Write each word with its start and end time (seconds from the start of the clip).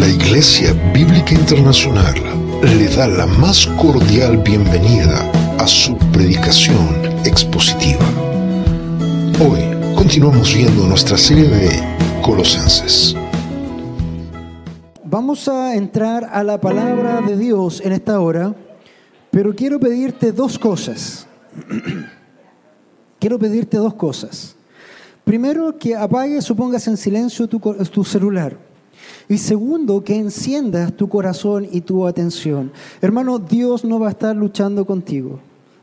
La 0.00 0.08
Iglesia 0.08 0.72
Bíblica 0.94 1.34
Internacional 1.34 2.14
le 2.62 2.88
da 2.96 3.06
la 3.06 3.26
más 3.26 3.66
cordial 3.78 4.38
bienvenida 4.38 5.30
a 5.58 5.66
su 5.66 5.94
predicación 6.10 6.88
expositiva. 7.26 8.06
Hoy 9.44 9.60
continuamos 9.94 10.54
viendo 10.54 10.86
nuestra 10.86 11.18
serie 11.18 11.48
de 11.50 12.22
Colosenses. 12.22 13.14
Vamos 15.04 15.46
a 15.48 15.74
entrar 15.74 16.30
a 16.32 16.42
la 16.44 16.58
palabra 16.58 17.20
de 17.20 17.36
Dios 17.36 17.82
en 17.84 17.92
esta 17.92 18.20
hora, 18.20 18.54
pero 19.30 19.54
quiero 19.54 19.78
pedirte 19.78 20.32
dos 20.32 20.58
cosas. 20.58 21.26
quiero 23.20 23.38
pedirte 23.38 23.76
dos 23.76 23.92
cosas. 23.92 24.56
Primero, 25.24 25.76
que 25.76 25.94
apagues 25.94 26.50
o 26.50 26.56
pongas 26.56 26.88
en 26.88 26.96
silencio 26.96 27.46
tu, 27.46 27.60
tu 27.60 28.02
celular. 28.02 28.69
Y 29.28 29.38
segundo, 29.38 30.02
que 30.02 30.16
enciendas 30.16 30.92
tu 30.94 31.08
corazón 31.08 31.66
y 31.70 31.82
tu 31.82 32.06
atención. 32.06 32.72
Hermano, 33.00 33.38
Dios 33.38 33.84
no 33.84 33.98
va 33.98 34.08
a 34.08 34.10
estar 34.10 34.34
luchando 34.34 34.84
contigo. 34.84 35.40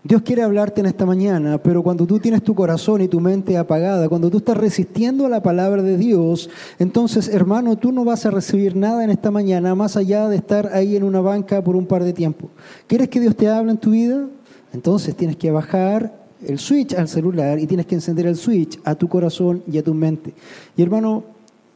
Dios 0.08 0.22
quiere 0.22 0.42
hablarte 0.42 0.80
en 0.80 0.86
esta 0.86 1.06
mañana, 1.06 1.58
pero 1.58 1.84
cuando 1.84 2.08
tú 2.08 2.18
tienes 2.18 2.42
tu 2.42 2.56
corazón 2.56 3.02
y 3.02 3.10
tu 3.10 3.20
mente 3.20 3.58
apagada, 3.58 4.08
cuando 4.08 4.30
tú 4.30 4.38
estás 4.38 4.56
resistiendo 4.56 5.26
a 5.26 5.30
la 5.30 5.44
palabra 5.44 5.84
de 5.84 5.98
Dios, 5.98 6.50
entonces, 6.80 7.28
hermano, 7.28 7.76
tú 7.76 7.92
no 7.92 8.06
vas 8.06 8.26
a 8.26 8.32
recibir 8.32 8.74
nada 8.78 9.04
en 9.04 9.10
esta 9.10 9.32
mañana 9.32 9.76
más 9.76 9.98
allá 9.98 10.30
de 10.30 10.38
estar 10.38 10.70
ahí 10.74 10.96
en 10.96 11.04
una 11.04 11.20
banca 11.20 11.62
por 11.62 11.76
un 11.76 11.86
par 11.86 12.06
de 12.06 12.14
tiempo. 12.14 12.50
¿Quieres 12.88 13.10
que 13.10 13.20
Dios 13.20 13.36
te 13.36 13.50
hable 13.50 13.72
en 13.72 13.78
tu 13.80 13.92
vida? 13.92 14.28
Entonces 14.72 15.14
tienes 15.14 15.36
que 15.36 15.52
bajar 15.52 16.26
el 16.46 16.58
switch 16.58 16.94
al 16.94 17.10
celular 17.10 17.60
y 17.60 17.68
tienes 17.68 17.86
que 17.86 17.96
encender 17.96 18.28
el 18.28 18.38
switch 18.38 18.80
a 18.86 18.96
tu 18.96 19.10
corazón 19.10 19.62
y 19.70 19.78
a 19.78 19.84
tu 19.84 19.94
mente. 19.94 20.34
Y 20.78 20.84
hermano, 20.84 21.26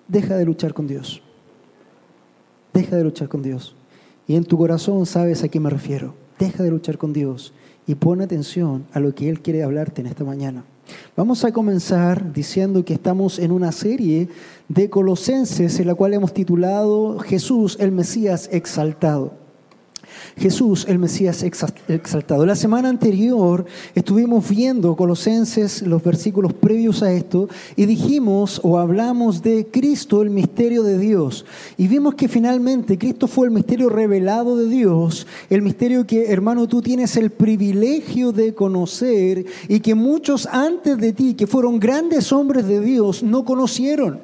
deja 0.07 0.37
de 0.37 0.45
luchar 0.45 0.73
con 0.73 0.87
Dios. 0.87 1.21
Deja 2.73 2.95
de 2.95 3.03
luchar 3.03 3.27
con 3.27 3.41
Dios. 3.41 3.75
Y 4.27 4.35
en 4.35 4.45
tu 4.45 4.57
corazón 4.57 5.05
sabes 5.05 5.43
a 5.43 5.49
qué 5.49 5.59
me 5.59 5.69
refiero. 5.69 6.13
Deja 6.39 6.63
de 6.63 6.71
luchar 6.71 6.97
con 6.97 7.13
Dios 7.13 7.53
y 7.85 7.95
pon 7.95 8.21
atención 8.21 8.85
a 8.93 8.99
lo 8.99 9.13
que 9.13 9.29
Él 9.29 9.41
quiere 9.41 9.63
hablarte 9.63 10.01
en 10.01 10.07
esta 10.07 10.23
mañana. 10.23 10.63
Vamos 11.15 11.43
a 11.43 11.51
comenzar 11.51 12.33
diciendo 12.33 12.83
que 12.85 12.93
estamos 12.93 13.39
en 13.39 13.51
una 13.51 13.71
serie 13.71 14.29
de 14.67 14.89
Colosenses 14.89 15.79
en 15.79 15.87
la 15.87 15.95
cual 15.95 16.13
hemos 16.13 16.33
titulado 16.33 17.19
Jesús 17.19 17.77
el 17.79 17.91
Mesías 17.91 18.49
exaltado. 18.51 19.40
Jesús, 20.37 20.85
el 20.87 20.99
Mesías 20.99 21.43
exaltado. 21.43 22.45
La 22.45 22.55
semana 22.55 22.89
anterior 22.89 23.65
estuvimos 23.95 24.49
viendo 24.49 24.95
Colosenses, 24.95 25.81
los 25.81 26.03
versículos 26.03 26.53
previos 26.53 27.03
a 27.03 27.11
esto, 27.11 27.49
y 27.75 27.85
dijimos 27.85 28.61
o 28.63 28.77
hablamos 28.77 29.41
de 29.41 29.67
Cristo, 29.71 30.21
el 30.21 30.29
misterio 30.29 30.83
de 30.83 30.97
Dios. 30.97 31.45
Y 31.77 31.87
vimos 31.87 32.15
que 32.15 32.27
finalmente 32.27 32.97
Cristo 32.97 33.27
fue 33.27 33.47
el 33.47 33.53
misterio 33.53 33.89
revelado 33.89 34.57
de 34.57 34.67
Dios, 34.67 35.27
el 35.49 35.61
misterio 35.61 36.05
que, 36.07 36.31
hermano, 36.31 36.67
tú 36.67 36.81
tienes 36.81 37.17
el 37.17 37.31
privilegio 37.31 38.31
de 38.31 38.53
conocer 38.53 39.45
y 39.67 39.79
que 39.79 39.95
muchos 39.95 40.45
antes 40.47 40.97
de 40.97 41.13
ti, 41.13 41.33
que 41.33 41.47
fueron 41.47 41.79
grandes 41.79 42.31
hombres 42.31 42.67
de 42.67 42.81
Dios, 42.81 43.23
no 43.23 43.45
conocieron. 43.45 44.19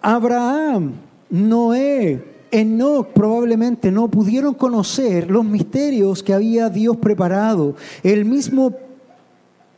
Abraham, 0.00 0.92
Noé, 1.30 2.33
Enoch 2.54 3.08
probablemente 3.08 3.90
no 3.90 4.06
pudieron 4.06 4.54
conocer 4.54 5.28
los 5.28 5.44
misterios 5.44 6.22
que 6.22 6.32
había 6.32 6.70
Dios 6.70 6.96
preparado. 6.96 7.74
El 8.04 8.24
mismo 8.24 8.72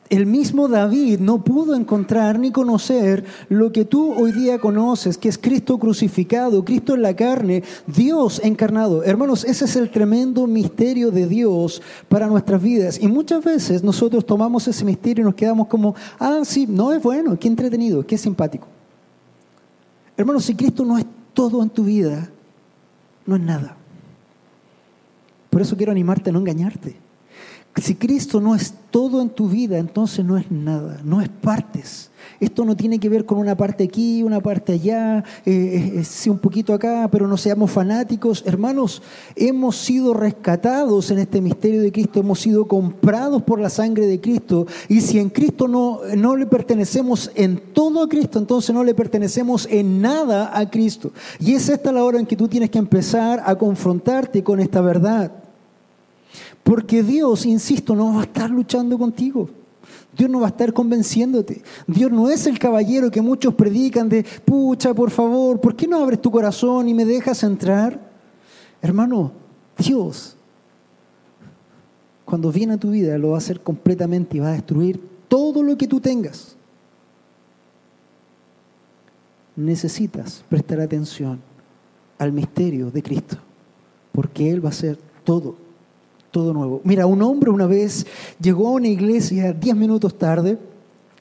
el 0.08 0.26
mismo 0.26 0.68
David 0.68 1.18
no 1.18 1.42
pudo 1.42 1.74
encontrar 1.74 2.38
ni 2.38 2.52
conocer 2.52 3.24
lo 3.48 3.72
que 3.72 3.84
tú 3.84 4.12
hoy 4.12 4.30
día 4.30 4.60
conoces, 4.60 5.18
que 5.18 5.28
es 5.28 5.36
Cristo 5.36 5.78
crucificado, 5.78 6.64
Cristo 6.64 6.94
en 6.94 7.02
la 7.02 7.16
carne, 7.16 7.64
Dios 7.88 8.40
encarnado. 8.44 9.02
Hermanos, 9.02 9.44
ese 9.44 9.64
es 9.64 9.74
el 9.74 9.90
tremendo 9.90 10.46
misterio 10.46 11.10
de 11.10 11.26
Dios 11.26 11.82
para 12.08 12.28
nuestras 12.28 12.62
vidas. 12.62 13.00
Y 13.00 13.08
muchas 13.08 13.42
veces 13.42 13.82
nosotros 13.82 14.24
tomamos 14.24 14.68
ese 14.68 14.84
misterio 14.84 15.22
y 15.22 15.24
nos 15.24 15.34
quedamos 15.34 15.66
como, 15.66 15.96
ah, 16.20 16.42
sí, 16.44 16.66
no 16.68 16.92
es 16.92 17.02
bueno, 17.02 17.36
qué 17.38 17.48
entretenido, 17.48 18.06
qué 18.06 18.16
simpático. 18.16 18.68
Hermanos, 20.16 20.44
si 20.44 20.54
Cristo 20.54 20.84
no 20.84 20.98
es 20.98 21.06
todo 21.34 21.62
en 21.62 21.70
tu 21.70 21.82
vida, 21.82 22.30
no 23.26 23.36
es 23.36 23.42
nada. 23.42 23.76
Por 25.50 25.62
eso 25.62 25.76
quiero 25.76 25.92
animarte 25.92 26.30
a 26.30 26.32
no 26.32 26.40
engañarte. 26.40 26.96
Si 27.76 27.94
Cristo 27.94 28.40
no 28.40 28.54
es 28.54 28.74
todo 28.90 29.20
en 29.20 29.30
tu 29.30 29.48
vida, 29.48 29.78
entonces 29.78 30.24
no 30.24 30.38
es 30.38 30.50
nada, 30.50 31.00
no 31.04 31.20
es 31.20 31.28
partes. 31.28 32.10
Esto 32.40 32.64
no 32.64 32.76
tiene 32.76 32.98
que 32.98 33.08
ver 33.08 33.24
con 33.24 33.38
una 33.38 33.56
parte 33.56 33.84
aquí, 33.84 34.22
una 34.22 34.40
parte 34.40 34.74
allá, 34.74 35.24
eh, 35.44 35.94
eh, 35.96 36.04
sí, 36.04 36.28
un 36.28 36.38
poquito 36.38 36.74
acá, 36.74 37.08
pero 37.10 37.26
no 37.26 37.36
seamos 37.36 37.70
fanáticos. 37.70 38.42
Hermanos, 38.46 39.02
hemos 39.34 39.76
sido 39.76 40.14
rescatados 40.14 41.10
en 41.10 41.18
este 41.18 41.40
misterio 41.40 41.80
de 41.80 41.92
Cristo, 41.92 42.20
hemos 42.20 42.40
sido 42.40 42.66
comprados 42.66 43.42
por 43.42 43.60
la 43.60 43.70
sangre 43.70 44.06
de 44.06 44.20
Cristo. 44.20 44.66
Y 44.88 45.00
si 45.00 45.18
en 45.18 45.30
Cristo 45.30 45.68
no, 45.68 46.00
no 46.16 46.36
le 46.36 46.46
pertenecemos 46.46 47.30
en 47.34 47.58
todo 47.72 48.02
a 48.02 48.08
Cristo, 48.08 48.38
entonces 48.38 48.74
no 48.74 48.84
le 48.84 48.94
pertenecemos 48.94 49.66
en 49.70 50.00
nada 50.00 50.56
a 50.56 50.68
Cristo. 50.70 51.12
Y 51.40 51.54
es 51.54 51.68
esta 51.68 51.92
la 51.92 52.04
hora 52.04 52.18
en 52.18 52.26
que 52.26 52.36
tú 52.36 52.48
tienes 52.48 52.70
que 52.70 52.78
empezar 52.78 53.42
a 53.44 53.56
confrontarte 53.56 54.42
con 54.42 54.60
esta 54.60 54.80
verdad. 54.80 55.32
Porque 56.62 57.02
Dios, 57.02 57.46
insisto, 57.46 57.94
no 57.94 58.14
va 58.14 58.20
a 58.20 58.24
estar 58.24 58.50
luchando 58.50 58.98
contigo. 58.98 59.48
Dios 60.16 60.30
no 60.30 60.40
va 60.40 60.46
a 60.46 60.50
estar 60.50 60.72
convenciéndote. 60.72 61.62
Dios 61.86 62.10
no 62.10 62.30
es 62.30 62.46
el 62.46 62.58
caballero 62.58 63.10
que 63.10 63.20
muchos 63.20 63.54
predican 63.54 64.08
de, 64.08 64.24
pucha, 64.44 64.94
por 64.94 65.10
favor, 65.10 65.60
¿por 65.60 65.76
qué 65.76 65.86
no 65.86 66.02
abres 66.02 66.22
tu 66.22 66.30
corazón 66.30 66.88
y 66.88 66.94
me 66.94 67.04
dejas 67.04 67.42
entrar? 67.42 68.00
Hermano, 68.80 69.32
Dios, 69.78 70.36
cuando 72.24 72.50
viene 72.50 72.74
a 72.74 72.78
tu 72.78 72.90
vida, 72.90 73.18
lo 73.18 73.30
va 73.30 73.34
a 73.36 73.38
hacer 73.38 73.60
completamente 73.60 74.36
y 74.36 74.40
va 74.40 74.48
a 74.48 74.52
destruir 74.52 75.00
todo 75.28 75.62
lo 75.62 75.76
que 75.76 75.86
tú 75.86 76.00
tengas. 76.00 76.56
Necesitas 79.54 80.44
prestar 80.48 80.80
atención 80.80 81.40
al 82.18 82.32
misterio 82.32 82.90
de 82.90 83.02
Cristo, 83.02 83.36
porque 84.12 84.50
Él 84.50 84.64
va 84.64 84.68
a 84.68 84.72
hacer 84.72 84.98
todo 85.24 85.65
todo 86.36 86.52
nuevo. 86.52 86.82
Mira, 86.84 87.06
un 87.06 87.22
hombre 87.22 87.50
una 87.50 87.66
vez 87.66 88.06
llegó 88.38 88.68
a 88.68 88.72
una 88.72 88.88
iglesia 88.88 89.54
diez 89.54 89.74
minutos 89.74 90.18
tarde, 90.18 90.58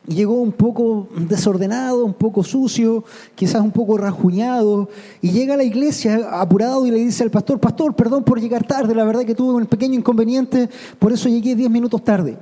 llegó 0.05 0.33
un 0.33 0.51
poco 0.51 1.07
desordenado, 1.17 2.03
un 2.03 2.13
poco 2.13 2.43
sucio, 2.43 3.05
quizás 3.33 3.61
un 3.61 3.71
poco 3.71 3.97
rajuñado, 3.97 4.89
y 5.21 5.31
llega 5.31 5.53
a 5.53 5.57
la 5.57 5.63
iglesia 5.63 6.41
apurado 6.41 6.85
y 6.85 6.91
le 6.91 6.97
dice 6.97 7.23
al 7.23 7.31
pastor, 7.31 7.61
pastor, 7.61 7.95
perdón 7.95 8.25
por 8.25 8.41
llegar 8.41 8.67
tarde, 8.67 8.93
la 8.93 9.05
verdad 9.05 9.23
que 9.23 9.33
tuve 9.33 9.53
un 9.53 9.65
pequeño 9.67 9.93
inconveniente, 9.93 10.69
por 10.99 11.13
eso 11.13 11.29
llegué 11.29 11.55
diez 11.55 11.71
minutos 11.71 12.03
tarde. 12.03 12.37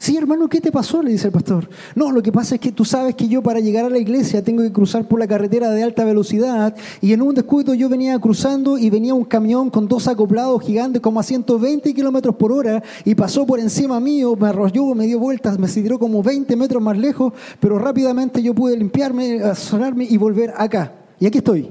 Sí, 0.00 0.16
hermano, 0.16 0.48
¿qué 0.48 0.62
te 0.62 0.72
pasó? 0.72 1.02
Le 1.02 1.10
dice 1.10 1.26
el 1.26 1.32
pastor. 1.34 1.68
No, 1.94 2.10
lo 2.10 2.22
que 2.22 2.32
pasa 2.32 2.54
es 2.54 2.60
que 2.62 2.72
tú 2.72 2.86
sabes 2.86 3.14
que 3.14 3.28
yo 3.28 3.42
para 3.42 3.60
llegar 3.60 3.84
a 3.84 3.90
la 3.90 3.98
iglesia 3.98 4.42
tengo 4.42 4.62
que 4.62 4.72
cruzar 4.72 5.06
por 5.06 5.20
la 5.20 5.28
carretera 5.28 5.70
de 5.72 5.82
alta 5.82 6.06
velocidad 6.06 6.74
y 7.02 7.12
en 7.12 7.20
un 7.20 7.34
descuido 7.34 7.74
yo 7.74 7.90
venía 7.90 8.18
cruzando 8.18 8.78
y 8.78 8.88
venía 8.88 9.12
un 9.12 9.26
camión 9.26 9.68
con 9.68 9.88
dos 9.88 10.08
acoplados 10.08 10.62
gigantes 10.62 11.02
como 11.02 11.20
a 11.20 11.22
120 11.22 11.92
kilómetros 11.92 12.34
por 12.36 12.50
hora 12.50 12.82
y 13.04 13.14
pasó 13.14 13.44
por 13.44 13.60
encima 13.60 14.00
mío, 14.00 14.34
me 14.36 14.48
arrolló, 14.48 14.94
me 14.94 15.06
dio 15.06 15.18
vueltas, 15.18 15.58
me 15.58 15.68
tiró 15.68 15.98
como 15.98 16.22
20 16.22 16.56
metros 16.56 16.82
más 16.82 16.96
lejos, 16.96 17.34
pero 17.60 17.78
rápidamente 17.78 18.42
yo 18.42 18.54
pude 18.54 18.78
limpiarme, 18.78 19.54
sonarme 19.54 20.06
y 20.08 20.16
volver 20.16 20.54
acá. 20.56 20.94
Y 21.18 21.26
aquí 21.26 21.38
estoy. 21.38 21.70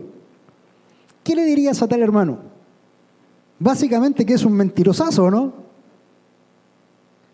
¿Qué 1.24 1.36
le 1.36 1.46
dirías 1.46 1.82
a 1.82 1.88
tal 1.88 2.04
hermano? 2.04 2.38
Básicamente 3.58 4.24
que 4.24 4.36
es 4.36 4.46
un 4.46 4.54
mentirosazo, 4.54 5.32
¿no? 5.32 5.59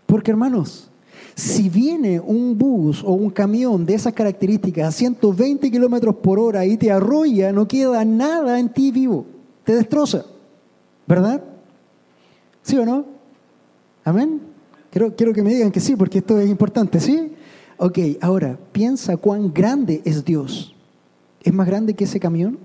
Porque 0.05 0.31
hermanos, 0.31 0.89
si 1.35 1.69
viene 1.69 2.19
un 2.19 2.57
bus 2.57 3.03
o 3.03 3.11
un 3.11 3.29
camión 3.29 3.85
de 3.85 3.95
esas 3.95 4.13
características 4.13 4.87
a 4.87 4.91
120 4.91 5.69
kilómetros 5.69 6.15
por 6.15 6.39
hora 6.39 6.65
y 6.65 6.77
te 6.77 6.91
arrolla, 6.91 7.51
no 7.51 7.67
queda 7.67 8.05
nada 8.05 8.59
en 8.59 8.69
ti 8.69 8.91
vivo, 8.91 9.25
te 9.63 9.75
destroza, 9.75 10.25
¿verdad? 11.05 11.43
¿Sí 12.61 12.77
o 12.77 12.85
no? 12.85 13.05
¿Amén? 14.03 14.41
Quiero, 14.91 15.15
quiero 15.15 15.33
que 15.33 15.43
me 15.43 15.53
digan 15.53 15.71
que 15.71 15.81
sí, 15.81 15.95
porque 15.95 16.19
esto 16.19 16.39
es 16.39 16.49
importante, 16.49 16.99
¿sí? 16.99 17.33
Ok, 17.77 17.99
ahora, 18.21 18.57
piensa 18.71 19.17
cuán 19.17 19.53
grande 19.53 20.01
es 20.05 20.23
Dios. 20.23 20.73
¿Es 21.43 21.53
más 21.53 21.67
grande 21.67 21.93
que 21.93 22.05
ese 22.05 22.19
camión? 22.19 22.57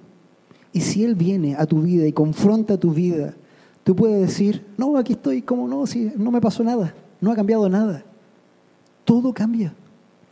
Y 0.73 0.83
si 0.83 1.03
Él 1.03 1.17
viene 1.17 1.57
a 1.57 1.67
tu 1.67 1.83
vida 1.83 2.07
y 2.07 2.13
confronta 2.13 2.79
tu 2.79 2.93
vida, 2.93 3.35
tú 3.83 3.97
puedes 3.97 4.21
decir, 4.21 4.65
no, 4.79 4.97
aquí 4.97 5.15
estoy, 5.15 5.43
¿cómo 5.43 5.67
no? 5.67 5.87
Si 5.87 6.13
no 6.17 6.31
me 6.31 6.41
pasó 6.41 6.63
nada. 6.63 6.95
No 7.21 7.31
ha 7.31 7.37
cambiado 7.37 7.69
nada. 7.69 8.05
Todo 9.05 9.33
cambia. 9.33 9.75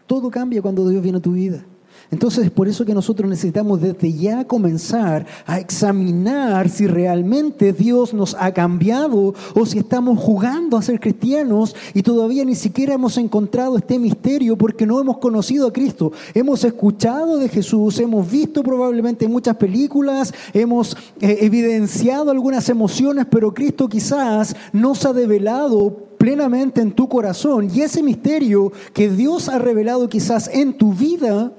Todo 0.06 0.30
cambia 0.30 0.62
cuando 0.62 0.88
Dios 0.88 1.02
viene 1.02 1.18
a 1.18 1.22
tu 1.22 1.32
vida. 1.32 1.64
Entonces 2.10 2.46
es 2.46 2.50
por 2.50 2.68
eso 2.68 2.86
que 2.86 2.94
nosotros 2.94 3.28
necesitamos 3.28 3.82
desde 3.82 4.12
ya 4.12 4.46
comenzar 4.46 5.26
a 5.46 5.58
examinar 5.58 6.70
si 6.70 6.86
realmente 6.86 7.72
Dios 7.74 8.14
nos 8.14 8.34
ha 8.38 8.52
cambiado 8.52 9.34
o 9.54 9.66
si 9.66 9.78
estamos 9.78 10.18
jugando 10.18 10.78
a 10.78 10.82
ser 10.82 11.00
cristianos 11.00 11.76
y 11.92 12.02
todavía 12.02 12.46
ni 12.46 12.54
siquiera 12.54 12.94
hemos 12.94 13.18
encontrado 13.18 13.76
este 13.76 13.98
misterio 13.98 14.56
porque 14.56 14.86
no 14.86 14.98
hemos 15.00 15.18
conocido 15.18 15.66
a 15.66 15.72
Cristo. 15.72 16.12
Hemos 16.32 16.64
escuchado 16.64 17.36
de 17.36 17.48
Jesús, 17.48 17.98
hemos 17.98 18.30
visto 18.30 18.62
probablemente 18.62 19.28
muchas 19.28 19.56
películas, 19.56 20.32
hemos 20.54 20.96
eh, 21.20 21.38
evidenciado 21.42 22.30
algunas 22.30 22.70
emociones, 22.70 23.26
pero 23.30 23.52
Cristo 23.52 23.86
quizás 23.86 24.56
no 24.72 24.94
se 24.94 25.08
ha 25.08 25.12
develado 25.12 26.07
plenamente 26.18 26.80
en 26.80 26.92
tu 26.92 27.08
corazón 27.08 27.70
y 27.72 27.80
ese 27.80 28.02
misterio 28.02 28.72
que 28.92 29.08
Dios 29.08 29.48
ha 29.48 29.58
revelado 29.58 30.08
quizás 30.08 30.48
en 30.48 30.76
tu 30.76 30.92
vida 30.92 31.52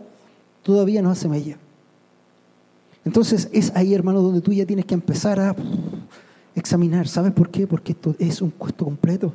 todavía 0.61 1.01
no 1.01 1.09
hace 1.09 1.27
mella. 1.27 1.57
Entonces 3.05 3.49
es 3.51 3.71
ahí, 3.75 3.93
hermano, 3.93 4.21
donde 4.21 4.41
tú 4.41 4.53
ya 4.53 4.65
tienes 4.65 4.85
que 4.85 4.93
empezar 4.93 5.39
a 5.39 5.55
examinar. 6.55 7.07
¿Sabes 7.07 7.31
por 7.31 7.49
qué? 7.49 7.65
Porque 7.65 7.93
esto 7.93 8.15
es 8.19 8.41
un 8.41 8.51
costo 8.51 8.85
completo. 8.85 9.33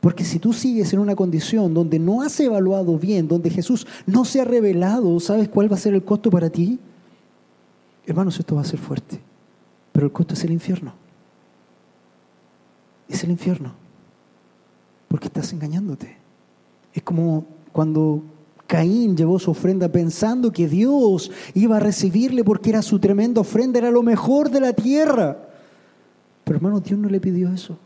Porque 0.00 0.24
si 0.24 0.38
tú 0.38 0.52
sigues 0.52 0.92
en 0.92 1.00
una 1.00 1.14
condición 1.14 1.74
donde 1.74 1.98
no 1.98 2.22
has 2.22 2.38
evaluado 2.40 2.98
bien, 2.98 3.28
donde 3.28 3.50
Jesús 3.50 3.86
no 4.06 4.24
se 4.24 4.40
ha 4.40 4.44
revelado, 4.44 5.18
¿sabes 5.20 5.48
cuál 5.48 5.70
va 5.70 5.76
a 5.76 5.80
ser 5.80 5.94
el 5.94 6.04
costo 6.04 6.30
para 6.30 6.50
ti? 6.50 6.78
Hermanos, 8.06 8.38
esto 8.38 8.54
va 8.54 8.62
a 8.62 8.64
ser 8.64 8.78
fuerte. 8.78 9.20
Pero 9.92 10.06
el 10.06 10.12
costo 10.12 10.34
es 10.34 10.44
el 10.44 10.52
infierno. 10.52 10.92
Es 13.08 13.24
el 13.24 13.30
infierno. 13.30 13.87
Porque 15.08 15.26
estás 15.26 15.52
engañándote. 15.52 16.16
Es 16.92 17.02
como 17.02 17.46
cuando 17.72 18.22
Caín 18.66 19.16
llevó 19.16 19.38
su 19.38 19.50
ofrenda 19.50 19.90
pensando 19.90 20.52
que 20.52 20.68
Dios 20.68 21.30
iba 21.54 21.78
a 21.78 21.80
recibirle 21.80 22.44
porque 22.44 22.70
era 22.70 22.82
su 22.82 22.98
tremenda 22.98 23.40
ofrenda, 23.40 23.78
era 23.78 23.90
lo 23.90 24.02
mejor 24.02 24.50
de 24.50 24.60
la 24.60 24.74
tierra. 24.74 25.38
Pero 26.44 26.56
hermano, 26.56 26.80
Dios 26.80 26.98
no 26.98 27.08
le 27.08 27.20
pidió 27.20 27.52
eso. 27.52 27.78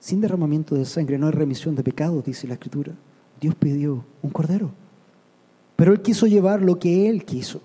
Sin 0.00 0.20
derramamiento 0.20 0.74
de 0.74 0.84
sangre 0.84 1.16
no 1.16 1.26
hay 1.28 1.32
remisión 1.32 1.76
de 1.76 1.84
pecados, 1.84 2.24
dice 2.24 2.48
la 2.48 2.54
Escritura. 2.54 2.92
Dios 3.40 3.54
pidió 3.54 4.04
un 4.20 4.30
cordero. 4.30 4.72
Pero 5.76 5.92
Él 5.92 6.02
quiso 6.02 6.26
llevar 6.26 6.60
lo 6.60 6.80
que 6.80 7.08
Él 7.08 7.24
quiso. 7.24 7.60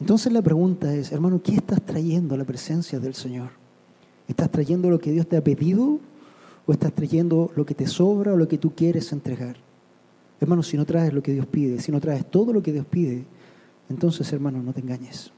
Entonces 0.00 0.32
la 0.32 0.42
pregunta 0.42 0.92
es, 0.92 1.12
hermano, 1.12 1.40
¿qué 1.40 1.54
estás 1.54 1.80
trayendo 1.82 2.34
a 2.34 2.38
la 2.38 2.44
presencia 2.44 2.98
del 2.98 3.14
Señor? 3.14 3.50
¿Estás 4.26 4.50
trayendo 4.50 4.90
lo 4.90 4.98
que 4.98 5.12
Dios 5.12 5.28
te 5.28 5.36
ha 5.36 5.44
pedido 5.44 6.00
o 6.66 6.72
estás 6.72 6.92
trayendo 6.92 7.50
lo 7.56 7.66
que 7.66 7.74
te 7.74 7.86
sobra 7.86 8.32
o 8.32 8.36
lo 8.36 8.48
que 8.48 8.58
tú 8.58 8.74
quieres 8.74 9.12
entregar? 9.12 9.56
Hermano, 10.40 10.62
si 10.62 10.76
no 10.76 10.84
traes 10.84 11.12
lo 11.12 11.22
que 11.22 11.32
Dios 11.32 11.46
pide, 11.46 11.80
si 11.80 11.92
no 11.92 12.00
traes 12.00 12.28
todo 12.30 12.52
lo 12.52 12.62
que 12.62 12.72
Dios 12.72 12.86
pide, 12.86 13.24
entonces, 13.88 14.32
hermano, 14.32 14.62
no 14.62 14.72
te 14.72 14.80
engañes. 14.80 15.30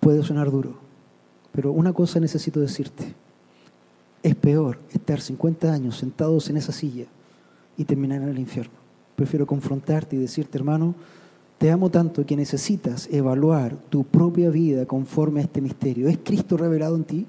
Puede 0.00 0.22
sonar 0.22 0.50
duro, 0.50 0.78
pero 1.52 1.72
una 1.72 1.92
cosa 1.92 2.20
necesito 2.20 2.60
decirte. 2.60 3.14
Es 4.22 4.34
peor 4.34 4.78
estar 4.90 5.20
50 5.20 5.72
años 5.72 5.96
sentados 5.96 6.50
en 6.50 6.56
esa 6.56 6.72
silla 6.72 7.06
y 7.76 7.84
terminar 7.84 8.22
en 8.22 8.28
el 8.28 8.38
infierno. 8.38 8.74
Prefiero 9.16 9.46
confrontarte 9.46 10.16
y 10.16 10.18
decirte, 10.18 10.58
hermano, 10.58 10.94
te 11.58 11.70
amo 11.72 11.90
tanto 11.90 12.24
que 12.24 12.36
necesitas 12.36 13.08
evaluar 13.10 13.76
tu 13.88 14.04
propia 14.04 14.50
vida 14.50 14.86
conforme 14.86 15.40
a 15.40 15.44
este 15.44 15.60
misterio. 15.60 16.08
¿Es 16.08 16.18
Cristo 16.18 16.56
revelado 16.56 16.94
en 16.94 17.04
ti? 17.04 17.26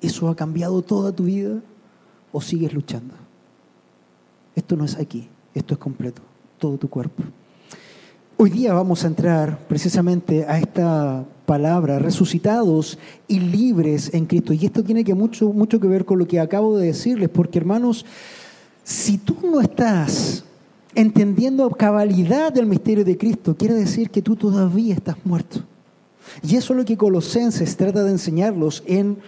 ¿Eso 0.00 0.28
ha 0.28 0.36
cambiado 0.36 0.82
toda 0.82 1.12
tu 1.12 1.24
vida? 1.24 1.60
¿O 2.32 2.40
sigues 2.40 2.72
luchando? 2.72 3.14
Esto 4.54 4.76
no 4.76 4.84
es 4.84 4.96
aquí, 4.96 5.28
esto 5.54 5.74
es 5.74 5.80
completo, 5.80 6.22
todo 6.58 6.76
tu 6.76 6.88
cuerpo. 6.88 7.22
Hoy 8.36 8.50
día 8.50 8.72
vamos 8.74 9.04
a 9.04 9.06
entrar 9.06 9.58
precisamente 9.68 10.44
a 10.44 10.58
esta 10.58 11.24
palabra, 11.46 11.98
resucitados 11.98 12.98
y 13.28 13.38
libres 13.38 14.12
en 14.12 14.26
Cristo. 14.26 14.52
Y 14.52 14.66
esto 14.66 14.82
tiene 14.82 15.04
que 15.04 15.14
mucho, 15.14 15.52
mucho 15.52 15.78
que 15.78 15.86
ver 15.86 16.04
con 16.04 16.18
lo 16.18 16.26
que 16.26 16.40
acabo 16.40 16.76
de 16.76 16.86
decirles, 16.86 17.28
porque 17.28 17.58
hermanos, 17.58 18.04
si 18.82 19.18
tú 19.18 19.36
no 19.42 19.60
estás 19.60 20.44
entendiendo 20.94 21.70
cabalidad 21.70 22.52
del 22.52 22.66
misterio 22.66 23.04
de 23.04 23.16
Cristo, 23.16 23.56
quiere 23.56 23.74
decir 23.74 24.10
que 24.10 24.22
tú 24.22 24.36
todavía 24.36 24.94
estás 24.94 25.16
muerto. 25.24 25.60
Y 26.42 26.56
eso 26.56 26.72
es 26.72 26.78
lo 26.78 26.84
que 26.84 26.96
Colosenses 26.96 27.76
trata 27.76 28.02
de 28.02 28.10
enseñarlos 28.10 28.82
en 28.86 29.18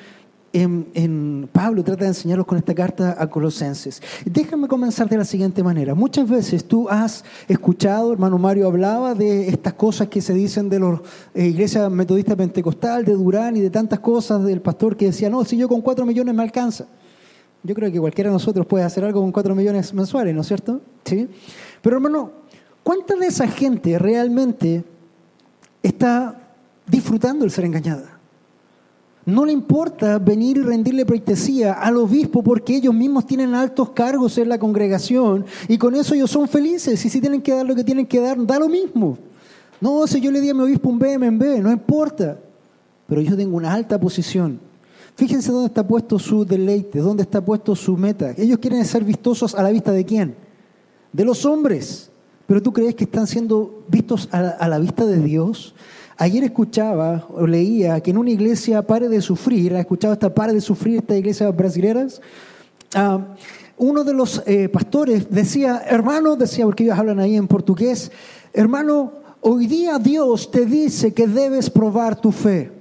en, 0.62 1.49
Pablo 1.53 1.85
trata 1.85 2.05
de 2.05 2.08
enseñarlos 2.08 2.47
con 2.47 2.56
esta 2.58 2.75
carta 2.75 3.17
a 3.19 3.26
Colosenses. 3.29 4.03
Déjame 4.25 4.69
comenzar 4.69 5.08
de 5.08 5.17
la 5.17 5.25
siguiente 5.25 5.62
manera. 5.62 5.94
Muchas 5.94 6.29
veces 6.29 6.64
tú 6.64 6.88
has 6.88 7.25
escuchado, 7.49 8.12
hermano 8.12 8.38
Mario 8.38 8.67
hablaba 8.67 9.14
de 9.14 9.49
estas 9.49 9.75
cosas 9.75 10.08
que 10.08 10.20
se 10.20 10.32
dicen 10.32 10.69
de 10.69 10.81
la 10.81 11.00
eh, 11.35 11.47
iglesia 11.47 11.91
metodista 11.91 12.35
pentecostal, 12.35 13.05
de 13.05 13.12
Durán 13.12 13.56
y 13.56 13.61
de 13.61 13.70
tantas 13.70 14.00
cosas 14.00 14.44
del 14.44 14.62
pastor 14.62 14.97
que 14.97 15.06
decía, 15.06 15.29
no, 15.29 15.44
si 15.44 15.56
yo 15.56 15.69
con 15.69 15.82
cuatro 15.82 16.06
millones 16.06 16.35
me 16.35 16.43
alcanza. 16.43 16.87
Yo 17.62 17.75
creo 17.75 17.91
que 17.91 18.00
cualquiera 18.00 18.31
de 18.31 18.35
nosotros 18.35 18.64
puede 18.67 18.85
hacer 18.85 19.05
algo 19.05 19.20
con 19.20 19.32
cuatro 19.32 19.55
millones 19.55 19.93
mensuales, 19.93 20.35
¿no 20.35 20.41
es 20.41 20.47
cierto? 20.47 20.81
¿Sí? 21.05 21.29
Pero 21.82 21.97
hermano, 21.97 22.31
¿cuánta 22.82 23.14
de 23.17 23.26
esa 23.26 23.49
gente 23.49 23.99
realmente 23.99 24.85
está 25.82 26.38
disfrutando 26.87 27.44
el 27.44 27.50
ser 27.50 27.64
engañada? 27.64 28.16
No 29.26 29.44
le 29.44 29.52
importa 29.52 30.19
venir 30.19 30.56
y 30.56 30.62
rendirle 30.62 31.05
pleitesía 31.05 31.73
al 31.73 31.96
obispo 31.96 32.43
porque 32.43 32.76
ellos 32.76 32.94
mismos 32.94 33.26
tienen 33.26 33.55
altos 33.55 33.90
cargos 33.90 34.38
en 34.38 34.49
la 34.49 34.58
congregación 34.58 35.44
y 35.67 35.76
con 35.78 35.96
eso 35.96 36.14
ellos 36.14 36.31
son 36.31 36.46
felices 36.46 37.05
y 37.05 37.11
si 37.11 37.20
tienen 37.20 37.43
que 37.43 37.52
dar 37.52 37.67
lo 37.67 37.75
que 37.75 37.82
tienen 37.82 38.06
que 38.06 38.20
dar, 38.20 38.46
da 38.46 38.58
lo 38.58 38.69
mismo. 38.69 39.19
No, 39.81 40.06
si 40.06 40.20
yo 40.20 40.31
le 40.31 40.40
di 40.40 40.49
a 40.49 40.55
mi 40.55 40.62
obispo 40.62 40.88
un 40.88 40.99
BMB, 40.99 41.61
no 41.61 41.70
importa. 41.70 42.38
Pero 43.06 43.20
yo 43.20 43.37
tengo 43.37 43.56
una 43.56 43.73
alta 43.73 44.00
posición. 44.00 44.61
Fíjense 45.17 45.50
dónde 45.50 45.69
está 45.69 45.87
puesto 45.87 46.19
su 46.19 46.44
deleite, 46.44 47.00
dónde 47.00 47.22
está 47.22 47.44
puesto 47.44 47.75
su 47.75 47.96
meta. 47.96 48.32
Ellos 48.37 48.58
quieren 48.58 48.84
ser 48.84 49.02
vistosos 49.02 49.55
a 49.55 49.62
la 49.62 49.70
vista 49.70 49.93
de 49.93 50.05
quién? 50.05 50.37
De 51.12 51.25
los 51.25 51.44
hombres. 51.44 52.11
Pero 52.46 52.62
tú 52.62 52.72
crees 52.72 52.94
que 52.94 53.05
están 53.05 53.26
siendo 53.26 53.84
vistos 53.88 54.29
a 54.31 54.69
la, 54.69 54.79
vista 54.79 55.05
de 55.05 55.19
Dios? 55.20 55.75
Ayer 56.19 56.45
escuchaba 56.45 57.27
o 57.35 57.47
leía 57.47 58.01
que 58.01 58.11
en 58.11 58.17
una 58.17 58.31
iglesia 58.31 58.81
pare 58.81 59.09
de 59.09 59.21
sufrir, 59.21 59.75
¿ha 59.75 59.81
escuchado 59.81 60.15
esta 60.15 60.35
pare 60.35 60.55
de 60.55 60.63
sufrir 60.63 60.99
esta 60.99 61.15
iglesia 61.15 61.51
brasileñas? 61.51 62.23
Ah, 62.95 63.21
uno 63.77 64.03
de 64.03 64.15
los 64.15 64.43
eh, 64.47 64.71
pastores 64.71 65.31
decía, 65.31 65.83
hermano, 65.87 66.37
decía, 66.37 66.65
porque 66.65 66.85
ellos 66.85 66.99
hablan 66.99 67.19
ahí 67.19 67.37
en 67.37 67.47
portugués, 67.47 68.11
hermano, 68.55 69.13
hoy 69.43 69.67
día 69.67 69.99
Dios 69.99 70.51
te 70.51 70.65
dice 70.65 71.13
que 71.13 71.27
debes 71.27 71.69
probar 71.69 72.19
tu 72.19 72.33
fe. 72.33 72.73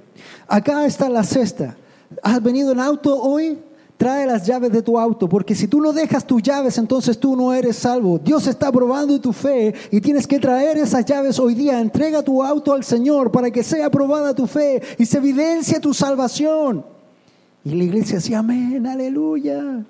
Acá 0.48 0.86
está 0.86 1.10
la 1.10 1.24
cesta. 1.24 1.76
¿Has 2.24 2.42
venido 2.42 2.72
en 2.72 2.80
auto 2.80 3.22
hoy? 3.22 3.60
Trae 3.98 4.26
las 4.28 4.46
llaves 4.46 4.72
de 4.72 4.82
tu 4.82 5.00
auto, 5.00 5.30
porque 5.30 5.56
si 5.56 5.68
tú 5.68 5.80
no 5.80 5.94
dejas 5.94 6.28
tus 6.28 6.44
llaves, 6.44 6.78
entonces 6.78 7.18
tú 7.18 7.36
no 7.36 7.54
eres 7.54 7.78
salvo. 7.78 8.20
Dios 8.20 8.46
está 8.46 8.70
probando 8.70 9.22
tu 9.22 9.32
fe 9.32 9.74
y 9.90 10.02
tienes 10.02 10.28
que 10.28 10.38
traer 10.38 10.78
esas 10.78 11.06
llaves 11.06 11.40
hoy 11.40 11.56
día. 11.56 11.80
Entrega 11.80 12.22
tu 12.22 12.44
auto 12.44 12.74
al 12.74 12.84
Señor 12.84 13.32
para 13.32 13.50
que 13.52 13.64
sea 13.64 13.90
probada 13.90 14.36
tu 14.36 14.48
fe 14.48 14.82
y 14.98 15.06
se 15.06 15.18
evidencie 15.18 15.80
tu 15.80 15.94
salvación. 15.94 16.86
Y 17.64 17.70
la 17.70 17.84
iglesia 17.86 18.16
decía, 18.16 18.40
amén, 18.40 18.86
aleluya. 18.86 19.86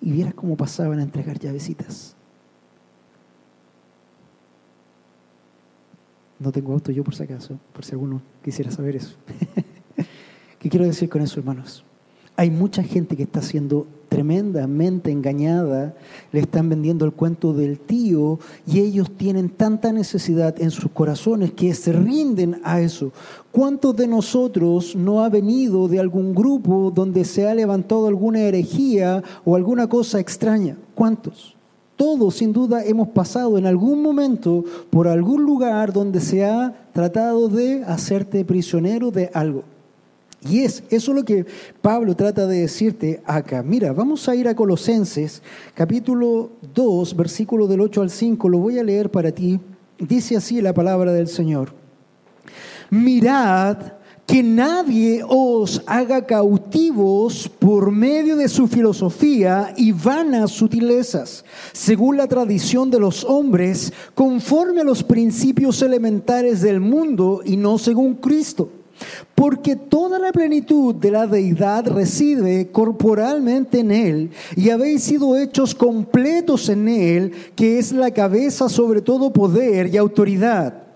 Y 0.00 0.10
vieras 0.10 0.34
cómo 0.34 0.56
pasaban 0.56 0.98
a 0.98 1.02
entregar 1.02 1.38
llavecitas. 1.38 2.16
No 6.40 6.50
tengo 6.50 6.72
auto 6.72 6.90
yo 6.90 7.04
por 7.04 7.14
si 7.14 7.22
acaso, 7.22 7.58
por 7.72 7.84
si 7.84 7.92
alguno 7.92 8.20
quisiera 8.42 8.70
saber 8.70 8.96
eso. 8.96 9.16
¿Qué 10.58 10.68
quiero 10.68 10.84
decir 10.86 11.08
con 11.08 11.22
eso, 11.22 11.38
hermanos? 11.38 11.84
Hay 12.38 12.52
mucha 12.52 12.84
gente 12.84 13.16
que 13.16 13.24
está 13.24 13.42
siendo 13.42 13.88
tremendamente 14.08 15.10
engañada, 15.10 15.96
le 16.30 16.38
están 16.38 16.68
vendiendo 16.68 17.04
el 17.04 17.10
cuento 17.10 17.52
del 17.52 17.80
tío 17.80 18.38
y 18.64 18.78
ellos 18.78 19.10
tienen 19.16 19.48
tanta 19.48 19.92
necesidad 19.92 20.54
en 20.62 20.70
sus 20.70 20.88
corazones 20.92 21.50
que 21.50 21.74
se 21.74 21.92
rinden 21.92 22.60
a 22.62 22.80
eso. 22.80 23.10
¿Cuántos 23.50 23.96
de 23.96 24.06
nosotros 24.06 24.94
no 24.94 25.24
ha 25.24 25.28
venido 25.28 25.88
de 25.88 25.98
algún 25.98 26.32
grupo 26.32 26.92
donde 26.94 27.24
se 27.24 27.48
ha 27.48 27.56
levantado 27.56 28.06
alguna 28.06 28.42
herejía 28.42 29.24
o 29.44 29.56
alguna 29.56 29.88
cosa 29.88 30.20
extraña? 30.20 30.76
¿Cuántos? 30.94 31.56
Todos 31.96 32.36
sin 32.36 32.52
duda 32.52 32.84
hemos 32.84 33.08
pasado 33.08 33.58
en 33.58 33.66
algún 33.66 34.00
momento 34.00 34.64
por 34.90 35.08
algún 35.08 35.42
lugar 35.42 35.92
donde 35.92 36.20
se 36.20 36.44
ha 36.44 36.86
tratado 36.92 37.48
de 37.48 37.82
hacerte 37.82 38.44
prisionero 38.44 39.10
de 39.10 39.28
algo. 39.34 39.64
Y 40.46 40.60
es 40.60 40.84
eso 40.90 41.12
lo 41.12 41.24
que 41.24 41.46
Pablo 41.82 42.14
trata 42.14 42.46
de 42.46 42.60
decirte 42.60 43.20
acá. 43.24 43.62
Mira, 43.62 43.92
vamos 43.92 44.28
a 44.28 44.36
ir 44.36 44.46
a 44.46 44.54
Colosenses, 44.54 45.42
capítulo 45.74 46.50
2, 46.74 47.16
versículo 47.16 47.66
del 47.66 47.80
8 47.80 48.02
al 48.02 48.10
5, 48.10 48.48
lo 48.48 48.58
voy 48.58 48.78
a 48.78 48.84
leer 48.84 49.10
para 49.10 49.32
ti. 49.32 49.58
Dice 49.98 50.36
así 50.36 50.60
la 50.60 50.72
palabra 50.72 51.12
del 51.12 51.26
Señor. 51.26 51.72
Mirad 52.90 53.78
que 54.28 54.42
nadie 54.42 55.22
os 55.26 55.82
haga 55.86 56.24
cautivos 56.26 57.48
por 57.48 57.90
medio 57.90 58.36
de 58.36 58.48
su 58.48 58.68
filosofía 58.68 59.72
y 59.76 59.92
vanas 59.92 60.52
sutilezas, 60.52 61.46
según 61.72 62.18
la 62.18 62.26
tradición 62.26 62.90
de 62.90 63.00
los 63.00 63.24
hombres, 63.24 63.92
conforme 64.14 64.82
a 64.82 64.84
los 64.84 65.02
principios 65.02 65.80
elementares 65.80 66.60
del 66.60 66.78
mundo 66.78 67.40
y 67.44 67.56
no 67.56 67.78
según 67.78 68.16
Cristo. 68.16 68.70
Porque 69.34 69.76
toda 69.76 70.18
la 70.18 70.32
plenitud 70.32 70.94
de 70.94 71.10
la 71.10 71.26
deidad 71.26 71.86
reside 71.86 72.70
corporalmente 72.70 73.80
en 73.80 73.90
Él 73.90 74.30
y 74.56 74.70
habéis 74.70 75.04
sido 75.04 75.36
hechos 75.36 75.74
completos 75.74 76.68
en 76.68 76.88
Él, 76.88 77.32
que 77.54 77.78
es 77.78 77.92
la 77.92 78.10
cabeza 78.10 78.68
sobre 78.68 79.00
todo 79.00 79.32
poder 79.32 79.92
y 79.92 79.96
autoridad. 79.96 80.88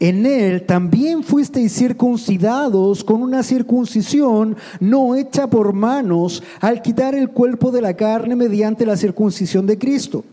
En 0.00 0.26
él 0.26 0.64
también 0.64 1.24
fuisteis 1.24 1.72
circuncidados 1.72 3.02
con 3.02 3.20
una 3.20 3.42
circuncisión 3.42 4.56
no 4.78 5.16
hecha 5.16 5.50
por 5.50 5.72
manos 5.72 6.40
al 6.60 6.82
quitar 6.82 7.16
el 7.16 7.30
cuerpo 7.30 7.72
de 7.72 7.82
la 7.82 7.94
carne 7.94 8.36
mediante 8.36 8.86
la 8.86 8.96
circuncisión 8.96 9.66
de 9.66 9.76
Cristo 9.76 10.24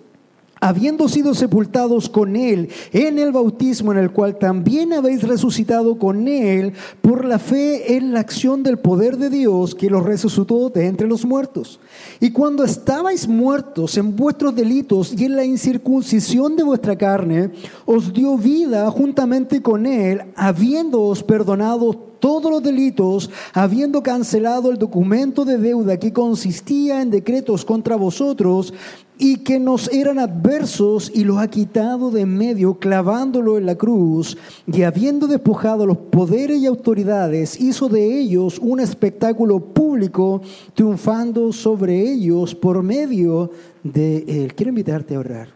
habiendo 0.67 1.07
sido 1.07 1.35
sepultados 1.35 2.09
con 2.09 2.35
Él 2.35 2.69
en 2.91 3.19
el 3.19 3.31
bautismo 3.31 3.91
en 3.91 3.99
el 3.99 4.11
cual 4.11 4.39
también 4.39 4.93
habéis 4.93 5.21
resucitado 5.21 5.99
con 5.99 6.27
Él 6.27 6.73
por 7.01 7.23
la 7.23 7.37
fe 7.37 7.95
en 7.95 8.13
la 8.13 8.21
acción 8.21 8.63
del 8.63 8.79
poder 8.79 9.17
de 9.17 9.29
Dios 9.29 9.75
que 9.75 9.91
los 9.91 10.03
resucitó 10.03 10.71
de 10.71 10.87
entre 10.87 11.07
los 11.07 11.23
muertos. 11.23 11.79
Y 12.19 12.31
cuando 12.31 12.63
estabais 12.63 13.27
muertos 13.27 13.95
en 13.97 14.15
vuestros 14.15 14.55
delitos 14.55 15.13
y 15.13 15.25
en 15.25 15.35
la 15.35 15.45
incircuncisión 15.45 16.55
de 16.55 16.63
vuestra 16.63 16.97
carne, 16.97 17.51
os 17.85 18.11
dio 18.11 18.35
vida 18.35 18.89
juntamente 18.89 19.61
con 19.61 19.85
Él, 19.85 20.23
habiéndoos 20.35 21.21
perdonado 21.21 22.14
todos 22.25 22.49
los 22.49 22.63
delitos, 22.63 23.29
habiendo 23.53 24.01
cancelado 24.01 24.71
el 24.71 24.79
documento 24.79 25.45
de 25.45 25.59
deuda 25.59 25.99
que 25.99 26.11
consistía 26.11 27.03
en 27.03 27.11
decretos 27.11 27.63
contra 27.63 27.97
vosotros 27.97 28.73
y 29.19 29.37
que 29.43 29.59
nos 29.59 29.93
eran 29.93 30.17
adversos 30.17 31.11
y 31.13 31.23
los 31.23 31.37
ha 31.37 31.47
quitado 31.47 32.09
de 32.09 32.21
en 32.21 32.35
medio 32.35 32.79
clavándolo 32.79 33.59
en 33.59 33.67
la 33.67 33.75
cruz 33.75 34.39
y 34.65 34.81
habiendo 34.81 35.27
despojado 35.27 35.85
los 35.85 35.97
poderes 35.97 36.59
y 36.59 36.65
autoridades 36.65 37.61
hizo 37.61 37.89
de 37.89 38.19
ellos 38.19 38.57
un 38.57 38.79
espectáculo 38.79 39.59
público 39.59 40.41
triunfando 40.73 41.53
sobre 41.53 42.11
ellos 42.11 42.55
por 42.55 42.81
medio 42.81 43.51
de 43.83 44.25
él. 44.27 44.55
Quiero 44.55 44.69
invitarte 44.69 45.13
a 45.13 45.19
orar. 45.19 45.49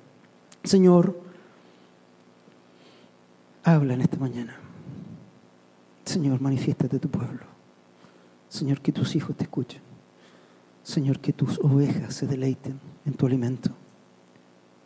Señor, 0.63 1.19
habla 3.63 3.95
en 3.95 4.01
esta 4.01 4.17
mañana. 4.17 4.68
Señor, 6.09 6.41
manifiéstate 6.41 6.97
tu 6.97 7.07
pueblo. 7.07 7.41
Señor, 8.47 8.81
que 8.81 8.91
tus 8.91 9.15
hijos 9.15 9.37
te 9.37 9.43
escuchen. 9.43 9.79
Señor, 10.81 11.19
que 11.19 11.33
tus 11.33 11.59
ovejas 11.59 12.15
se 12.15 12.25
deleiten 12.25 12.79
en 13.05 13.13
tu 13.13 13.27
alimento. 13.27 13.69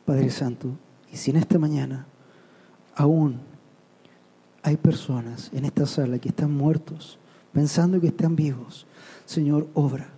Padre 0.05 0.29
Santo, 0.29 0.71
y 1.13 1.15
si 1.15 1.31
en 1.31 1.37
esta 1.37 1.57
mañana 1.57 2.05
aún 2.93 3.39
hay 4.63 4.75
personas 4.75 5.49
en 5.53 5.63
esta 5.63 5.85
sala 5.85 6.19
que 6.19 6.27
están 6.27 6.51
muertos, 6.53 7.17
pensando 7.53 8.01
que 8.01 8.07
están 8.07 8.35
vivos, 8.35 8.85
Señor, 9.25 9.69
obra, 9.75 10.09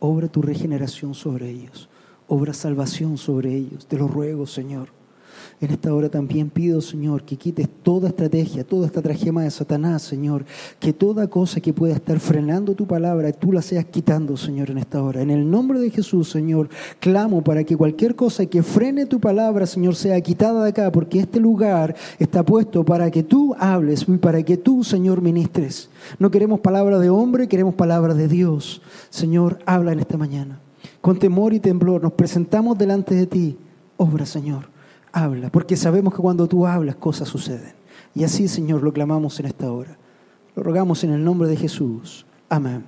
obra 0.00 0.28
tu 0.28 0.40
regeneración 0.40 1.12
sobre 1.12 1.50
ellos, 1.50 1.90
obra 2.26 2.54
salvación 2.54 3.18
sobre 3.18 3.54
ellos. 3.54 3.84
Te 3.86 3.98
lo 3.98 4.08
ruego, 4.08 4.46
Señor. 4.46 4.88
En 5.60 5.70
esta 5.70 5.94
hora 5.94 6.08
también 6.08 6.50
pido, 6.50 6.80
Señor, 6.80 7.22
que 7.22 7.36
quites 7.36 7.68
toda 7.82 8.08
estrategia, 8.08 8.64
toda 8.64 8.86
esta 8.86 9.00
trajema 9.00 9.44
de 9.44 9.50
Satanás, 9.50 10.02
Señor. 10.02 10.44
Que 10.78 10.92
toda 10.92 11.28
cosa 11.28 11.60
que 11.60 11.72
pueda 11.72 11.94
estar 11.94 12.18
frenando 12.20 12.74
tu 12.74 12.86
palabra, 12.86 13.32
tú 13.32 13.52
la 13.52 13.62
seas 13.62 13.84
quitando, 13.86 14.36
Señor, 14.36 14.70
en 14.70 14.78
esta 14.78 15.02
hora. 15.02 15.22
En 15.22 15.30
el 15.30 15.48
nombre 15.50 15.78
de 15.78 15.90
Jesús, 15.90 16.30
Señor, 16.30 16.68
clamo 17.00 17.42
para 17.42 17.64
que 17.64 17.76
cualquier 17.76 18.14
cosa 18.14 18.46
que 18.46 18.62
frene 18.62 19.06
tu 19.06 19.20
palabra, 19.20 19.66
Señor, 19.66 19.94
sea 19.94 20.20
quitada 20.20 20.64
de 20.64 20.70
acá, 20.70 20.92
porque 20.92 21.20
este 21.20 21.40
lugar 21.40 21.94
está 22.18 22.44
puesto 22.44 22.84
para 22.84 23.10
que 23.10 23.22
tú 23.22 23.54
hables 23.58 24.04
y 24.08 24.18
para 24.18 24.42
que 24.42 24.56
tú, 24.56 24.84
Señor, 24.84 25.22
ministres. 25.22 25.88
No 26.18 26.30
queremos 26.30 26.60
palabra 26.60 26.98
de 26.98 27.10
hombre, 27.10 27.48
queremos 27.48 27.74
palabra 27.74 28.12
de 28.12 28.28
Dios. 28.28 28.82
Señor, 29.08 29.60
habla 29.66 29.92
en 29.92 30.00
esta 30.00 30.18
mañana. 30.18 30.58
Con 31.00 31.18
temor 31.18 31.54
y 31.54 31.60
temblor 31.60 32.02
nos 32.02 32.12
presentamos 32.12 32.76
delante 32.76 33.14
de 33.14 33.26
ti. 33.26 33.56
Obra, 33.96 34.26
Señor 34.26 34.73
habla, 35.14 35.50
porque 35.50 35.76
sabemos 35.76 36.12
que 36.12 36.20
cuando 36.20 36.46
tú 36.46 36.66
hablas 36.66 36.96
cosas 36.96 37.28
suceden. 37.28 37.72
Y 38.14 38.24
así, 38.24 38.48
Señor, 38.48 38.82
lo 38.82 38.92
clamamos 38.92 39.38
en 39.40 39.46
esta 39.46 39.72
hora. 39.72 39.96
Lo 40.56 40.62
rogamos 40.62 41.02
en 41.04 41.12
el 41.12 41.24
nombre 41.24 41.48
de 41.48 41.56
Jesús. 41.56 42.26
Amén 42.48 42.84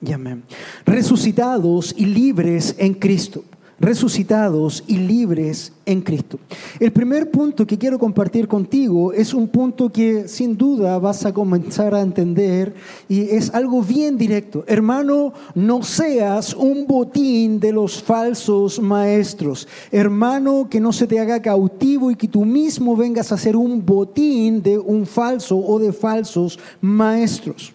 y 0.00 0.12
amén. 0.12 0.44
Resucitados 0.84 1.94
y 1.96 2.06
libres 2.06 2.74
en 2.78 2.94
Cristo 2.94 3.44
resucitados 3.84 4.82
y 4.86 4.96
libres 4.96 5.72
en 5.84 6.00
Cristo. 6.00 6.38
El 6.80 6.90
primer 6.90 7.30
punto 7.30 7.66
que 7.66 7.76
quiero 7.76 7.98
compartir 7.98 8.48
contigo 8.48 9.12
es 9.12 9.34
un 9.34 9.46
punto 9.48 9.92
que 9.92 10.26
sin 10.26 10.56
duda 10.56 10.98
vas 10.98 11.26
a 11.26 11.34
comenzar 11.34 11.94
a 11.94 12.00
entender 12.00 12.74
y 13.08 13.20
es 13.20 13.52
algo 13.52 13.82
bien 13.82 14.16
directo. 14.16 14.64
Hermano, 14.66 15.34
no 15.54 15.82
seas 15.82 16.54
un 16.54 16.86
botín 16.86 17.60
de 17.60 17.72
los 17.72 18.02
falsos 18.02 18.80
maestros. 18.80 19.68
Hermano, 19.92 20.68
que 20.70 20.80
no 20.80 20.92
se 20.92 21.06
te 21.06 21.20
haga 21.20 21.42
cautivo 21.42 22.10
y 22.10 22.16
que 22.16 22.28
tú 22.28 22.44
mismo 22.44 22.96
vengas 22.96 23.32
a 23.32 23.36
ser 23.36 23.54
un 23.54 23.84
botín 23.84 24.62
de 24.62 24.78
un 24.78 25.04
falso 25.04 25.58
o 25.58 25.78
de 25.78 25.92
falsos 25.92 26.58
maestros. 26.80 27.74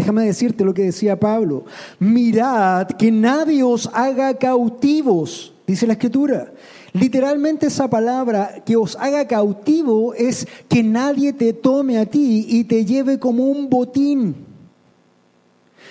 Déjame 0.00 0.24
decirte 0.24 0.64
lo 0.64 0.72
que 0.72 0.84
decía 0.84 1.20
Pablo. 1.20 1.66
Mirad 1.98 2.86
que 2.86 3.12
nadie 3.12 3.62
os 3.62 3.86
haga 3.92 4.32
cautivos, 4.32 5.52
dice 5.66 5.86
la 5.86 5.92
escritura. 5.92 6.54
Literalmente 6.94 7.66
esa 7.66 7.90
palabra 7.90 8.62
que 8.64 8.76
os 8.76 8.96
haga 8.96 9.28
cautivo 9.28 10.14
es 10.14 10.48
que 10.70 10.82
nadie 10.82 11.34
te 11.34 11.52
tome 11.52 11.98
a 11.98 12.06
ti 12.06 12.46
y 12.48 12.64
te 12.64 12.86
lleve 12.86 13.18
como 13.18 13.44
un 13.44 13.68
botín. 13.68 14.36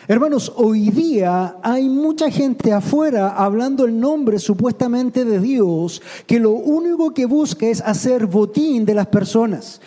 Hermanos, 0.08 0.54
hoy 0.56 0.89
día 0.89 1.58
hay 1.62 1.88
mucha 1.88 2.32
gente 2.32 2.74
afuera 2.74 3.36
hablando 3.36 3.86
el 3.86 4.00
nombre 4.00 4.39
supuestamente 4.39 5.24
de 5.24 5.39
Dios 5.39 6.01
que 6.25 6.39
lo 6.39 6.54
único 6.54 7.13
que 7.13 7.28
busca 7.28 7.68
es 7.68 7.80
hacer 7.80 8.25
botín 8.25 8.86
de 8.86 8.96
las 8.96 9.06
personas. 9.06 9.80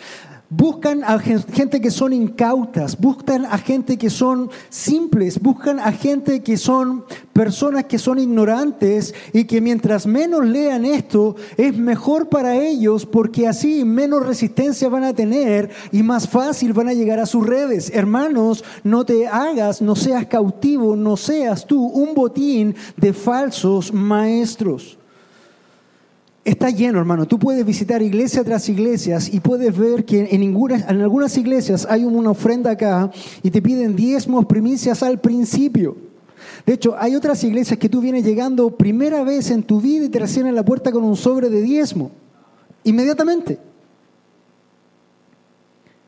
Buscan 0.55 1.03
a 1.03 1.17
gente 1.17 1.81
que 1.81 1.89
son 1.89 2.13
incautas, 2.13 2.99
buscan 2.99 3.43
a 3.43 3.57
gente 3.57 3.97
que 3.97 4.11
son 4.11 4.51
simples, 4.69 5.41
buscan 5.41 5.79
a 5.79 5.91
gente 5.91 6.43
que 6.43 6.57
son 6.57 7.05
personas 7.33 7.85
que 7.85 7.97
son 7.97 8.19
ignorantes 8.19 9.15
y 9.33 9.45
que 9.45 9.61
mientras 9.61 10.05
menos 10.05 10.45
lean 10.45 10.85
esto 10.85 11.35
es 11.57 11.75
mejor 11.75 12.29
para 12.29 12.55
ellos 12.55 13.07
porque 13.07 13.47
así 13.47 13.83
menos 13.83 14.27
resistencia 14.27 14.89
van 14.89 15.05
a 15.05 15.15
tener 15.15 15.71
y 15.91 16.03
más 16.03 16.29
fácil 16.29 16.71
van 16.71 16.89
a 16.89 16.93
llegar 16.93 17.19
a 17.19 17.25
sus 17.25 17.47
redes. 17.47 17.89
Hermanos, 17.91 18.63
no 18.83 19.05
te 19.05 19.25
hagas, 19.27 19.81
no 19.81 19.95
seas 19.95 20.27
cautivo, 20.27 20.95
no 20.95 21.17
seas 21.17 21.65
tú 21.65 21.83
un 21.83 22.13
botín 22.13 22.75
de 22.95 23.11
falsos 23.11 23.91
maestros. 23.91 24.99
Está 26.45 26.69
lleno, 26.69 26.99
hermano. 26.99 27.25
Tú 27.25 27.39
puedes 27.39 27.65
visitar 27.65 28.01
iglesia 28.01 28.43
tras 28.43 28.67
iglesias 28.67 29.33
y 29.33 29.39
puedes 29.39 29.77
ver 29.77 30.03
que 30.03 30.27
en, 30.31 31.01
algunas 31.01 31.37
iglesias 31.37 31.87
hay 31.89 32.03
una 32.03 32.31
ofrenda 32.31 32.71
acá 32.71 33.09
y 33.41 33.49
te 33.49 33.61
piden 33.61 33.95
diezmos, 33.95 34.45
primicias 34.45 35.03
al 35.03 35.21
principio. 35.21 35.95
De 36.65 36.73
hecho, 36.73 36.95
hay 36.97 37.15
otras 37.15 37.41
iglesias 37.45 37.79
que 37.79 37.87
tú 37.87 38.01
vienes 38.01 38.25
llegando 38.25 38.75
primera 38.75 39.23
vez 39.23 39.51
en 39.51 39.63
tu 39.63 39.79
vida 39.79 40.05
y 40.05 40.09
te 40.09 40.19
reciben 40.19 40.47
en 40.47 40.55
la 40.55 40.65
puerta 40.65 40.91
con 40.91 41.03
un 41.05 41.15
sobre 41.15 41.49
de 41.49 41.61
diezmo. 41.61 42.11
Inmediatamente. 42.83 43.59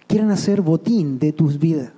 Quieren 0.08 0.32
hacer 0.32 0.62
botín 0.62 1.18
de 1.18 1.32
tus 1.32 1.58
vidas. 1.58 1.94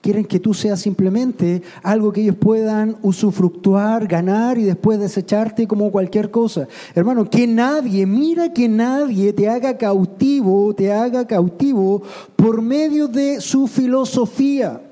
Quieren 0.00 0.24
que 0.24 0.38
tú 0.38 0.54
seas 0.54 0.80
simplemente 0.80 1.62
algo 1.82 2.12
que 2.12 2.22
ellos 2.22 2.36
puedan 2.36 2.96
usufructuar, 3.02 4.06
ganar 4.06 4.56
y 4.56 4.62
después 4.64 5.00
desecharte 5.00 5.66
como 5.66 5.90
cualquier 5.90 6.30
cosa. 6.30 6.68
Hermano, 6.94 7.28
que 7.28 7.46
nadie, 7.46 8.06
mira 8.06 8.52
que 8.52 8.68
nadie 8.68 9.32
te 9.32 9.48
haga 9.48 9.76
cautivo, 9.76 10.74
te 10.74 10.92
haga 10.92 11.26
cautivo 11.26 12.02
por 12.36 12.62
medio 12.62 13.08
de 13.08 13.40
su 13.40 13.66
filosofía. 13.66 14.87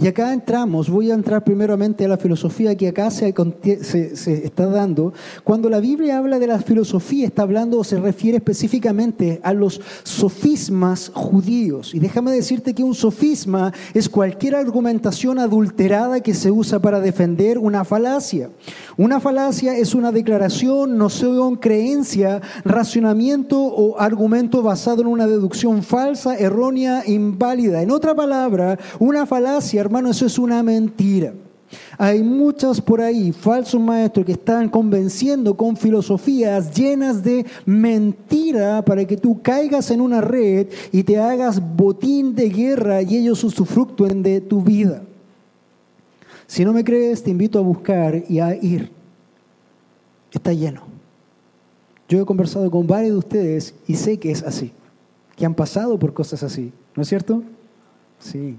Y 0.00 0.06
acá 0.06 0.32
entramos, 0.32 0.88
voy 0.88 1.10
a 1.10 1.14
entrar 1.14 1.42
primeramente 1.42 2.04
a 2.04 2.08
la 2.08 2.18
filosofía 2.18 2.76
que 2.76 2.86
acá 2.86 3.10
se, 3.10 3.34
está 4.44 4.66
dando. 4.66 5.12
Cuando 5.42 5.68
la 5.68 5.80
Biblia 5.80 6.18
habla 6.18 6.38
de 6.38 6.46
la 6.46 6.60
filosofía, 6.60 7.26
está 7.26 7.42
hablando 7.42 7.80
o 7.80 7.82
se 7.84 7.98
refiere 7.98 8.36
específicamente 8.36 9.40
a 9.42 9.52
los 9.52 9.80
sofismas 10.04 11.10
judíos. 11.12 11.96
Y 11.96 11.98
déjame 11.98 12.30
decirte 12.30 12.74
que 12.74 12.84
un 12.84 12.94
sofisma 12.94 13.72
es 13.92 14.08
cualquier 14.08 14.54
argumentación 14.54 15.40
adulterada 15.40 16.20
que 16.20 16.32
se 16.32 16.52
usa 16.52 16.78
para 16.78 17.00
defender 17.00 17.58
una 17.58 17.84
falacia. 17.84 18.50
Una 18.96 19.18
falacia 19.18 19.76
es 19.76 19.96
una 19.96 20.12
declaración, 20.12 20.96
noción, 20.96 21.56
creencia, 21.56 22.40
racionamiento 22.64 23.60
o 23.60 23.98
argumento 23.98 24.62
basado 24.62 25.02
en 25.02 25.08
una 25.08 25.26
deducción 25.26 25.82
falsa, 25.82 26.36
errónea, 26.36 27.02
inválida. 27.04 27.82
En 27.82 27.90
otra 27.90 28.14
palabra, 28.14 28.78
una 29.00 29.26
falacia 29.26 29.87
hermano, 29.88 30.10
eso 30.10 30.26
es 30.26 30.38
una 30.38 30.62
mentira. 30.62 31.32
Hay 31.98 32.22
muchos 32.22 32.80
por 32.80 33.00
ahí, 33.00 33.32
falsos 33.32 33.80
maestros, 33.80 34.24
que 34.24 34.32
están 34.32 34.68
convenciendo 34.68 35.56
con 35.56 35.76
filosofías 35.76 36.74
llenas 36.74 37.22
de 37.22 37.44
mentira 37.66 38.82
para 38.84 39.04
que 39.04 39.16
tú 39.16 39.42
caigas 39.42 39.90
en 39.90 40.00
una 40.00 40.20
red 40.20 40.68
y 40.92 41.02
te 41.02 41.18
hagas 41.18 41.60
botín 41.76 42.34
de 42.34 42.48
guerra 42.48 43.02
y 43.02 43.16
ellos 43.16 43.44
usufructuen 43.44 44.22
de 44.22 44.40
tu 44.40 44.62
vida. 44.62 45.02
Si 46.46 46.64
no 46.64 46.72
me 46.72 46.84
crees, 46.84 47.22
te 47.22 47.30
invito 47.30 47.58
a 47.58 47.62
buscar 47.62 48.24
y 48.28 48.38
a 48.38 48.54
ir. 48.54 48.90
Está 50.32 50.52
lleno. 50.52 50.82
Yo 52.08 52.22
he 52.22 52.24
conversado 52.24 52.70
con 52.70 52.86
varios 52.86 53.12
de 53.12 53.18
ustedes 53.18 53.74
y 53.86 53.96
sé 53.96 54.18
que 54.18 54.30
es 54.30 54.42
así, 54.42 54.72
que 55.36 55.44
han 55.44 55.54
pasado 55.54 55.98
por 55.98 56.14
cosas 56.14 56.42
así, 56.42 56.72
¿no 56.96 57.02
es 57.02 57.08
cierto? 57.08 57.42
Sí. 58.18 58.56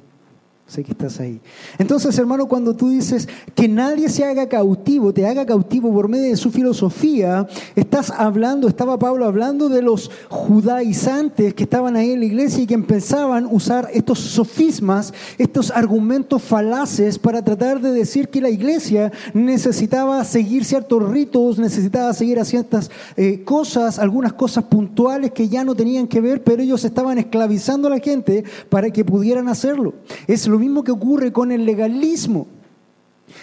Sé 0.70 0.84
que 0.84 0.92
estás 0.92 1.20
ahí. 1.20 1.42
Entonces, 1.80 2.16
hermano, 2.20 2.48
cuando 2.48 2.76
tú 2.76 2.90
dices 2.90 3.28
que 3.56 3.68
nadie 3.68 4.08
se 4.08 4.24
haga 4.24 4.48
cautivo, 4.48 5.12
te 5.12 5.26
haga 5.26 5.44
cautivo 5.44 5.92
por 5.92 6.08
medio 6.08 6.30
de 6.30 6.38
su 6.38 6.52
filosofía, 6.52 7.48
estás 7.76 8.12
hablando, 8.12 8.68
estaba 8.68 9.00
Pablo 9.00 9.26
hablando 9.26 9.68
de 9.68 9.82
los 9.82 10.12
judaizantes 10.30 11.56
que 11.56 11.64
estaban 11.64 11.96
ahí 11.96 12.12
en 12.12 12.20
la 12.20 12.28
iglesia 12.28 12.62
y 12.62 12.68
que 12.68 12.76
empezaban 12.76 13.46
a 13.46 13.48
usar 13.48 13.90
estos 13.96 14.20
sofismas, 14.20 15.12
estos 15.40 15.72
argumentos 15.72 16.44
falaces 16.44 17.18
para 17.18 17.44
tratar 17.44 17.82
de 17.82 17.92
decir 17.92 18.30
que 18.30 18.40
la 18.40 18.52
iglesia 18.52 19.12
necesitaba 19.34 20.24
seguir 20.24 20.66
ciertos 20.66 21.02
ritos, 21.10 21.58
necesitaba 21.58 22.14
seguir 22.14 22.40
a 22.40 22.46
ciertas 22.46 22.92
eh, 23.18 23.44
cosas, 23.44 23.98
algunas 23.98 24.34
cosas 24.34 24.66
puntuales 24.66 25.32
que 25.32 25.50
ya 25.50 25.64
no 25.64 25.74
tenían 25.74 26.08
que 26.08 26.22
ver, 26.22 26.44
pero 26.44 26.62
ellos 26.62 26.86
estaban 26.86 27.18
esclavizando 27.18 27.88
a 27.88 27.92
la 27.92 28.00
gente 28.00 28.44
para 28.70 28.92
que 28.92 29.04
pudieran 29.04 29.48
hacerlo. 29.48 29.96
Es 30.28 30.48
lo 30.48 30.59
mismo 30.60 30.84
que 30.84 30.92
ocurre 30.92 31.32
con 31.32 31.52
el 31.52 31.66
legalismo. 31.66 32.48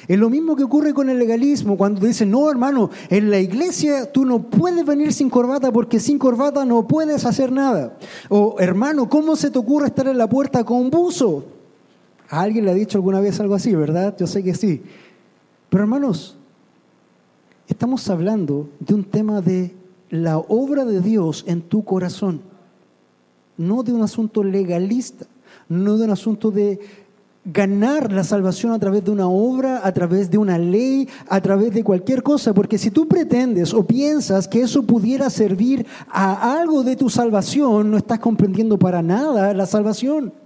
Es 0.09 0.19
lo 0.19 0.31
mismo 0.31 0.57
que 0.57 0.65
ocurre 0.65 0.93
con 0.93 1.09
el 1.09 1.19
legalismo 1.19 1.77
cuando 1.77 2.07
dicen, 2.07 2.31
no 2.31 2.51
hermano, 2.51 2.91
en 3.09 3.31
la 3.31 3.39
iglesia 3.39 4.11
tú 4.11 4.25
no 4.25 4.43
puedes 4.43 4.85
venir 4.85 5.13
sin 5.13 5.31
corbata 5.31 5.73
porque 5.73 6.01
sin 6.01 6.19
corbata 6.19 6.65
no 6.65 6.87
puedes 6.87 7.25
hacer 7.25 7.53
nada. 7.53 7.97
O 8.29 8.57
hermano, 8.59 9.09
¿cómo 9.09 9.37
se 9.37 9.51
te 9.51 9.59
ocurre 9.59 9.87
estar 9.87 10.09
en 10.09 10.19
la 10.19 10.29
puerta 10.29 10.65
con 10.65 10.91
buzo? 10.91 11.45
¿A 12.29 12.41
alguien 12.41 12.65
le 12.65 12.73
ha 12.73 12.75
dicho 12.75 12.99
alguna 12.99 13.21
vez 13.21 13.39
algo 13.41 13.55
así, 13.55 13.75
verdad? 13.75 14.17
Yo 14.19 14.27
sé 14.27 14.43
que 14.43 14.55
sí. 14.55 14.83
Pero 15.69 15.85
hermanos, 15.85 16.37
estamos 17.69 18.09
hablando 18.11 18.69
de 18.81 18.95
un 18.95 19.05
tema 19.05 19.41
de 19.41 19.75
la 20.11 20.39
obra 20.39 20.85
de 20.85 21.01
Dios 21.01 21.45
en 21.47 21.63
tu 21.63 21.85
corazón, 21.85 22.41
no 23.57 23.83
de 23.83 23.93
un 23.93 24.03
asunto 24.03 24.43
legalista, 24.43 25.27
no 25.69 25.97
de 25.97 26.05
un 26.05 26.11
asunto 26.11 26.51
de 26.51 26.79
ganar 27.47 28.13
la 28.13 28.25
salvación 28.25 28.73
a 28.73 28.79
través 28.79 29.05
de 29.05 29.11
una 29.11 29.29
obra, 29.29 29.81
a 29.85 29.93
través 29.93 30.31
de 30.31 30.39
una 30.39 30.59
ley, 30.59 31.09
a 31.29 31.41
través 31.41 31.73
de 31.73 31.85
cualquier 31.85 32.23
cosa, 32.23 32.53
porque 32.53 32.79
si 32.79 32.91
tú 32.91 33.07
pretendes 33.07 33.73
o 33.73 33.87
piensas 33.87 34.49
que 34.49 34.63
eso 34.63 34.83
pudiera 34.83 35.31
servir 35.31 35.87
a 36.09 36.59
algo 36.59 36.83
de 36.83 36.97
tu 36.97 37.09
salvación, 37.09 37.91
no 37.91 37.97
estás 37.97 38.19
comprendiendo 38.19 38.79
para 38.79 39.03
nada 39.03 39.55
la 39.55 39.67
salvación. 39.67 40.46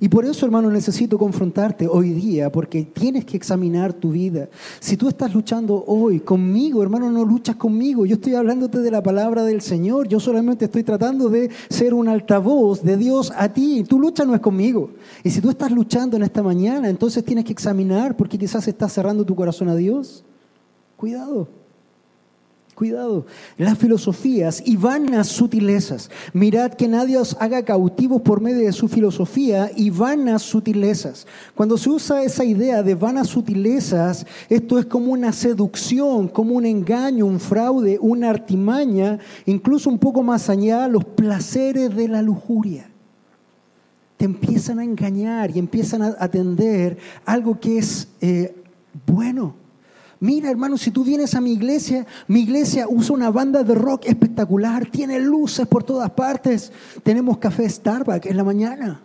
Y 0.00 0.08
por 0.08 0.24
eso, 0.24 0.46
hermano, 0.46 0.70
necesito 0.70 1.18
confrontarte 1.18 1.86
hoy 1.86 2.10
día, 2.10 2.50
porque 2.50 2.84
tienes 2.84 3.24
que 3.24 3.36
examinar 3.36 3.92
tu 3.92 4.10
vida. 4.10 4.48
Si 4.80 4.96
tú 4.96 5.08
estás 5.08 5.34
luchando 5.34 5.84
hoy 5.86 6.20
conmigo, 6.20 6.82
hermano, 6.82 7.10
no 7.10 7.24
luchas 7.24 7.56
conmigo. 7.56 8.06
Yo 8.06 8.14
estoy 8.14 8.34
hablándote 8.34 8.80
de 8.80 8.90
la 8.90 9.02
palabra 9.02 9.42
del 9.44 9.60
Señor. 9.60 10.08
Yo 10.08 10.20
solamente 10.20 10.66
estoy 10.66 10.82
tratando 10.82 11.28
de 11.28 11.50
ser 11.68 11.94
un 11.94 12.08
altavoz 12.08 12.82
de 12.82 12.96
Dios 12.96 13.32
a 13.36 13.52
ti. 13.52 13.84
Tu 13.84 13.98
lucha 13.98 14.24
no 14.24 14.34
es 14.34 14.40
conmigo. 14.40 14.90
Y 15.24 15.30
si 15.30 15.40
tú 15.40 15.50
estás 15.50 15.70
luchando 15.70 16.16
en 16.16 16.22
esta 16.22 16.42
mañana, 16.42 16.88
entonces 16.88 17.24
tienes 17.24 17.44
que 17.44 17.52
examinar 17.52 18.16
porque 18.16 18.38
quizás 18.38 18.66
estás 18.68 18.92
cerrando 18.92 19.24
tu 19.24 19.34
corazón 19.34 19.68
a 19.68 19.76
Dios. 19.76 20.24
Cuidado. 20.96 21.48
Cuidado, 22.76 23.24
las 23.56 23.78
filosofías 23.78 24.62
y 24.62 24.76
vanas 24.76 25.28
sutilezas. 25.28 26.10
Mirad 26.34 26.74
que 26.74 26.88
nadie 26.88 27.16
os 27.16 27.34
haga 27.40 27.64
cautivos 27.64 28.20
por 28.20 28.42
medio 28.42 28.66
de 28.66 28.72
su 28.72 28.86
filosofía 28.86 29.70
y 29.74 29.88
vanas 29.88 30.42
sutilezas. 30.42 31.26
Cuando 31.54 31.78
se 31.78 31.88
usa 31.88 32.22
esa 32.22 32.44
idea 32.44 32.82
de 32.82 32.94
vanas 32.94 33.28
sutilezas, 33.28 34.26
esto 34.50 34.78
es 34.78 34.84
como 34.84 35.12
una 35.12 35.32
seducción, 35.32 36.28
como 36.28 36.54
un 36.54 36.66
engaño, 36.66 37.24
un 37.24 37.40
fraude, 37.40 37.98
una 37.98 38.28
artimaña, 38.28 39.20
incluso 39.46 39.88
un 39.88 39.98
poco 39.98 40.22
más 40.22 40.50
allá, 40.50 40.86
los 40.86 41.06
placeres 41.06 41.96
de 41.96 42.08
la 42.08 42.20
lujuria. 42.20 42.90
Te 44.18 44.26
empiezan 44.26 44.80
a 44.80 44.84
engañar 44.84 45.50
y 45.50 45.58
empiezan 45.58 46.02
a 46.02 46.14
atender 46.20 46.98
algo 47.24 47.58
que 47.58 47.78
es 47.78 48.08
eh, 48.20 48.54
bueno 49.06 49.65
Mira, 50.20 50.50
hermano, 50.50 50.78
si 50.78 50.90
tú 50.90 51.04
vienes 51.04 51.34
a 51.34 51.40
mi 51.40 51.52
iglesia, 51.52 52.06
mi 52.26 52.40
iglesia 52.40 52.86
usa 52.88 53.14
una 53.14 53.30
banda 53.30 53.62
de 53.62 53.74
rock 53.74 54.06
espectacular, 54.06 54.86
tiene 54.90 55.20
luces 55.20 55.66
por 55.66 55.84
todas 55.84 56.10
partes, 56.10 56.72
tenemos 57.02 57.38
café 57.38 57.68
Starbucks 57.68 58.26
en 58.26 58.36
la 58.36 58.44
mañana. 58.44 59.00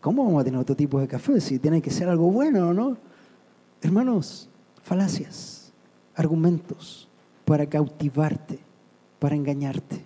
¿Cómo 0.00 0.24
vamos 0.24 0.42
a 0.42 0.44
tener 0.44 0.60
otro 0.60 0.76
tipo 0.76 1.00
de 1.00 1.08
café 1.08 1.40
si 1.40 1.58
tiene 1.58 1.82
que 1.82 1.90
ser 1.90 2.08
algo 2.08 2.30
bueno, 2.30 2.72
no? 2.72 2.96
Hermanos, 3.80 4.48
falacias, 4.82 5.72
argumentos 6.14 7.08
para 7.44 7.66
cautivarte, 7.66 8.58
para 9.18 9.34
engañarte. 9.34 10.04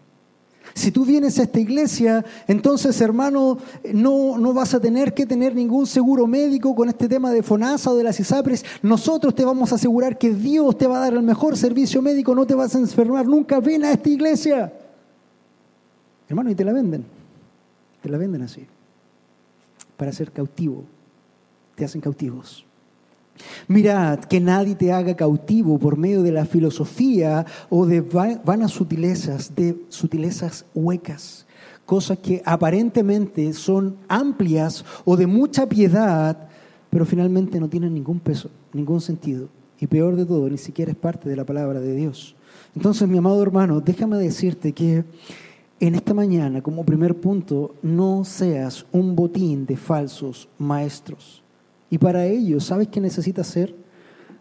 Si 0.75 0.91
tú 0.91 1.05
vienes 1.05 1.39
a 1.39 1.43
esta 1.43 1.61
iglesia, 1.61 2.25
entonces 2.47 3.01
hermano, 3.01 3.59
no, 3.93 4.39
no 4.39 4.53
vas 4.53 4.75
a 4.75 4.81
tener 4.81 5.15
que 5.15 5.27
tener 5.27 5.55
ningún 5.55 5.87
seguro 5.87 6.27
médico 6.27 6.75
con 6.75 6.89
este 6.89 7.09
tema 7.09 7.31
de 7.31 7.43
FONASA 7.43 7.91
o 7.91 7.97
de 7.97 8.05
las 8.05 8.21
ISAPRES. 8.21 8.65
Nosotros 8.83 9.35
te 9.35 9.45
vamos 9.45 9.73
a 9.73 9.77
asegurar 9.77 10.19
que 10.19 10.33
Dios 10.33 10.77
te 10.77 10.87
va 10.87 10.99
a 10.99 11.01
dar 11.01 11.15
el 11.15 11.23
mejor 11.23 11.57
servicio 11.57 12.03
médico, 12.03 12.35
no 12.35 12.47
te 12.47 12.55
vas 12.55 12.75
a 12.75 12.79
enfermar 12.79 13.27
nunca. 13.27 13.61
Ven 13.61 13.85
a 13.85 13.93
esta 13.93 14.09
iglesia. 14.09 14.73
Hermano, 16.29 16.51
y 16.51 16.55
te 16.55 16.65
la 16.65 16.73
venden. 16.73 17.05
Te 18.03 18.09
la 18.09 18.19
venden 18.19 18.43
así. 18.43 18.67
Para 19.97 20.13
ser 20.13 20.31
cautivo. 20.31 20.85
Te 21.75 21.85
hacen 21.85 22.01
cautivos. 22.01 22.68
Mirad 23.67 24.21
que 24.21 24.41
nadie 24.41 24.75
te 24.75 24.93
haga 24.93 25.17
cautivo 25.17 25.79
por 25.79 25.97
medio 25.97 26.23
de 26.23 26.33
la 26.33 26.45
filosofía 26.45 27.47
o 27.71 27.87
de 27.87 28.01
vanas 28.01 28.73
sutilezas, 28.73 29.55
de 29.55 29.77
sutilezas 29.89 30.65
huecas, 30.75 31.47
cosas 31.87 32.19
que 32.19 32.43
aparentemente 32.45 33.53
son 33.53 33.97
amplias 34.09 34.85
o 35.05 35.17
de 35.17 35.27
mucha 35.27 35.69
piedad, 35.69 36.49
pero 36.91 37.05
finalmente 37.05 37.61
no 37.61 37.69
tienen 37.69 37.95
ningún 37.95 38.21
peso, 38.21 38.51
ningún 38.73 39.01
sentido. 39.01 39.49
Y 39.81 39.87
peor 39.87 40.17
de 40.17 40.25
todo, 40.25 40.49
ni 40.49 40.59
siquiera 40.59 40.91
es 40.91 40.97
parte 40.97 41.29
de 41.29 41.37
la 41.37 41.45
palabra 41.45 41.81
de 41.81 41.95
Dios. 41.95 42.35
Entonces, 42.75 43.09
mi 43.09 43.19
amado 43.19 43.41
hermano, 43.43 43.81
déjame 43.81 44.17
decirte 44.19 44.73
que 44.73 45.05
en 45.81 45.95
esta 45.95 46.13
mañana, 46.13 46.61
como 46.61 46.85
primer 46.85 47.15
punto, 47.15 47.77
no 47.83 48.25
seas 48.25 48.85
un 48.91 49.15
botín 49.15 49.65
de 49.65 49.77
falsos 49.77 50.49
maestros. 50.59 51.43
Y 51.91 51.99
para 51.99 52.27
ello, 52.27 52.61
¿sabes 52.61 52.89
qué 52.89 53.01
necesitas 53.01 53.47
ser? 53.47 53.75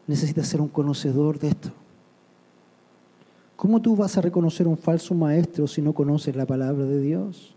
Necesitas 0.06 0.48
ser 0.48 0.62
un 0.62 0.68
conocedor 0.68 1.40
de 1.40 1.50
esto. 1.50 1.70
¿Cómo 3.56 3.82
tú 3.82 3.96
vas 3.96 4.18
a 4.18 4.22
reconocer 4.22 4.68
un 4.68 4.78
falso 4.78 5.16
maestro 5.16 5.68
si 5.68 5.82
no 5.82 5.94
conoces 5.94 6.36
la 6.36 6.46
palabra 6.46 6.86
de 6.86 7.02
Dios? 7.02 7.56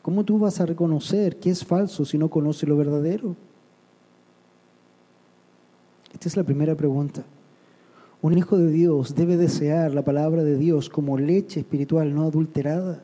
¿Cómo 0.00 0.24
tú 0.24 0.38
vas 0.38 0.60
a 0.60 0.66
reconocer 0.66 1.36
que 1.38 1.50
es 1.50 1.64
falso 1.64 2.04
si 2.04 2.18
no 2.18 2.30
conoces 2.30 2.68
lo 2.68 2.76
verdadero? 2.76 3.36
Esta 6.12 6.28
es 6.28 6.36
la 6.36 6.44
primera 6.44 6.74
pregunta. 6.74 7.22
Un 8.22 8.38
hijo 8.38 8.56
de 8.56 8.68
Dios 8.68 9.14
debe 9.14 9.36
desear 9.36 9.92
la 9.92 10.04
palabra 10.04 10.44
de 10.44 10.56
Dios 10.56 10.88
como 10.88 11.18
leche 11.18 11.60
espiritual 11.60 12.14
no 12.14 12.22
adulterada. 12.22 13.02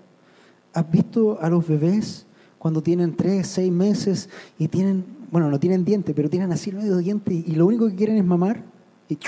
¿Has 0.73 0.91
visto 0.91 1.41
a 1.41 1.51
los 1.51 1.67
bebés 1.67 2.28
cuando 2.59 2.83
tienen 2.83 3.17
tres, 3.17 3.47
seis 3.47 3.73
meses 3.73 4.29
y 4.59 4.69
tienen 4.69 5.19
bueno, 5.31 5.51
no 5.51 5.61
tienen 5.61 5.85
dientes, 5.85 6.15
pero 6.15 6.31
tienen 6.31 6.53
así 6.53 6.73
medio 6.73 6.97
diente 6.97 7.33
y 7.35 7.53
lo 7.53 7.67
único 7.67 7.89
que 7.89 7.95
quieren 7.95 8.17
es 8.17 8.25
mamar. 8.25 8.63
Y, 9.09 9.19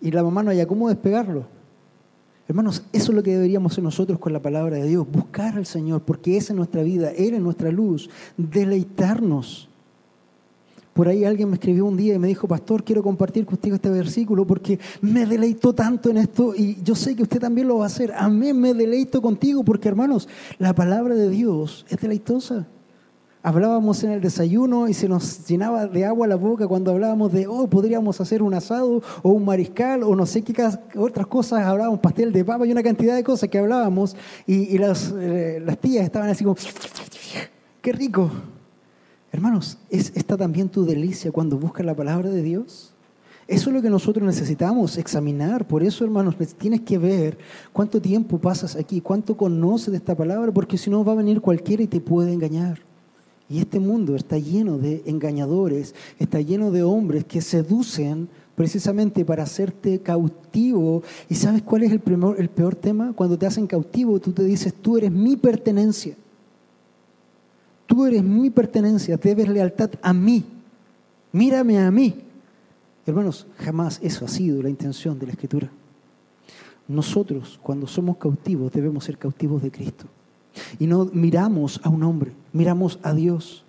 y 0.00 0.10
la 0.10 0.22
mamá 0.22 0.42
no 0.42 0.50
haya 0.50 0.66
cómo 0.66 0.88
despegarlo. 0.88 1.46
Hermanos, 2.48 2.84
eso 2.92 3.12
es 3.12 3.16
lo 3.16 3.22
que 3.22 3.32
deberíamos 3.32 3.72
hacer 3.72 3.84
nosotros 3.84 4.18
con 4.18 4.32
la 4.32 4.42
palabra 4.42 4.76
de 4.76 4.86
Dios, 4.86 5.06
buscar 5.10 5.56
al 5.56 5.66
Señor, 5.66 6.02
porque 6.02 6.36
esa 6.36 6.52
es 6.52 6.56
nuestra 6.56 6.82
vida, 6.82 7.10
Él 7.10 7.34
es 7.34 7.40
nuestra 7.40 7.70
luz, 7.70 8.10
deleitarnos. 8.36 9.68
Por 10.92 11.08
ahí 11.08 11.24
alguien 11.24 11.48
me 11.48 11.54
escribió 11.54 11.86
un 11.86 11.96
día 11.96 12.14
y 12.14 12.18
me 12.18 12.28
dijo, 12.28 12.46
pastor, 12.46 12.84
quiero 12.84 13.02
compartir 13.02 13.46
contigo 13.46 13.76
este 13.76 13.88
versículo 13.88 14.46
porque 14.46 14.78
me 15.00 15.24
deleitó 15.24 15.72
tanto 15.72 16.10
en 16.10 16.18
esto 16.18 16.54
y 16.54 16.82
yo 16.82 16.94
sé 16.94 17.16
que 17.16 17.22
usted 17.22 17.40
también 17.40 17.66
lo 17.66 17.78
va 17.78 17.84
a 17.84 17.86
hacer. 17.86 18.12
Amén, 18.14 18.60
me 18.60 18.74
deleito 18.74 19.22
contigo 19.22 19.64
porque 19.64 19.88
hermanos, 19.88 20.28
la 20.58 20.74
palabra 20.74 21.14
de 21.14 21.30
Dios 21.30 21.86
es 21.88 21.98
deleitosa. 21.98 22.66
Hablábamos 23.44 24.04
en 24.04 24.12
el 24.12 24.20
desayuno 24.20 24.86
y 24.86 24.94
se 24.94 25.08
nos 25.08 25.48
llenaba 25.48 25.86
de 25.86 26.04
agua 26.04 26.28
la 26.28 26.36
boca 26.36 26.68
cuando 26.68 26.92
hablábamos 26.92 27.32
de, 27.32 27.48
oh, 27.48 27.66
podríamos 27.66 28.20
hacer 28.20 28.42
un 28.42 28.54
asado 28.54 29.02
o 29.22 29.30
un 29.30 29.44
mariscal 29.44 30.04
o 30.04 30.14
no 30.14 30.26
sé 30.26 30.42
qué 30.42 30.54
otras 30.94 31.26
cosas, 31.26 31.64
hablábamos 31.64 31.98
pastel 32.00 32.32
de 32.32 32.44
papa 32.44 32.66
y 32.66 32.70
una 32.70 32.84
cantidad 32.84 33.16
de 33.16 33.24
cosas 33.24 33.48
que 33.48 33.58
hablábamos 33.58 34.14
y, 34.46 34.78
las, 34.78 35.12
eh, 35.18 35.60
las 35.64 35.78
tías 35.78 36.04
estaban 36.04 36.28
así 36.28 36.44
como, 36.44 36.56
qué 37.80 37.92
rico. 37.92 38.30
Hermanos, 39.32 39.78
¿es 39.88 40.12
esta 40.14 40.36
también 40.36 40.68
tu 40.68 40.84
delicia 40.84 41.32
cuando 41.32 41.56
buscas 41.56 41.86
la 41.86 41.96
palabra 41.96 42.28
de 42.28 42.42
Dios? 42.42 42.92
Eso 43.48 43.70
es 43.70 43.74
lo 43.74 43.80
que 43.80 43.88
nosotros 43.88 44.26
necesitamos 44.26 44.98
examinar. 44.98 45.66
Por 45.66 45.82
eso, 45.82 46.04
hermanos, 46.04 46.36
tienes 46.58 46.82
que 46.82 46.98
ver 46.98 47.38
cuánto 47.72 48.00
tiempo 48.00 48.38
pasas 48.38 48.76
aquí, 48.76 49.00
cuánto 49.00 49.34
conoces 49.34 49.90
de 49.90 49.96
esta 49.96 50.14
palabra, 50.14 50.52
porque 50.52 50.76
si 50.76 50.90
no 50.90 51.02
va 51.02 51.12
a 51.12 51.16
venir 51.16 51.40
cualquiera 51.40 51.82
y 51.82 51.86
te 51.86 51.98
puede 51.98 52.30
engañar. 52.30 52.80
Y 53.48 53.58
este 53.58 53.80
mundo 53.80 54.16
está 54.16 54.38
lleno 54.38 54.76
de 54.76 55.02
engañadores, 55.06 55.94
está 56.18 56.40
lleno 56.42 56.70
de 56.70 56.82
hombres 56.82 57.24
que 57.24 57.40
seducen 57.40 58.28
precisamente 58.54 59.24
para 59.24 59.44
hacerte 59.44 60.00
cautivo. 60.00 61.02
¿Y 61.30 61.36
sabes 61.36 61.62
cuál 61.62 61.84
es 61.84 61.92
el, 61.92 62.02
el 62.36 62.48
peor 62.50 62.74
tema? 62.74 63.14
Cuando 63.14 63.38
te 63.38 63.46
hacen 63.46 63.66
cautivo, 63.66 64.20
tú 64.20 64.32
te 64.32 64.44
dices, 64.44 64.74
tú 64.74 64.98
eres 64.98 65.10
mi 65.10 65.36
pertenencia. 65.36 66.16
Tú 67.92 68.06
eres 68.06 68.24
mi 68.24 68.48
pertenencia, 68.48 69.18
debes 69.18 69.50
lealtad 69.50 69.90
a 70.00 70.14
mí. 70.14 70.42
Mírame 71.30 71.78
a 71.78 71.90
mí. 71.90 72.14
Hermanos, 73.04 73.46
jamás 73.58 74.00
eso 74.02 74.24
ha 74.24 74.28
sido 74.28 74.62
la 74.62 74.70
intención 74.70 75.18
de 75.18 75.26
la 75.26 75.32
Escritura. 75.32 75.70
Nosotros, 76.88 77.60
cuando 77.62 77.86
somos 77.86 78.16
cautivos, 78.16 78.72
debemos 78.72 79.04
ser 79.04 79.18
cautivos 79.18 79.62
de 79.62 79.70
Cristo. 79.70 80.06
Y 80.78 80.86
no 80.86 81.10
miramos 81.12 81.82
a 81.82 81.90
un 81.90 82.02
hombre, 82.02 82.32
miramos 82.54 82.98
a 83.02 83.12
Dios. 83.12 83.62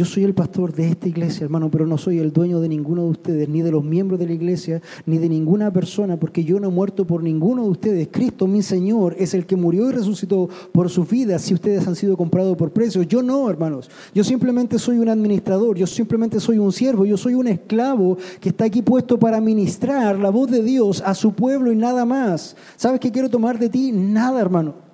Yo 0.00 0.06
soy 0.06 0.24
el 0.24 0.32
pastor 0.32 0.72
de 0.72 0.88
esta 0.88 1.08
iglesia, 1.08 1.44
hermano, 1.44 1.70
pero 1.70 1.86
no 1.86 1.98
soy 1.98 2.20
el 2.20 2.32
dueño 2.32 2.58
de 2.62 2.70
ninguno 2.70 3.02
de 3.02 3.10
ustedes, 3.10 3.50
ni 3.50 3.60
de 3.60 3.70
los 3.70 3.84
miembros 3.84 4.18
de 4.18 4.26
la 4.26 4.32
iglesia, 4.32 4.80
ni 5.04 5.18
de 5.18 5.28
ninguna 5.28 5.70
persona, 5.70 6.18
porque 6.18 6.42
yo 6.42 6.58
no 6.58 6.68
he 6.68 6.70
muerto 6.70 7.06
por 7.06 7.22
ninguno 7.22 7.64
de 7.64 7.68
ustedes. 7.68 8.08
Cristo, 8.10 8.46
mi 8.46 8.62
Señor, 8.62 9.14
es 9.18 9.34
el 9.34 9.44
que 9.44 9.56
murió 9.56 9.90
y 9.90 9.92
resucitó 9.92 10.48
por 10.72 10.88
sus 10.88 11.06
vidas 11.06 11.42
si 11.42 11.52
ustedes 11.52 11.86
han 11.86 11.96
sido 11.96 12.16
comprados 12.16 12.56
por 12.56 12.70
precios. 12.70 13.06
Yo 13.08 13.22
no, 13.22 13.50
hermanos. 13.50 13.90
Yo 14.14 14.24
simplemente 14.24 14.78
soy 14.78 14.96
un 14.96 15.10
administrador, 15.10 15.76
yo 15.76 15.86
simplemente 15.86 16.40
soy 16.40 16.56
un 16.56 16.72
siervo, 16.72 17.04
yo 17.04 17.18
soy 17.18 17.34
un 17.34 17.48
esclavo 17.48 18.16
que 18.40 18.48
está 18.48 18.64
aquí 18.64 18.80
puesto 18.80 19.18
para 19.18 19.38
ministrar 19.38 20.18
la 20.18 20.30
voz 20.30 20.50
de 20.50 20.62
Dios 20.62 21.02
a 21.04 21.14
su 21.14 21.34
pueblo 21.34 21.70
y 21.72 21.76
nada 21.76 22.06
más. 22.06 22.56
¿Sabes 22.76 23.00
qué 23.00 23.12
quiero 23.12 23.28
tomar 23.28 23.58
de 23.58 23.68
ti? 23.68 23.92
Nada, 23.92 24.40
hermano. 24.40 24.89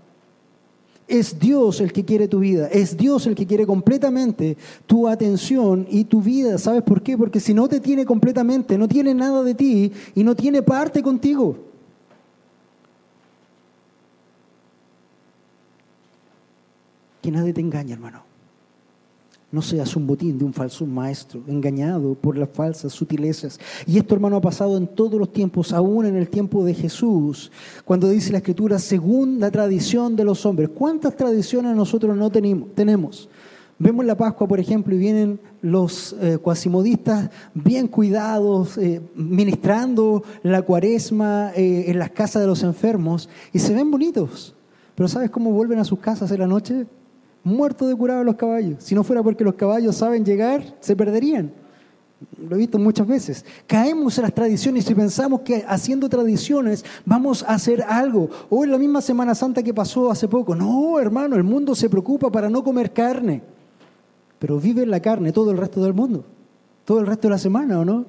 Es 1.09 1.39
Dios 1.39 1.81
el 1.81 1.93
que 1.93 2.05
quiere 2.05 2.27
tu 2.27 2.41
vida, 2.41 2.67
es 2.67 2.97
Dios 2.97 3.27
el 3.27 3.37
que 3.37 3.47
quiere 3.47 3.65
completamente 3.65 4.57
tu 4.87 5.07
atención 5.07 5.87
y 5.89 6.05
tu 6.05 6.21
vida. 6.21 6.59
¿Sabes 6.59 6.83
por 6.83 7.01
qué? 7.01 7.17
Porque 7.17 7.39
si 7.39 7.55
no 7.55 7.69
te 7.69 7.79
tiene 7.79 8.05
completamente, 8.05 8.77
no 8.77 8.89
tiene 8.89 9.15
nada 9.15 9.45
de 9.45 9.55
ti 9.55 9.93
y 10.17 10.25
no 10.25 10.35
tiene 10.35 10.63
parte 10.63 11.03
contigo. 11.03 11.57
Que 17.23 17.31
nadie 17.31 17.53
te 17.53 17.61
engañe, 17.61 17.93
hermano. 17.93 18.26
No 19.57 19.63
seas 19.63 19.97
un 19.97 20.07
botín 20.07 20.37
de 20.37 20.45
un 20.45 20.53
falso 20.53 20.85
maestro, 20.85 21.41
engañado 21.47 22.13
por 22.13 22.37
las 22.37 22.51
falsas 22.51 22.93
sutilezas. 22.93 23.59
Y 23.87 23.97
esto, 23.97 24.15
hermano, 24.15 24.37
ha 24.37 24.41
pasado 24.43 24.77
en 24.77 24.87
todos 24.87 25.19
los 25.19 25.33
tiempos, 25.33 25.73
aún 25.73 26.05
en 26.05 26.15
el 26.15 26.29
tiempo 26.29 26.63
de 26.63 26.75
Jesús, 26.75 27.51
cuando 27.87 28.11
dice 28.11 28.33
la 28.33 28.37
Escritura, 28.37 28.79
según 28.79 29.41
la 29.41 29.51
tradición 29.51 30.15
de 30.15 30.25
los 30.25 30.45
hombres. 30.45 30.69
¿Cuántas 30.75 31.17
tradiciones 31.17 31.75
nosotros 31.75 32.15
no 32.15 32.31
tenemos? 32.31 33.31
Vemos 33.79 34.05
la 34.05 34.15
Pascua, 34.15 34.47
por 34.47 34.61
ejemplo, 34.61 34.95
y 34.95 34.99
vienen 34.99 35.41
los 35.63 36.15
eh, 36.21 36.37
cuasimodistas 36.37 37.31
bien 37.55 37.89
cuidados, 37.89 38.77
eh, 38.77 39.01
ministrando 39.15 40.23
la 40.43 40.61
cuaresma 40.61 41.53
eh, 41.57 41.87
en 41.89 41.99
las 41.99 42.11
casas 42.11 42.43
de 42.43 42.49
los 42.49 42.63
enfermos, 42.63 43.31
y 43.55 43.59
se 43.59 43.73
ven 43.73 43.91
bonitos. 43.91 44.55
Pero 44.95 45.09
¿sabes 45.09 45.31
cómo 45.31 45.51
vuelven 45.51 45.79
a 45.79 45.85
sus 45.85 45.99
casas 45.99 46.31
en 46.31 46.41
la 46.41 46.47
noche? 46.47 46.85
Muertos 47.47 47.89
de 47.89 47.95
curado 47.95 48.25
los 48.25 48.35
caballos. 48.35 48.79
Si 48.81 48.95
no 48.95 49.05
fuera 49.05 49.23
porque 49.23 49.45
los 49.45 49.55
caballos 49.55 49.95
saben 49.95 50.25
llegar, 50.25 50.63
se 50.81 50.97
perderían. 50.97 51.53
Lo 52.37 52.57
he 52.57 52.59
visto 52.59 52.77
muchas 52.77 53.07
veces. 53.07 53.45
Caemos 53.69 54.19
en 54.19 54.23
las 54.23 54.35
tradiciones 54.35 54.91
y 54.91 54.95
pensamos 54.95 55.43
que 55.43 55.65
haciendo 55.69 56.09
tradiciones 56.09 56.85
vamos 57.05 57.45
a 57.45 57.55
hacer 57.55 57.85
algo. 57.89 58.29
O 58.51 58.65
en 58.65 58.73
la 58.73 58.79
misma 58.79 59.01
Semana 59.01 59.35
Santa 59.35 59.63
que 59.63 59.73
pasó 59.73 60.11
hace 60.11 60.27
poco. 60.27 60.57
No, 60.57 60.99
hermano, 60.99 61.37
el 61.37 61.45
mundo 61.45 61.77
se 61.77 61.89
preocupa 61.89 62.31
para 62.33 62.51
no 62.51 62.65
comer 62.65 62.93
carne. 62.93 63.43
Pero 64.41 64.59
vive 64.59 64.85
la 64.85 65.01
carne 65.01 65.31
todo 65.31 65.53
el 65.53 65.59
resto 65.59 65.81
del 65.81 65.95
mundo. 65.95 66.25
Todo 66.85 66.99
el 66.99 67.07
resto 67.07 67.29
de 67.29 67.33
la 67.33 67.39
semana, 67.39 67.79
¿o 67.79 67.85
no? 67.85 68.07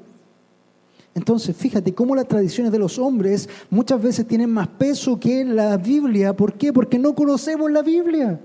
Entonces, 1.13 1.55
fíjate 1.55 1.93
cómo 1.93 2.15
las 2.15 2.27
tradiciones 2.27 2.71
de 2.71 2.79
los 2.79 2.97
hombres 2.97 3.47
muchas 3.69 4.01
veces 4.01 4.27
tienen 4.27 4.49
más 4.49 4.67
peso 4.67 5.19
que 5.19 5.45
la 5.45 5.77
Biblia. 5.77 6.35
¿Por 6.35 6.53
qué? 6.53 6.73
Porque 6.73 6.97
no 6.97 7.13
conocemos 7.13 7.69
la 7.71 7.83
Biblia. 7.83 8.39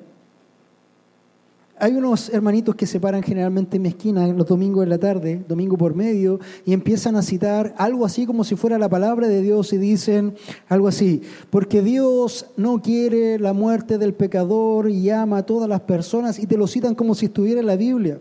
Hay 1.82 1.96
unos 1.96 2.28
hermanitos 2.28 2.76
que 2.76 2.86
se 2.86 3.00
paran 3.00 3.24
generalmente 3.24 3.74
en 3.74 3.82
mi 3.82 3.88
esquina 3.88 4.28
los 4.28 4.46
domingos 4.46 4.84
en 4.84 4.88
la 4.88 4.98
tarde, 4.98 5.44
domingo 5.48 5.76
por 5.76 5.96
medio, 5.96 6.38
y 6.64 6.74
empiezan 6.74 7.16
a 7.16 7.22
citar 7.22 7.74
algo 7.76 8.06
así 8.06 8.24
como 8.24 8.44
si 8.44 8.54
fuera 8.54 8.78
la 8.78 8.88
palabra 8.88 9.26
de 9.26 9.42
Dios 9.42 9.72
y 9.72 9.78
dicen 9.78 10.36
algo 10.68 10.86
así, 10.86 11.22
porque 11.50 11.82
Dios 11.82 12.46
no 12.56 12.80
quiere 12.80 13.36
la 13.40 13.52
muerte 13.52 13.98
del 13.98 14.14
pecador 14.14 14.90
y 14.90 15.10
ama 15.10 15.38
a 15.38 15.42
todas 15.42 15.68
las 15.68 15.80
personas 15.80 16.38
y 16.38 16.46
te 16.46 16.56
lo 16.56 16.68
citan 16.68 16.94
como 16.94 17.16
si 17.16 17.26
estuviera 17.26 17.58
en 17.58 17.66
la 17.66 17.74
Biblia. 17.74 18.20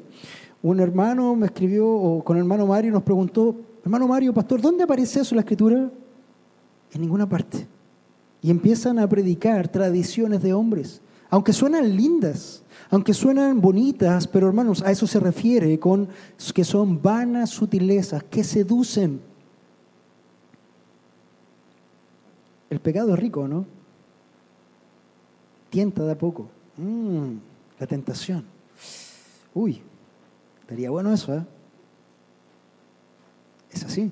Un 0.63 0.79
hermano 0.79 1.35
me 1.35 1.45
escribió, 1.45 1.87
o 1.87 2.23
con 2.23 2.37
el 2.37 2.41
hermano 2.41 2.65
Mario 2.65 2.91
nos 2.91 3.03
preguntó, 3.03 3.55
hermano 3.83 4.07
Mario, 4.07 4.33
pastor, 4.33 4.59
¿dónde 4.59 4.85
aparece 4.85 5.19
eso 5.19 5.35
en 5.35 5.37
la 5.37 5.41
escritura? 5.41 5.87
En 6.93 6.99
ninguna 6.99 7.29
parte. 7.29 7.67
Y 8.41 8.49
empiezan 8.49 8.97
a 8.97 9.07
predicar 9.07 9.67
tradiciones 9.67 10.41
de 10.41 10.51
hombres, 10.51 10.99
aunque 11.31 11.53
suenan 11.53 11.95
lindas 11.95 12.61
aunque 12.91 13.13
suenan 13.13 13.61
bonitas, 13.61 14.27
pero 14.27 14.49
hermanos, 14.49 14.83
a 14.83 14.91
eso 14.91 15.07
se 15.07 15.17
refiere 15.17 15.79
con 15.79 16.09
que 16.53 16.65
son 16.65 17.01
vanas 17.01 17.49
sutilezas, 17.49 18.21
que 18.25 18.43
seducen. 18.43 19.21
El 22.69 22.81
pecado 22.81 23.13
es 23.13 23.19
rico, 23.19 23.47
¿no? 23.47 23.65
Tienta 25.69 26.03
de 26.03 26.17
poco. 26.17 26.49
Mm, 26.75 27.35
la 27.79 27.87
tentación. 27.87 28.43
Uy, 29.53 29.81
estaría 30.59 30.89
bueno 30.89 31.13
eso, 31.13 31.33
¿eh? 31.33 31.45
Es 33.71 33.85
así. 33.85 34.11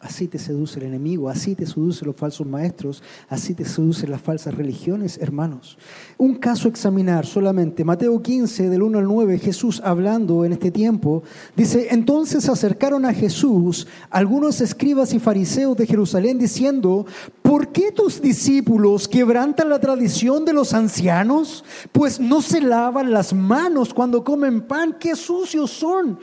Así 0.00 0.28
te 0.28 0.38
seduce 0.38 0.78
el 0.78 0.86
enemigo, 0.86 1.30
así 1.30 1.54
te 1.54 1.64
seducen 1.64 2.06
los 2.06 2.16
falsos 2.16 2.46
maestros, 2.46 3.02
así 3.30 3.54
te 3.54 3.64
seducen 3.64 4.10
las 4.10 4.20
falsas 4.20 4.54
religiones, 4.54 5.18
hermanos. 5.18 5.78
Un 6.18 6.34
caso 6.34 6.68
examinar 6.68 7.24
solamente, 7.24 7.82
Mateo 7.82 8.20
15, 8.20 8.68
del 8.68 8.82
1 8.82 8.98
al 8.98 9.06
9, 9.06 9.38
Jesús 9.38 9.80
hablando 9.82 10.44
en 10.44 10.52
este 10.52 10.70
tiempo, 10.70 11.22
dice, 11.56 11.88
entonces 11.92 12.46
acercaron 12.50 13.06
a 13.06 13.14
Jesús 13.14 13.86
algunos 14.10 14.60
escribas 14.60 15.14
y 15.14 15.18
fariseos 15.18 15.78
de 15.78 15.86
Jerusalén 15.86 16.38
diciendo, 16.38 17.06
¿por 17.40 17.68
qué 17.72 17.90
tus 17.90 18.20
discípulos 18.20 19.08
quebrantan 19.08 19.70
la 19.70 19.80
tradición 19.80 20.44
de 20.44 20.52
los 20.52 20.74
ancianos? 20.74 21.64
Pues 21.92 22.20
no 22.20 22.42
se 22.42 22.60
lavan 22.60 23.12
las 23.12 23.32
manos 23.32 23.94
cuando 23.94 24.22
comen 24.22 24.60
pan, 24.60 24.96
qué 25.00 25.16
sucios 25.16 25.70
son. 25.70 26.18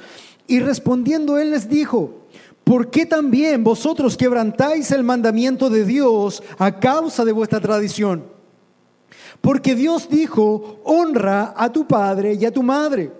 Y 0.45 0.59
respondiendo 0.59 1.37
él 1.37 1.51
les 1.51 1.67
dijo, 1.67 2.22
¿Por 2.63 2.89
qué 2.89 3.05
también 3.05 3.63
vosotros 3.63 4.15
quebrantáis 4.15 4.91
el 4.91 5.03
mandamiento 5.03 5.69
de 5.69 5.85
Dios 5.85 6.41
a 6.57 6.79
causa 6.79 7.25
de 7.25 7.33
vuestra 7.33 7.59
tradición? 7.59 8.23
Porque 9.41 9.75
Dios 9.75 10.07
dijo, 10.09 10.79
honra 10.85 11.53
a 11.57 11.71
tu 11.71 11.85
padre 11.85 12.35
y 12.35 12.45
a 12.45 12.51
tu 12.51 12.63
madre. 12.63 13.11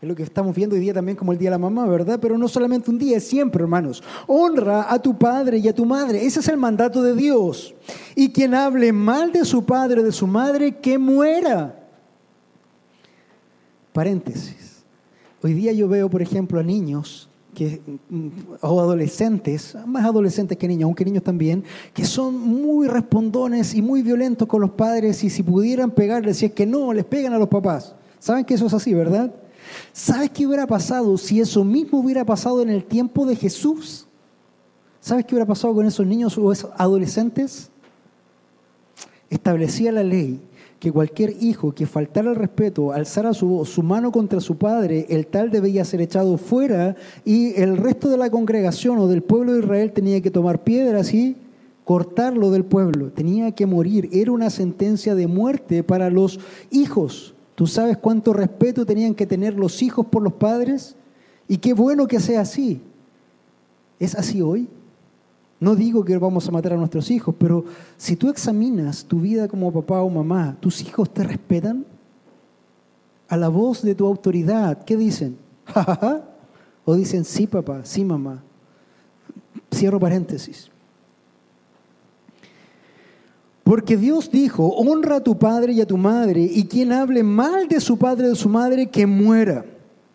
Es 0.00 0.08
lo 0.08 0.14
que 0.14 0.22
estamos 0.22 0.54
viendo 0.54 0.76
hoy 0.76 0.80
día 0.80 0.94
también 0.94 1.16
como 1.16 1.32
el 1.32 1.38
Día 1.38 1.50
de 1.50 1.56
la 1.56 1.58
Mamá, 1.58 1.84
¿verdad? 1.86 2.18
Pero 2.22 2.38
no 2.38 2.48
solamente 2.48 2.88
un 2.90 2.98
día, 2.98 3.18
es 3.18 3.26
siempre, 3.26 3.62
hermanos. 3.62 4.02
Honra 4.26 4.90
a 4.90 5.02
tu 5.02 5.18
padre 5.18 5.58
y 5.58 5.68
a 5.68 5.74
tu 5.74 5.84
madre. 5.84 6.24
Ese 6.24 6.40
es 6.40 6.48
el 6.48 6.56
mandato 6.56 7.02
de 7.02 7.14
Dios. 7.14 7.74
Y 8.14 8.30
quien 8.30 8.54
hable 8.54 8.92
mal 8.92 9.32
de 9.32 9.44
su 9.44 9.64
padre 9.64 10.00
o 10.00 10.04
de 10.04 10.12
su 10.12 10.26
madre, 10.26 10.76
que 10.76 10.98
muera. 10.98 11.74
Paréntesis. 13.92 14.84
Hoy 15.42 15.52
día 15.52 15.72
yo 15.72 15.88
veo, 15.88 16.08
por 16.08 16.22
ejemplo, 16.22 16.60
a 16.60 16.62
niños 16.62 17.28
que, 17.54 17.80
mm, 18.08 18.28
o 18.60 18.80
adolescentes, 18.80 19.76
más 19.86 20.04
adolescentes 20.04 20.56
que 20.56 20.68
niños, 20.68 20.84
aunque 20.84 21.04
niños 21.04 21.22
también, 21.22 21.64
que 21.92 22.04
son 22.04 22.38
muy 22.38 22.86
respondones 22.86 23.74
y 23.74 23.82
muy 23.82 24.02
violentos 24.02 24.46
con 24.46 24.60
los 24.60 24.70
padres 24.70 25.22
y 25.24 25.30
si 25.30 25.42
pudieran 25.42 25.90
pegarles, 25.90 26.38
si 26.38 26.46
es 26.46 26.52
que 26.52 26.66
no, 26.66 26.92
les 26.92 27.04
pegan 27.04 27.32
a 27.32 27.38
los 27.38 27.48
papás. 27.48 27.94
¿Saben 28.18 28.44
que 28.44 28.54
eso 28.54 28.66
es 28.66 28.74
así, 28.74 28.94
verdad? 28.94 29.34
¿Sabes 29.92 30.30
qué 30.30 30.46
hubiera 30.46 30.66
pasado 30.66 31.16
si 31.18 31.40
eso 31.40 31.64
mismo 31.64 32.00
hubiera 32.00 32.24
pasado 32.24 32.62
en 32.62 32.70
el 32.70 32.84
tiempo 32.84 33.26
de 33.26 33.36
Jesús? 33.36 34.06
¿Sabes 35.00 35.24
qué 35.24 35.34
hubiera 35.34 35.46
pasado 35.46 35.74
con 35.74 35.86
esos 35.86 36.06
niños 36.06 36.36
o 36.38 36.52
esos 36.52 36.70
adolescentes? 36.76 37.70
Establecía 39.30 39.92
la 39.92 40.02
ley 40.02 40.40
que 40.78 40.92
cualquier 40.92 41.34
hijo 41.40 41.72
que 41.72 41.86
faltara 41.86 42.30
el 42.30 42.36
respeto, 42.36 42.92
alzara 42.92 43.34
su, 43.34 43.64
su 43.64 43.82
mano 43.82 44.12
contra 44.12 44.40
su 44.40 44.56
padre, 44.56 45.06
el 45.08 45.26
tal 45.26 45.50
debía 45.50 45.84
ser 45.84 46.00
echado 46.00 46.38
fuera 46.38 46.94
y 47.24 47.60
el 47.60 47.76
resto 47.76 48.08
de 48.08 48.16
la 48.16 48.30
congregación 48.30 48.98
o 48.98 49.08
del 49.08 49.22
pueblo 49.22 49.54
de 49.54 49.60
Israel 49.60 49.92
tenía 49.92 50.20
que 50.20 50.30
tomar 50.30 50.62
piedras 50.62 51.12
y 51.12 51.36
cortarlo 51.88 52.50
del 52.50 52.64
pueblo, 52.64 53.10
tenía 53.10 53.50
que 53.52 53.64
morir. 53.64 54.10
Era 54.12 54.30
una 54.30 54.50
sentencia 54.50 55.14
de 55.14 55.26
muerte 55.26 55.82
para 55.82 56.10
los 56.10 56.38
hijos. 56.70 57.34
¿Tú 57.54 57.66
sabes 57.66 57.96
cuánto 57.96 58.32
respeto 58.32 58.86
tenían 58.86 59.14
que 59.14 59.26
tener 59.26 59.54
los 59.54 59.82
hijos 59.82 60.06
por 60.06 60.22
los 60.22 60.34
padres? 60.34 60.94
Y 61.48 61.56
qué 61.56 61.72
bueno 61.72 62.06
que 62.06 62.20
sea 62.20 62.42
así. 62.42 62.82
¿Es 63.98 64.14
así 64.14 64.42
hoy? 64.42 64.68
No 65.60 65.74
digo 65.74 66.04
que 66.04 66.16
vamos 66.18 66.48
a 66.48 66.52
matar 66.52 66.74
a 66.74 66.76
nuestros 66.76 67.10
hijos, 67.10 67.34
pero 67.36 67.64
si 67.96 68.14
tú 68.14 68.28
examinas 68.28 69.04
tu 69.04 69.20
vida 69.20 69.48
como 69.48 69.72
papá 69.72 70.02
o 70.02 70.08
mamá, 70.08 70.56
¿tus 70.60 70.80
hijos 70.82 71.12
te 71.12 71.24
respetan? 71.24 71.84
A 73.28 73.36
la 73.36 73.48
voz 73.48 73.82
de 73.82 73.94
tu 73.94 74.06
autoridad, 74.06 74.84
¿qué 74.84 74.96
dicen? 74.96 75.36
¿Ja, 75.66 76.22
O 76.84 76.94
dicen, 76.94 77.24
sí 77.24 77.46
papá, 77.46 77.80
sí 77.84 78.04
mamá. 78.04 78.42
Cierro 79.74 79.98
paréntesis. 79.98 80.70
Porque 83.64 83.98
Dios 83.98 84.30
dijo, 84.30 84.66
honra 84.68 85.16
a 85.16 85.22
tu 85.22 85.38
padre 85.38 85.74
y 85.74 85.80
a 85.82 85.86
tu 85.86 85.98
madre, 85.98 86.40
y 86.40 86.64
quien 86.64 86.90
hable 86.92 87.22
mal 87.22 87.68
de 87.68 87.80
su 87.80 87.98
padre 87.98 88.28
o 88.28 88.30
de 88.30 88.36
su 88.36 88.48
madre, 88.48 88.86
que 88.86 89.06
muera. 89.06 89.66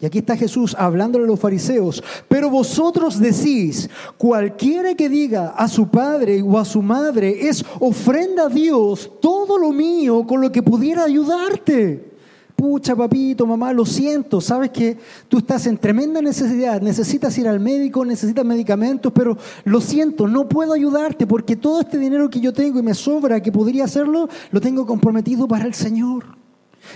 Y 0.03 0.05
aquí 0.05 0.17
está 0.17 0.35
Jesús 0.35 0.75
hablándole 0.77 1.23
a 1.23 1.27
los 1.29 1.39
fariseos. 1.39 2.03
Pero 2.27 2.49
vosotros 2.49 3.21
decís, 3.21 3.89
cualquiera 4.17 4.95
que 4.95 5.07
diga 5.07 5.53
a 5.55 5.69
su 5.69 5.87
padre 5.87 6.41
o 6.41 6.59
a 6.59 6.65
su 6.65 6.81
madre 6.81 7.47
es 7.47 7.63
ofrenda 7.79 8.47
a 8.47 8.49
Dios 8.49 9.09
todo 9.21 9.57
lo 9.57 9.71
mío 9.71 10.27
con 10.27 10.41
lo 10.41 10.51
que 10.51 10.61
pudiera 10.61 11.05
ayudarte. 11.05 12.11
Pucha, 12.53 12.97
papito, 12.97 13.47
mamá, 13.47 13.71
lo 13.71 13.85
siento, 13.85 14.41
sabes 14.41 14.71
que 14.71 14.97
tú 15.29 15.37
estás 15.37 15.67
en 15.67 15.77
tremenda 15.77 16.21
necesidad, 16.21 16.81
necesitas 16.81 17.37
ir 17.37 17.47
al 17.47 17.61
médico, 17.61 18.03
necesitas 18.03 18.43
medicamentos, 18.43 19.09
pero 19.15 19.37
lo 19.63 19.79
siento, 19.79 20.27
no 20.27 20.49
puedo 20.49 20.73
ayudarte 20.73 21.25
porque 21.25 21.55
todo 21.55 21.79
este 21.79 21.97
dinero 21.97 22.29
que 22.29 22.41
yo 22.41 22.51
tengo 22.51 22.77
y 22.77 22.83
me 22.83 22.93
sobra 22.93 23.41
que 23.41 23.53
podría 23.53 23.85
hacerlo, 23.85 24.27
lo 24.51 24.59
tengo 24.59 24.85
comprometido 24.85 25.47
para 25.47 25.63
el 25.63 25.73
Señor. 25.73 26.25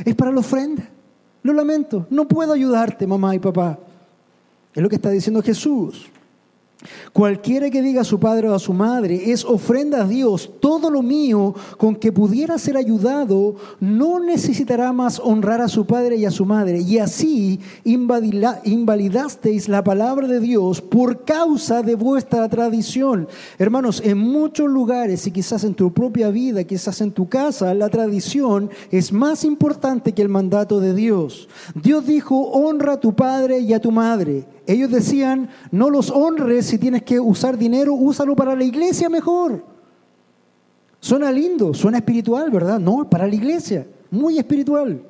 Es 0.03 0.13
para 0.13 0.31
la 0.31 0.41
ofrenda. 0.41 0.96
Lo 1.47 1.53
lamento, 1.53 2.05
no 2.09 2.27
puedo 2.27 2.51
ayudarte, 2.51 3.07
mamá 3.07 3.33
y 3.33 3.39
papá. 3.39 3.79
Es 4.75 4.83
lo 4.83 4.89
que 4.89 4.97
está 4.97 5.09
diciendo 5.11 5.41
Jesús. 5.41 6.11
Cualquiera 7.11 7.71
que 7.71 7.81
diga 7.81 8.01
a 8.01 8.05
su 8.05 8.19
padre 8.19 8.49
o 8.49 8.53
a 8.53 8.59
su 8.59 8.71
madre 8.71 9.31
es 9.31 9.43
ofrenda 9.43 10.03
a 10.03 10.07
Dios, 10.07 10.51
todo 10.59 10.91
lo 10.91 11.01
mío 11.01 11.55
con 11.77 11.95
que 11.95 12.11
pudiera 12.11 12.59
ser 12.59 12.77
ayudado, 12.77 13.55
no 13.79 14.19
necesitará 14.19 14.93
más 14.93 15.19
honrar 15.19 15.59
a 15.61 15.69
su 15.69 15.87
padre 15.87 16.17
y 16.17 16.25
a 16.25 16.31
su 16.31 16.45
madre. 16.45 16.79
Y 16.79 16.99
así 16.99 17.59
invalidasteis 17.83 19.67
la 19.69 19.83
palabra 19.83 20.27
de 20.27 20.39
Dios 20.39 20.81
por 20.81 21.25
causa 21.25 21.81
de 21.81 21.95
vuestra 21.95 22.47
tradición. 22.47 23.27
Hermanos, 23.57 23.99
en 24.05 24.19
muchos 24.19 24.69
lugares 24.69 25.25
y 25.25 25.31
quizás 25.31 25.63
en 25.63 25.73
tu 25.73 25.91
propia 25.91 26.29
vida, 26.29 26.63
quizás 26.63 27.01
en 27.01 27.11
tu 27.11 27.27
casa, 27.27 27.73
la 27.73 27.89
tradición 27.89 28.69
es 28.91 29.11
más 29.11 29.43
importante 29.43 30.13
que 30.13 30.21
el 30.21 30.29
mandato 30.29 30.79
de 30.79 30.93
Dios. 30.93 31.49
Dios 31.73 32.05
dijo, 32.05 32.39
honra 32.51 32.93
a 32.93 32.99
tu 32.99 33.15
padre 33.15 33.61
y 33.61 33.73
a 33.73 33.81
tu 33.81 33.91
madre. 33.91 34.56
Ellos 34.67 34.91
decían, 34.91 35.49
no 35.71 35.89
los 35.89 36.11
honres 36.11 36.65
si 36.65 36.77
tienes 36.77 37.01
que 37.03 37.21
usar 37.21 37.57
dinero, 37.57 37.93
úsalo 37.93 38.35
para 38.35 38.53
la 38.53 38.65
iglesia 38.65 39.09
mejor. 39.09 39.63
Suena 40.99 41.31
lindo, 41.31 41.73
suena 41.73 41.99
espiritual, 41.99 42.51
¿verdad? 42.51 42.77
No, 42.77 43.09
para 43.09 43.25
la 43.25 43.33
iglesia, 43.33 43.87
muy 44.11 44.37
espiritual. 44.37 45.01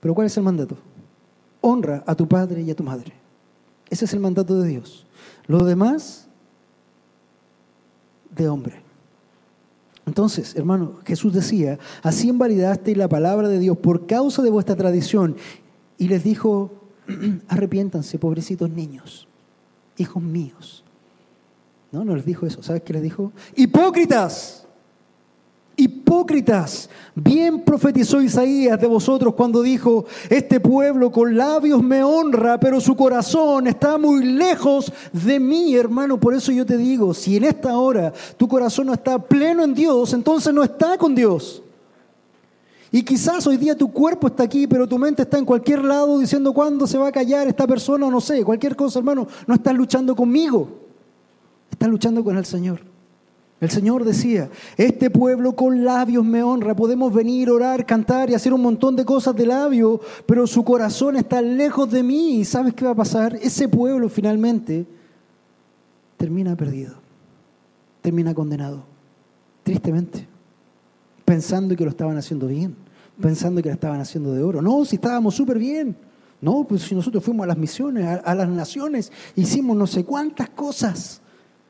Pero 0.00 0.14
¿cuál 0.14 0.26
es 0.26 0.36
el 0.38 0.42
mandato? 0.42 0.76
Honra 1.60 2.02
a 2.06 2.14
tu 2.14 2.26
padre 2.26 2.62
y 2.62 2.70
a 2.70 2.74
tu 2.74 2.82
madre. 2.82 3.12
Ese 3.90 4.06
es 4.06 4.14
el 4.14 4.20
mandato 4.20 4.58
de 4.58 4.68
Dios. 4.68 5.06
Lo 5.46 5.62
demás, 5.62 6.26
de 8.34 8.48
hombre. 8.48 8.80
Entonces, 10.06 10.56
hermano, 10.56 10.94
Jesús 11.04 11.34
decía, 11.34 11.78
así 12.02 12.28
invalidaste 12.28 12.96
la 12.96 13.08
palabra 13.08 13.48
de 13.48 13.58
Dios 13.58 13.76
por 13.76 14.06
causa 14.06 14.42
de 14.42 14.48
vuestra 14.48 14.76
tradición. 14.76 15.36
Y 15.98 16.08
les 16.08 16.24
dijo, 16.24 16.83
arrepiéntanse, 17.48 18.18
pobrecitos 18.18 18.70
niños, 18.70 19.28
hijos 19.96 20.22
míos. 20.22 20.84
No, 21.92 22.04
no 22.04 22.16
les 22.16 22.24
dijo 22.24 22.46
eso. 22.46 22.62
¿Sabes 22.62 22.82
qué 22.82 22.92
les 22.92 23.02
dijo? 23.02 23.32
Hipócritas. 23.54 24.64
Hipócritas, 25.76 26.88
bien 27.16 27.64
profetizó 27.64 28.22
Isaías 28.22 28.80
de 28.80 28.86
vosotros 28.86 29.34
cuando 29.34 29.60
dijo, 29.60 30.04
este 30.30 30.60
pueblo 30.60 31.10
con 31.10 31.36
labios 31.36 31.82
me 31.82 32.04
honra, 32.04 32.60
pero 32.60 32.80
su 32.80 32.94
corazón 32.94 33.66
está 33.66 33.98
muy 33.98 34.24
lejos 34.24 34.92
de 35.12 35.40
mí, 35.40 35.74
hermano. 35.74 36.20
Por 36.20 36.32
eso 36.32 36.52
yo 36.52 36.64
te 36.64 36.76
digo, 36.76 37.12
si 37.12 37.36
en 37.36 37.44
esta 37.44 37.76
hora 37.76 38.12
tu 38.36 38.46
corazón 38.46 38.86
no 38.86 38.94
está 38.94 39.18
pleno 39.18 39.64
en 39.64 39.74
Dios, 39.74 40.12
entonces 40.12 40.54
no 40.54 40.62
está 40.62 40.96
con 40.96 41.12
Dios. 41.12 41.63
Y 42.94 43.02
quizás 43.02 43.44
hoy 43.48 43.56
día 43.56 43.76
tu 43.76 43.90
cuerpo 43.90 44.28
está 44.28 44.44
aquí, 44.44 44.68
pero 44.68 44.86
tu 44.86 45.00
mente 45.00 45.22
está 45.22 45.36
en 45.36 45.44
cualquier 45.44 45.82
lado 45.82 46.16
diciendo 46.16 46.54
cuándo 46.54 46.86
se 46.86 46.96
va 46.96 47.08
a 47.08 47.10
callar 47.10 47.48
esta 47.48 47.66
persona, 47.66 48.08
no 48.08 48.20
sé, 48.20 48.44
cualquier 48.44 48.76
cosa, 48.76 49.00
hermano. 49.00 49.26
No 49.48 49.54
estás 49.56 49.74
luchando 49.74 50.14
conmigo, 50.14 50.68
estás 51.72 51.88
luchando 51.88 52.22
con 52.22 52.36
el 52.36 52.44
Señor. 52.44 52.82
El 53.60 53.68
Señor 53.68 54.04
decía, 54.04 54.48
este 54.76 55.10
pueblo 55.10 55.56
con 55.56 55.84
labios 55.84 56.24
me 56.24 56.44
honra, 56.44 56.76
podemos 56.76 57.12
venir, 57.12 57.50
orar, 57.50 57.84
cantar 57.84 58.30
y 58.30 58.34
hacer 58.34 58.54
un 58.54 58.62
montón 58.62 58.94
de 58.94 59.04
cosas 59.04 59.34
de 59.34 59.46
labio, 59.46 60.00
pero 60.24 60.46
su 60.46 60.62
corazón 60.62 61.16
está 61.16 61.42
lejos 61.42 61.90
de 61.90 62.04
mí. 62.04 62.36
¿Y 62.36 62.44
sabes 62.44 62.74
qué 62.74 62.84
va 62.84 62.92
a 62.92 62.94
pasar? 62.94 63.34
Ese 63.42 63.66
pueblo 63.66 64.08
finalmente 64.08 64.86
termina 66.16 66.54
perdido, 66.54 66.94
termina 68.02 68.32
condenado, 68.32 68.84
tristemente, 69.64 70.28
pensando 71.24 71.74
que 71.74 71.82
lo 71.82 71.90
estaban 71.90 72.16
haciendo 72.16 72.46
bien 72.46 72.83
pensando 73.20 73.62
que 73.62 73.68
la 73.68 73.74
estaban 73.74 74.00
haciendo 74.00 74.32
de 74.32 74.42
oro. 74.42 74.62
No, 74.62 74.84
si 74.84 74.96
estábamos 74.96 75.34
súper 75.34 75.58
bien. 75.58 75.96
No, 76.40 76.64
pues 76.64 76.82
si 76.82 76.94
nosotros 76.94 77.24
fuimos 77.24 77.44
a 77.44 77.46
las 77.48 77.56
misiones, 77.56 78.20
a, 78.22 78.34
las 78.34 78.48
naciones, 78.48 79.10
hicimos 79.34 79.76
no 79.76 79.86
sé 79.86 80.04
cuántas 80.04 80.50
cosas. 80.50 81.20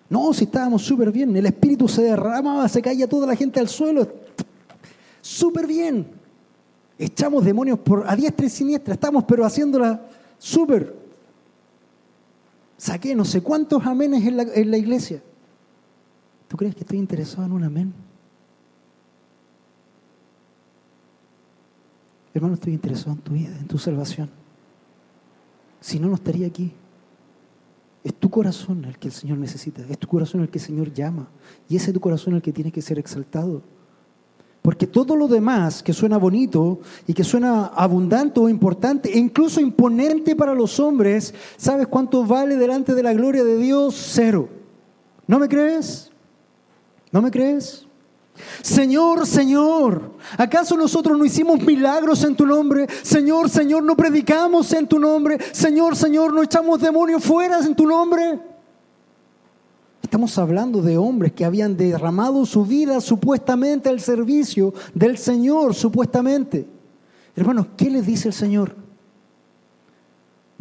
No, 0.09 0.33
si 0.33 0.45
estábamos 0.45 0.83
súper 0.83 1.13
bien. 1.13 1.37
El 1.37 1.47
espíritu 1.47 1.87
se 1.87 2.03
derramaba, 2.03 2.69
se 2.69 2.83
caía 2.83 3.09
toda 3.09 3.27
la 3.27 3.37
gente 3.37 3.61
al 3.61 3.69
suelo. 3.69 4.09
Súper 5.21 5.67
bien. 5.67 6.07
Echamos 6.99 7.45
demonios 7.45 7.79
por 7.79 8.05
a 8.07 8.17
diestra 8.17 8.47
y 8.47 8.51
siniestra. 8.51 8.95
Estamos 8.95 9.25
pero 9.25 9.45
haciéndola 9.45 10.09
súper. 10.39 10.95
Saqué 12.77 13.15
no 13.15 13.25
sé 13.25 13.43
cuántos 13.43 13.85
amenes 13.87 14.27
en 14.27 14.37
la, 14.37 14.43
en 14.43 14.71
la 14.71 14.77
iglesia. 14.77 15.23
¿Tú 16.49 16.57
crees 16.57 16.75
que 16.75 16.81
estoy 16.81 16.99
interesado 16.99 17.47
en 17.47 17.53
un 17.53 17.65
amén? 17.65 18.04
Hermano, 22.35 22.55
estoy 22.55 22.73
interesado 22.73 23.13
en 23.13 23.19
tu 23.19 23.33
vida, 23.33 23.57
en 23.59 23.69
tu 23.69 23.79
salvación. 23.79 24.29
Si 25.81 26.01
no, 26.01 26.09
no 26.09 26.17
estaría 26.17 26.49
aquí. 26.49 26.73
Es 28.03 28.13
tu 28.15 28.29
corazón 28.29 28.85
el 28.85 28.99
que 28.99 29.09
el 29.09 29.15
Señor 29.15 29.39
necesita, 29.39 29.83
es 29.89 29.99
tu 29.99 30.09
corazón 30.09 30.43
el 30.43 30.51
que 30.51 30.59
el 30.59 30.65
Señor 30.65 30.93
llama, 30.93 31.27
y 31.71 31.77
ese 31.77 31.87
es 31.87 31.95
tu 31.95 32.01
corazón 32.01 32.35
el 32.35 32.43
que 32.43 32.53
tiene 32.53 32.71
que 32.71 32.83
ser 32.83 32.99
exaltado. 32.99 33.63
Porque 34.61 34.87
todo 34.87 35.15
lo 35.15 35.29
demás 35.29 35.83
que 35.83 35.93
suena 35.93 36.19
bonito 36.19 36.81
y 37.07 37.15
que 37.15 37.25
suena 37.25 37.67
abundante 37.67 38.41
o 38.41 38.49
importante, 38.49 39.11
e 39.11 39.19
incluso 39.19 39.61
imponente 39.61 40.35
para 40.35 40.55
los 40.55 40.81
hombres, 40.81 41.35
¿sabes 41.57 41.87
cuánto 41.87 42.27
vale 42.27 42.57
delante 42.57 42.95
de 42.95 43.03
la 43.03 43.15
gloria 43.15 43.45
de 43.45 43.59
Dios? 43.59 43.95
Cero. 43.95 44.49
¿No 45.27 45.39
me 45.39 45.49
crees? 45.49 46.11
¿No 47.13 47.23
me 47.23 47.31
crees? 47.31 47.87
Señor, 48.63 49.27
Señor, 49.27 50.13
¿acaso 50.37 50.77
nosotros 50.77 51.17
no 51.17 51.25
hicimos 51.25 51.61
milagros 51.61 52.25
en 52.25 52.35
tu 52.35 52.47
nombre? 52.47 52.87
Señor, 53.03 53.49
Señor, 53.49 53.83
no 53.85 53.97
predicamos 53.97 54.73
en 54.73 54.87
tu 54.87 54.99
nombre. 54.99 55.39
Señor, 55.53 55.97
Señor, 55.97 56.33
no 56.33 56.43
echamos 56.43 56.81
demonios 56.81 57.23
fuera 57.23 57.61
en 57.61 57.75
tu 57.77 57.87
nombre. 57.87 58.41
Estamos 60.03 60.37
hablando 60.39 60.83
de 60.83 60.97
hombres 60.99 61.33
que 61.33 61.45
habían 61.45 61.77
derramado 61.77 62.45
su 62.47 62.65
vida 62.65 63.01
supuestamente 63.01 63.89
al 63.89 64.01
servicio 64.01 64.75
del 64.95 65.19
Señor, 65.19 65.75
supuestamente. 65.75 66.69
Hermanos, 67.37 67.69
¿qué 67.77 67.91
les 67.91 68.07
dice 68.07 68.29
el 68.29 68.35
Señor? 68.35 68.84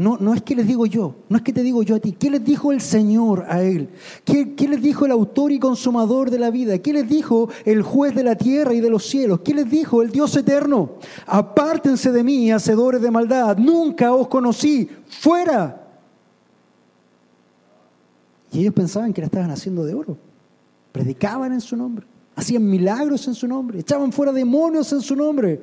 No, 0.04 0.18
no 0.20 0.34
es 0.34 0.42
que 0.42 0.54
les 0.54 0.68
digo 0.68 0.86
yo, 0.86 1.16
no 1.30 1.38
es 1.38 1.44
que 1.44 1.54
te 1.54 1.63
digo 1.63 1.82
yo 1.82 1.96
a 1.96 2.00
ti. 2.02 2.12
¿Qué 2.12 2.30
les 2.30 2.44
dijo 2.44 2.74
el 2.74 2.82
Señor 2.82 3.46
a 3.48 3.63
él? 3.63 3.88
¿Qué, 4.26 4.54
¿Qué 4.54 4.68
les 4.68 4.82
dijo 4.82 5.06
el 5.06 5.13
autor 5.13 5.54
y 5.54 5.60
consumador 5.60 6.30
de 6.30 6.39
la 6.39 6.52
vida? 6.52 6.78
¿Qué 6.80 6.92
les 6.92 7.08
dijo 7.08 7.48
el 7.63 7.84
juez 7.84 8.13
de 8.13 8.26
la 8.26 8.36
tierra 8.36 8.74
y 8.74 8.82
de 8.82 8.89
los 8.89 9.06
cielos? 9.06 9.39
¿Qué 9.46 9.54
les 9.54 9.70
dijo 9.72 10.02
el 10.02 10.12
Dios 10.12 10.36
eterno? 10.36 10.96
Apártense 11.26 12.12
de 12.12 12.22
mí, 12.22 12.52
hacedores 12.52 13.02
de 13.02 13.12
maldad. 13.12 13.58
Nunca 13.58 14.13
os 14.13 14.28
conocí. 14.28 14.89
Fuera. 15.08 15.88
Y 18.52 18.60
ellos 18.60 18.74
pensaban 18.74 19.13
que 19.13 19.22
la 19.22 19.28
estaban 19.28 19.52
haciendo 19.52 19.86
de 19.86 19.94
oro. 19.94 20.18
Predicaban 20.92 21.54
en 21.54 21.62
su 21.62 21.78
nombre. 21.78 22.06
Hacían 22.36 22.70
milagros 22.70 23.26
en 23.30 23.36
su 23.36 23.48
nombre. 23.48 23.80
Echaban 23.80 24.12
fuera 24.12 24.34
demonios 24.34 24.92
en 24.92 25.00
su 25.00 25.16
nombre. 25.16 25.62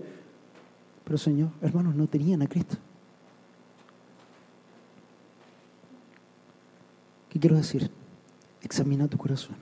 Pero 1.04 1.18
Señor, 1.18 1.50
hermanos, 1.60 1.94
no 1.94 2.06
tenían 2.06 2.40
a 2.40 2.46
Cristo. 2.46 2.78
¿Qué 7.30 7.38
quiero 7.38 7.56
decir? 7.56 7.90
Examina 8.62 9.08
tu 9.08 9.16
corazón. 9.16 9.56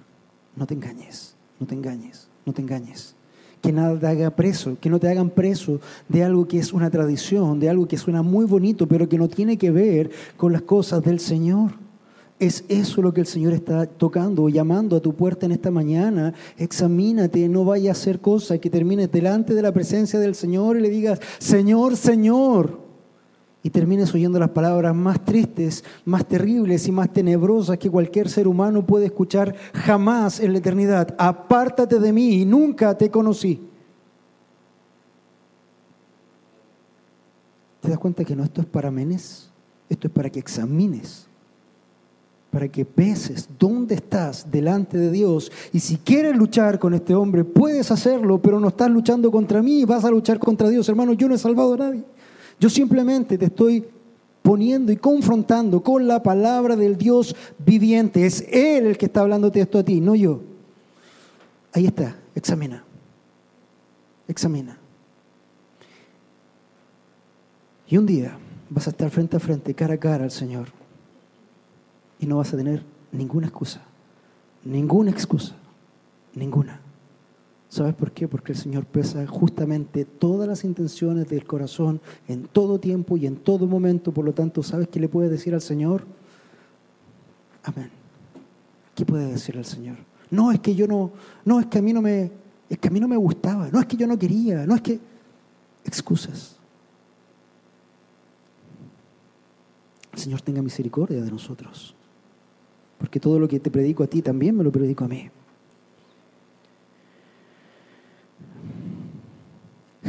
No 0.57 0.66
te 0.66 0.74
engañes, 0.74 1.37
no 1.61 1.66
te 1.66 1.74
engañes, 1.74 2.28
no 2.44 2.52
te 2.52 2.62
engañes. 2.62 3.14
Que 3.61 3.72
nada 3.72 3.98
te 3.98 4.07
haga 4.07 4.31
preso, 4.31 4.76
que 4.81 4.88
no 4.88 4.98
te 4.98 5.09
hagan 5.09 5.31
preso 5.31 5.81
de 6.09 6.24
algo 6.24 6.48
que 6.48 6.59
es 6.59 6.72
una 6.72 6.90
tradición, 6.90 7.61
de 7.61 7.68
algo 7.68 7.87
que 7.87 7.98
suena 7.98 8.22
muy 8.22 8.46
bonito, 8.46 8.87
pero 8.87 9.09
que 9.09 9.18
no 9.18 9.28
tiene 9.28 9.59
que 9.59 9.70
ver 9.70 10.11
con 10.37 10.52
las 10.52 10.62
cosas 10.62 11.02
del 11.02 11.20
Señor. 11.20 11.72
Es 12.38 12.64
eso 12.68 13.02
lo 13.02 13.12
que 13.12 13.20
el 13.20 13.26
Señor 13.26 13.52
está 13.52 13.85
tocando 13.87 14.44
o 14.44 14.48
llamando 14.48 14.96
a 14.96 15.00
tu 15.00 15.14
puerta 15.14 15.44
en 15.44 15.52
esta 15.52 15.72
mañana. 15.72 16.35
Examínate, 16.57 17.48
no 17.48 17.64
vaya 17.64 17.90
a 17.90 17.92
hacer 17.92 18.20
cosas 18.20 18.61
que 18.61 18.70
termines 18.70 19.11
delante 19.11 19.54
de 19.54 19.62
la 19.62 19.72
presencia 19.72 20.20
del 20.20 20.37
Señor 20.37 20.76
y 20.76 20.81
le 20.81 20.88
digas, 20.88 21.20
Señor, 21.38 21.96
Señor 21.96 22.88
y 23.68 23.70
termines 23.70 24.14
oyendo 24.14 24.38
las 24.38 24.48
palabras 24.48 24.94
más 24.94 25.22
tristes, 25.22 25.85
más 26.07 26.26
terribles 26.26 26.88
y 26.88 26.90
más 26.90 27.12
tenebrosas 27.12 27.76
que 27.76 27.90
cualquier 27.90 28.31
ser 28.31 28.48
humano 28.48 28.87
puede 28.87 29.04
escuchar 29.04 29.54
jamás 29.74 30.40
en 30.40 30.52
la 30.52 30.59
eternidad. 30.61 31.14
Apártate 31.18 31.98
de 31.98 32.11
mí 32.11 32.40
y 32.40 32.44
nunca 32.46 32.96
te 32.96 33.11
conocí. 33.11 33.61
¿Te 37.83 37.90
das 37.90 37.98
cuenta 37.98 38.24
que 38.24 38.35
no 38.35 38.42
esto 38.42 38.62
es 38.62 38.66
para 38.66 38.90
menes? 38.90 39.50
Esto 39.90 40.07
es 40.07 40.14
para 40.14 40.31
que 40.31 40.38
examines, 40.38 41.26
para 42.50 42.68
que 42.68 42.87
peses 42.87 43.50
dónde 43.59 43.96
estás 43.96 44.50
delante 44.50 44.96
de 44.96 45.11
Dios. 45.11 45.52
Y 45.74 45.81
si 45.81 45.98
quieres 45.98 46.35
luchar 46.35 46.78
con 46.78 46.94
este 46.94 47.14
hombre, 47.14 47.44
puedes 47.44 47.90
hacerlo, 47.90 48.40
pero 48.40 48.61
no 48.61 48.68
estás 48.68 48.90
luchando 48.90 49.31
contra 49.31 49.61
mí, 49.61 49.85
vas 49.85 50.07
a 50.07 50.11
luchar 50.11 50.38
contra 50.38 50.70
Dios. 50.70 50.88
Hermano, 50.88 51.12
yo 51.12 51.28
no 51.28 51.35
he 51.35 51.38
salvado 51.38 51.74
a 51.74 51.76
nadie. 51.76 52.04
Yo 52.61 52.68
simplemente 52.68 53.38
te 53.38 53.47
estoy 53.47 53.85
poniendo 54.42 54.90
y 54.92 54.97
confrontando 54.97 55.83
con 55.83 56.07
la 56.09 56.23
palabra 56.23 56.75
del 56.75 56.97
Dios 56.97 57.37
viviente. 57.59 58.25
Es 58.27 58.47
Él 58.51 58.87
el 58.87 58.99
que 58.99 59.07
está 59.07 59.21
hablándote 59.21 59.61
esto 59.61 59.79
a 59.79 59.83
ti, 59.83 60.01
no 60.01 60.14
yo. 60.14 60.40
Ahí 61.73 61.87
está, 61.87 62.16
examina. 62.35 62.85
Examina. 64.27 64.79
Y 67.87 67.97
un 67.97 68.07
día 68.07 68.37
vas 68.68 68.87
a 68.87 68.90
estar 68.90 69.11
frente 69.11 69.37
a 69.37 69.40
frente, 69.40 69.75
cara 69.75 69.94
a 69.94 69.99
cara 69.99 70.25
al 70.25 70.31
Señor. 70.31 70.68
Y 72.18 72.27
no 72.27 72.38
vas 72.38 72.53
a 72.53 72.57
tener 72.57 72.83
ninguna 73.12 73.47
excusa. 73.47 73.81
Ninguna 74.64 75.11
excusa. 75.11 75.55
Ninguna. 76.35 76.81
¿Sabes 77.68 77.94
por 77.94 78.12
qué? 78.12 78.28
Porque 78.28 78.52
el 78.52 78.59
Señor 78.59 78.87
pesa 78.87 79.26
justamente 79.26 80.04
todas 80.04 80.48
las 80.48 80.64
intenciones 80.64 81.28
del 81.28 81.44
corazón 81.44 82.00
en 82.26 82.44
todo 82.44 82.81
tiempo 82.81 83.16
y 83.16 83.26
en 83.26 83.37
todo 83.37 83.66
momento. 83.66 84.12
Por 84.12 84.24
lo 84.24 84.33
tanto, 84.33 84.62
¿sabes 84.62 84.88
qué 84.88 84.98
le 84.98 85.09
puede 85.09 85.28
decir 85.28 85.54
al 85.54 85.61
Señor? 85.61 86.04
Amén. 87.64 87.90
¿Qué 88.94 89.04
puede 89.04 89.31
decir 89.31 89.59
al 89.59 89.66
Señor? 89.66 89.96
No, 90.31 90.50
es 90.50 90.61
que 90.61 90.74
yo 90.74 90.87
no, 90.87 91.12
no, 91.44 91.61
es 91.61 91.66
que 91.66 91.78
a 91.78 91.83
mí 91.83 91.92
no 91.92 92.00
me, 92.00 92.31
es 92.68 92.78
que 92.78 92.88
a 92.88 92.90
mí 92.90 93.00
no 93.00 93.09
me 93.09 93.16
gustaba, 93.16 93.68
no 93.70 93.81
es 93.81 93.87
que 93.87 93.96
yo 93.96 94.07
no 94.07 94.18
quería, 94.18 94.66
no 94.66 94.74
es 94.74 94.81
que 94.81 94.98
excusas. 95.85 96.57
Señor 100.14 100.40
tenga 100.42 100.62
misericordia 100.62 101.20
de 101.20 101.31
nosotros. 101.31 101.94
Porque 102.98 103.20
todo 103.20 103.38
lo 103.38 103.46
que 103.46 103.61
te 103.61 103.70
predico 103.70 104.02
a 104.02 104.07
ti 104.07 104.22
también 104.22 104.57
me 104.57 104.64
lo 104.64 104.72
predico 104.72 105.04
a 105.04 105.09
mí. 105.09 105.31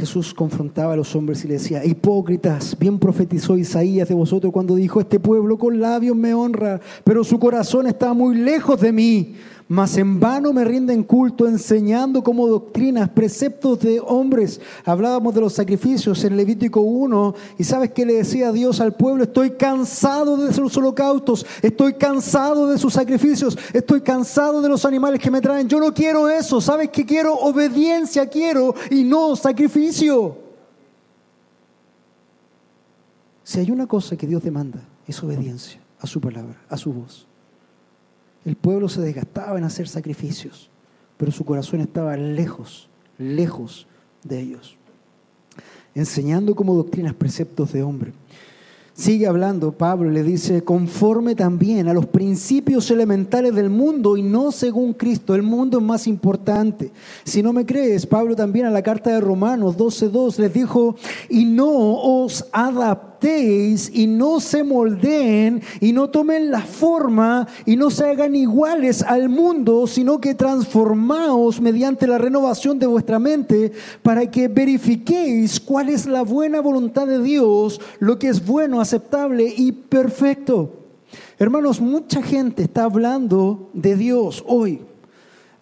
Jesús 0.00 0.32
confrontaba 0.32 0.94
a 0.94 0.96
los 0.96 1.14
hombres 1.14 1.44
y 1.44 1.48
le 1.48 1.54
decía, 1.54 1.84
hipócritas, 1.84 2.74
bien 2.78 2.98
profetizó 2.98 3.58
Isaías 3.58 4.08
de 4.08 4.14
vosotros 4.14 4.50
cuando 4.50 4.74
dijo, 4.74 4.98
este 4.98 5.20
pueblo 5.20 5.58
con 5.58 5.78
labios 5.78 6.16
me 6.16 6.32
honra, 6.32 6.80
pero 7.04 7.22
su 7.22 7.38
corazón 7.38 7.86
está 7.86 8.14
muy 8.14 8.34
lejos 8.34 8.80
de 8.80 8.92
mí 8.92 9.34
mas 9.70 9.96
en 9.96 10.18
vano 10.18 10.52
me 10.52 10.64
rinden 10.64 11.04
culto 11.04 11.46
enseñando 11.46 12.24
como 12.24 12.48
doctrinas, 12.48 13.08
preceptos 13.08 13.78
de 13.78 14.00
hombres. 14.00 14.60
Hablábamos 14.84 15.32
de 15.32 15.42
los 15.42 15.52
sacrificios 15.52 16.24
en 16.24 16.36
Levítico 16.36 16.80
1 16.80 17.34
y 17.56 17.62
sabes 17.62 17.92
que 17.92 18.04
le 18.04 18.14
decía 18.14 18.50
Dios 18.50 18.80
al 18.80 18.96
pueblo, 18.96 19.22
estoy 19.22 19.52
cansado 19.52 20.36
de 20.38 20.52
sus 20.52 20.76
holocaustos, 20.76 21.46
estoy 21.62 21.92
cansado 21.94 22.66
de 22.66 22.78
sus 22.78 22.94
sacrificios, 22.94 23.56
estoy 23.72 24.00
cansado 24.00 24.60
de 24.60 24.68
los 24.68 24.84
animales 24.84 25.20
que 25.20 25.30
me 25.30 25.40
traen. 25.40 25.68
Yo 25.68 25.78
no 25.78 25.94
quiero 25.94 26.28
eso, 26.28 26.60
sabes 26.60 26.90
que 26.90 27.06
quiero 27.06 27.36
obediencia, 27.36 28.26
quiero 28.26 28.74
y 28.90 29.04
no 29.04 29.36
sacrificio. 29.36 30.36
Si 33.44 33.60
hay 33.60 33.70
una 33.70 33.86
cosa 33.86 34.16
que 34.16 34.26
Dios 34.26 34.42
demanda, 34.42 34.82
es 35.06 35.22
obediencia 35.22 35.80
a 36.00 36.08
su 36.08 36.20
palabra, 36.20 36.60
a 36.68 36.76
su 36.76 36.92
voz. 36.92 37.29
El 38.44 38.56
pueblo 38.56 38.88
se 38.88 39.00
desgastaba 39.00 39.58
en 39.58 39.64
hacer 39.64 39.88
sacrificios, 39.88 40.70
pero 41.16 41.30
su 41.30 41.44
corazón 41.44 41.80
estaba 41.80 42.16
lejos, 42.16 42.88
lejos 43.18 43.86
de 44.24 44.40
ellos, 44.40 44.76
enseñando 45.94 46.54
como 46.54 46.74
doctrinas 46.74 47.14
preceptos 47.14 47.72
de 47.72 47.82
hombre. 47.82 48.12
Sigue 48.94 49.26
hablando 49.26 49.72
Pablo 49.72 50.10
le 50.10 50.22
dice, 50.22 50.62
conforme 50.62 51.34
también 51.34 51.88
a 51.88 51.94
los 51.94 52.04
principios 52.06 52.90
elementales 52.90 53.54
del 53.54 53.70
mundo 53.70 54.16
y 54.16 54.22
no 54.22 54.52
según 54.52 54.92
Cristo. 54.92 55.34
El 55.34 55.42
mundo 55.42 55.78
es 55.78 55.84
más 55.84 56.06
importante. 56.06 56.90
Si 57.24 57.42
no 57.42 57.54
me 57.54 57.64
crees, 57.64 58.04
Pablo 58.04 58.36
también 58.36 58.66
a 58.66 58.70
la 58.70 58.82
carta 58.82 59.10
de 59.10 59.20
Romanos 59.20 59.78
12.2 59.78 60.38
les 60.38 60.52
dijo, 60.52 60.96
y 61.30 61.46
no 61.46 61.70
os 61.70 62.44
adaptéis 62.52 63.09
y 63.22 64.06
no 64.06 64.40
se 64.40 64.64
moldeen 64.64 65.62
y 65.80 65.92
no 65.92 66.08
tomen 66.08 66.50
la 66.50 66.62
forma 66.62 67.46
y 67.66 67.76
no 67.76 67.90
se 67.90 68.06
hagan 68.06 68.34
iguales 68.34 69.02
al 69.02 69.28
mundo, 69.28 69.86
sino 69.86 70.20
que 70.20 70.34
transformaos 70.34 71.60
mediante 71.60 72.06
la 72.06 72.16
renovación 72.16 72.78
de 72.78 72.86
vuestra 72.86 73.18
mente 73.18 73.72
para 74.02 74.30
que 74.30 74.48
verifiquéis 74.48 75.60
cuál 75.60 75.90
es 75.90 76.06
la 76.06 76.22
buena 76.22 76.60
voluntad 76.60 77.06
de 77.06 77.22
Dios, 77.22 77.80
lo 77.98 78.18
que 78.18 78.28
es 78.28 78.44
bueno, 78.44 78.80
aceptable 78.80 79.52
y 79.54 79.72
perfecto. 79.72 80.72
Hermanos, 81.38 81.80
mucha 81.80 82.22
gente 82.22 82.62
está 82.62 82.84
hablando 82.84 83.70
de 83.74 83.96
Dios 83.96 84.42
hoy. 84.46 84.80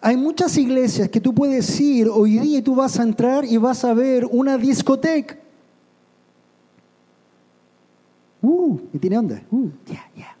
Hay 0.01 0.15
muchas 0.15 0.57
iglesias 0.57 1.09
que 1.09 1.19
tú 1.19 1.33
puedes 1.33 1.77
ir 1.81 2.07
hoy 2.07 2.39
día 2.39 2.59
y 2.59 2.61
tú 2.61 2.75
vas 2.75 2.97
a 2.99 3.03
entrar 3.03 3.43
y 3.43 3.57
vas 3.57 3.83
a 3.83 3.93
ver 3.93 4.25
una 4.31 4.57
discoteca. 4.57 5.37
Uh, 8.41 8.79
y 8.93 8.99
tiene 8.99 9.17
onda. 9.17 9.41
Uh, 9.51 9.69
ya, 9.85 10.09
ya. 10.15 10.35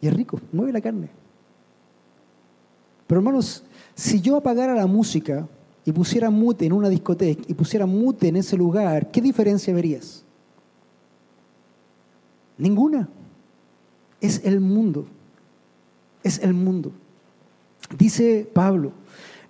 Y 0.00 0.06
es 0.06 0.14
rico, 0.14 0.40
mueve 0.52 0.72
la 0.72 0.80
carne. 0.80 1.08
Pero 3.06 3.20
hermanos, 3.20 3.64
si 3.94 4.20
yo 4.20 4.36
apagara 4.36 4.74
la 4.74 4.86
música 4.86 5.48
y 5.84 5.92
pusiera 5.92 6.30
mute 6.30 6.66
en 6.66 6.72
una 6.72 6.88
discoteca 6.88 7.42
y 7.48 7.54
pusiera 7.54 7.86
mute 7.86 8.28
en 8.28 8.36
ese 8.36 8.56
lugar, 8.56 9.10
¿qué 9.10 9.20
diferencia 9.20 9.74
verías? 9.74 10.24
Ninguna. 12.58 13.08
Es 14.20 14.44
el 14.44 14.60
mundo. 14.60 15.06
Es 16.22 16.38
el 16.40 16.52
mundo. 16.52 16.92
Dice 17.96 18.48
Pablo, 18.52 18.92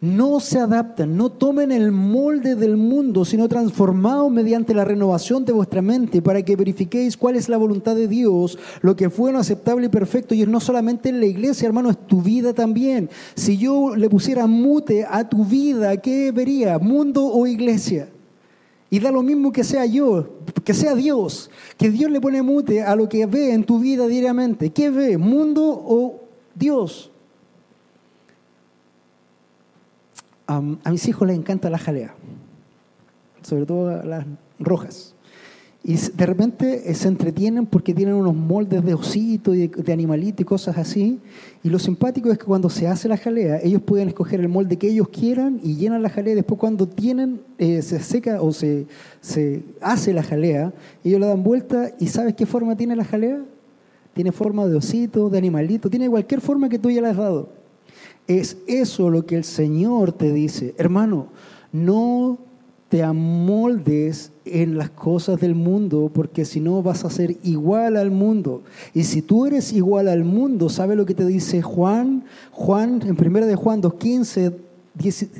no 0.00 0.38
se 0.38 0.58
adaptan, 0.58 1.16
no 1.16 1.30
tomen 1.30 1.72
el 1.72 1.90
molde 1.90 2.54
del 2.54 2.76
mundo, 2.76 3.24
sino 3.24 3.48
transformados 3.48 4.30
mediante 4.30 4.72
la 4.72 4.84
renovación 4.84 5.44
de 5.44 5.52
vuestra 5.52 5.82
mente 5.82 6.22
para 6.22 6.42
que 6.42 6.54
verifiquéis 6.54 7.16
cuál 7.16 7.34
es 7.34 7.48
la 7.48 7.56
voluntad 7.56 7.96
de 7.96 8.06
Dios, 8.06 8.58
lo 8.80 8.94
que 8.94 9.10
fue 9.10 9.28
bueno, 9.28 9.40
aceptable 9.40 9.86
y 9.86 9.90
perfecto. 9.90 10.34
Y 10.34 10.42
es 10.42 10.48
no 10.48 10.60
solamente 10.60 11.08
en 11.08 11.20
la 11.20 11.26
iglesia, 11.26 11.66
hermano, 11.66 11.90
es 11.90 11.98
tu 12.06 12.22
vida 12.22 12.54
también. 12.54 13.10
Si 13.34 13.58
yo 13.58 13.94
le 13.96 14.08
pusiera 14.08 14.46
mute 14.46 15.04
a 15.04 15.28
tu 15.28 15.44
vida, 15.44 15.96
¿qué 15.96 16.30
vería? 16.32 16.78
¿Mundo 16.78 17.26
o 17.26 17.46
iglesia? 17.46 18.08
Y 18.90 19.00
da 19.00 19.10
lo 19.10 19.22
mismo 19.22 19.52
que 19.52 19.64
sea 19.64 19.84
yo, 19.84 20.38
que 20.64 20.72
sea 20.72 20.94
Dios, 20.94 21.50
que 21.76 21.90
Dios 21.90 22.10
le 22.10 22.20
pone 22.20 22.40
mute 22.40 22.82
a 22.82 22.96
lo 22.96 23.08
que 23.08 23.26
ve 23.26 23.52
en 23.52 23.64
tu 23.64 23.80
vida 23.80 24.06
diariamente. 24.06 24.70
¿Qué 24.70 24.88
ve? 24.88 25.18
¿Mundo 25.18 25.62
o 25.62 26.20
Dios? 26.54 27.10
A 30.48 30.90
mis 30.90 31.06
hijos 31.06 31.28
les 31.28 31.36
encanta 31.36 31.70
la 31.70 31.78
jalea, 31.78 32.14
sobre 33.42 33.66
todo 33.66 34.02
las 34.02 34.24
rojas. 34.58 35.14
Y 35.84 35.94
de 35.94 36.26
repente 36.26 36.90
eh, 36.90 36.94
se 36.94 37.08
entretienen 37.08 37.64
porque 37.64 37.94
tienen 37.94 38.14
unos 38.14 38.34
moldes 38.34 38.84
de 38.84 38.94
osito 38.94 39.54
y 39.54 39.68
de, 39.68 39.92
animalito 39.92 40.42
y 40.42 40.44
cosas 40.44 40.76
así. 40.76 41.20
Y 41.62 41.70
lo 41.70 41.78
simpático 41.78 42.30
es 42.30 42.38
que 42.38 42.44
cuando 42.44 42.68
se 42.68 42.88
hace 42.88 43.08
la 43.08 43.16
jalea, 43.16 43.60
ellos 43.62 43.80
pueden 43.82 44.08
escoger 44.08 44.40
el 44.40 44.48
molde 44.48 44.76
que 44.76 44.88
ellos 44.88 45.08
quieran 45.08 45.60
y 45.62 45.76
llenan 45.76 46.02
la 46.02 46.10
jalea. 46.10 46.34
Después 46.34 46.58
cuando 46.58 46.88
tienen, 46.88 47.40
eh, 47.58 47.80
se 47.82 48.00
seca 48.00 48.42
o 48.42 48.52
se, 48.52 48.86
se 49.20 49.62
hace 49.80 50.12
la 50.12 50.22
jalea, 50.22 50.72
ellos 51.04 51.20
la 51.20 51.28
dan 51.28 51.42
vuelta 51.42 51.92
y 51.98 52.08
¿sabes 52.08 52.34
qué 52.34 52.44
forma 52.44 52.76
tiene 52.76 52.96
la 52.96 53.04
jalea? 53.04 53.40
Tiene 54.14 54.32
forma 54.32 54.66
de 54.66 54.76
osito, 54.76 55.30
de 55.30 55.38
animalito, 55.38 55.88
tiene 55.88 56.10
cualquier 56.10 56.40
forma 56.40 56.68
que 56.68 56.78
tú 56.78 56.90
ya 56.90 57.00
le 57.00 57.08
has 57.08 57.16
dado. 57.16 57.48
Es 58.28 58.58
eso 58.66 59.10
lo 59.10 59.26
que 59.26 59.36
el 59.36 59.44
Señor 59.44 60.12
te 60.12 60.32
dice. 60.32 60.74
Hermano, 60.78 61.28
no 61.72 62.38
te 62.88 63.02
amoldes 63.02 64.32
en 64.44 64.78
las 64.78 64.90
cosas 64.90 65.40
del 65.40 65.54
mundo, 65.54 66.10
porque 66.12 66.44
si 66.44 66.60
no 66.60 66.82
vas 66.82 67.04
a 67.04 67.10
ser 67.10 67.36
igual 67.42 67.96
al 67.96 68.10
mundo. 68.10 68.62
Y 68.94 69.04
si 69.04 69.22
tú 69.22 69.46
eres 69.46 69.72
igual 69.72 70.08
al 70.08 70.24
mundo, 70.24 70.68
¿sabe 70.68 70.94
lo 70.94 71.04
que 71.04 71.14
te 71.14 71.26
dice 71.26 71.62
Juan? 71.62 72.24
Juan, 72.52 73.02
en 73.06 73.16
primera 73.16 73.46
de 73.46 73.56
Juan 73.56 73.82
2.15, 73.82 74.54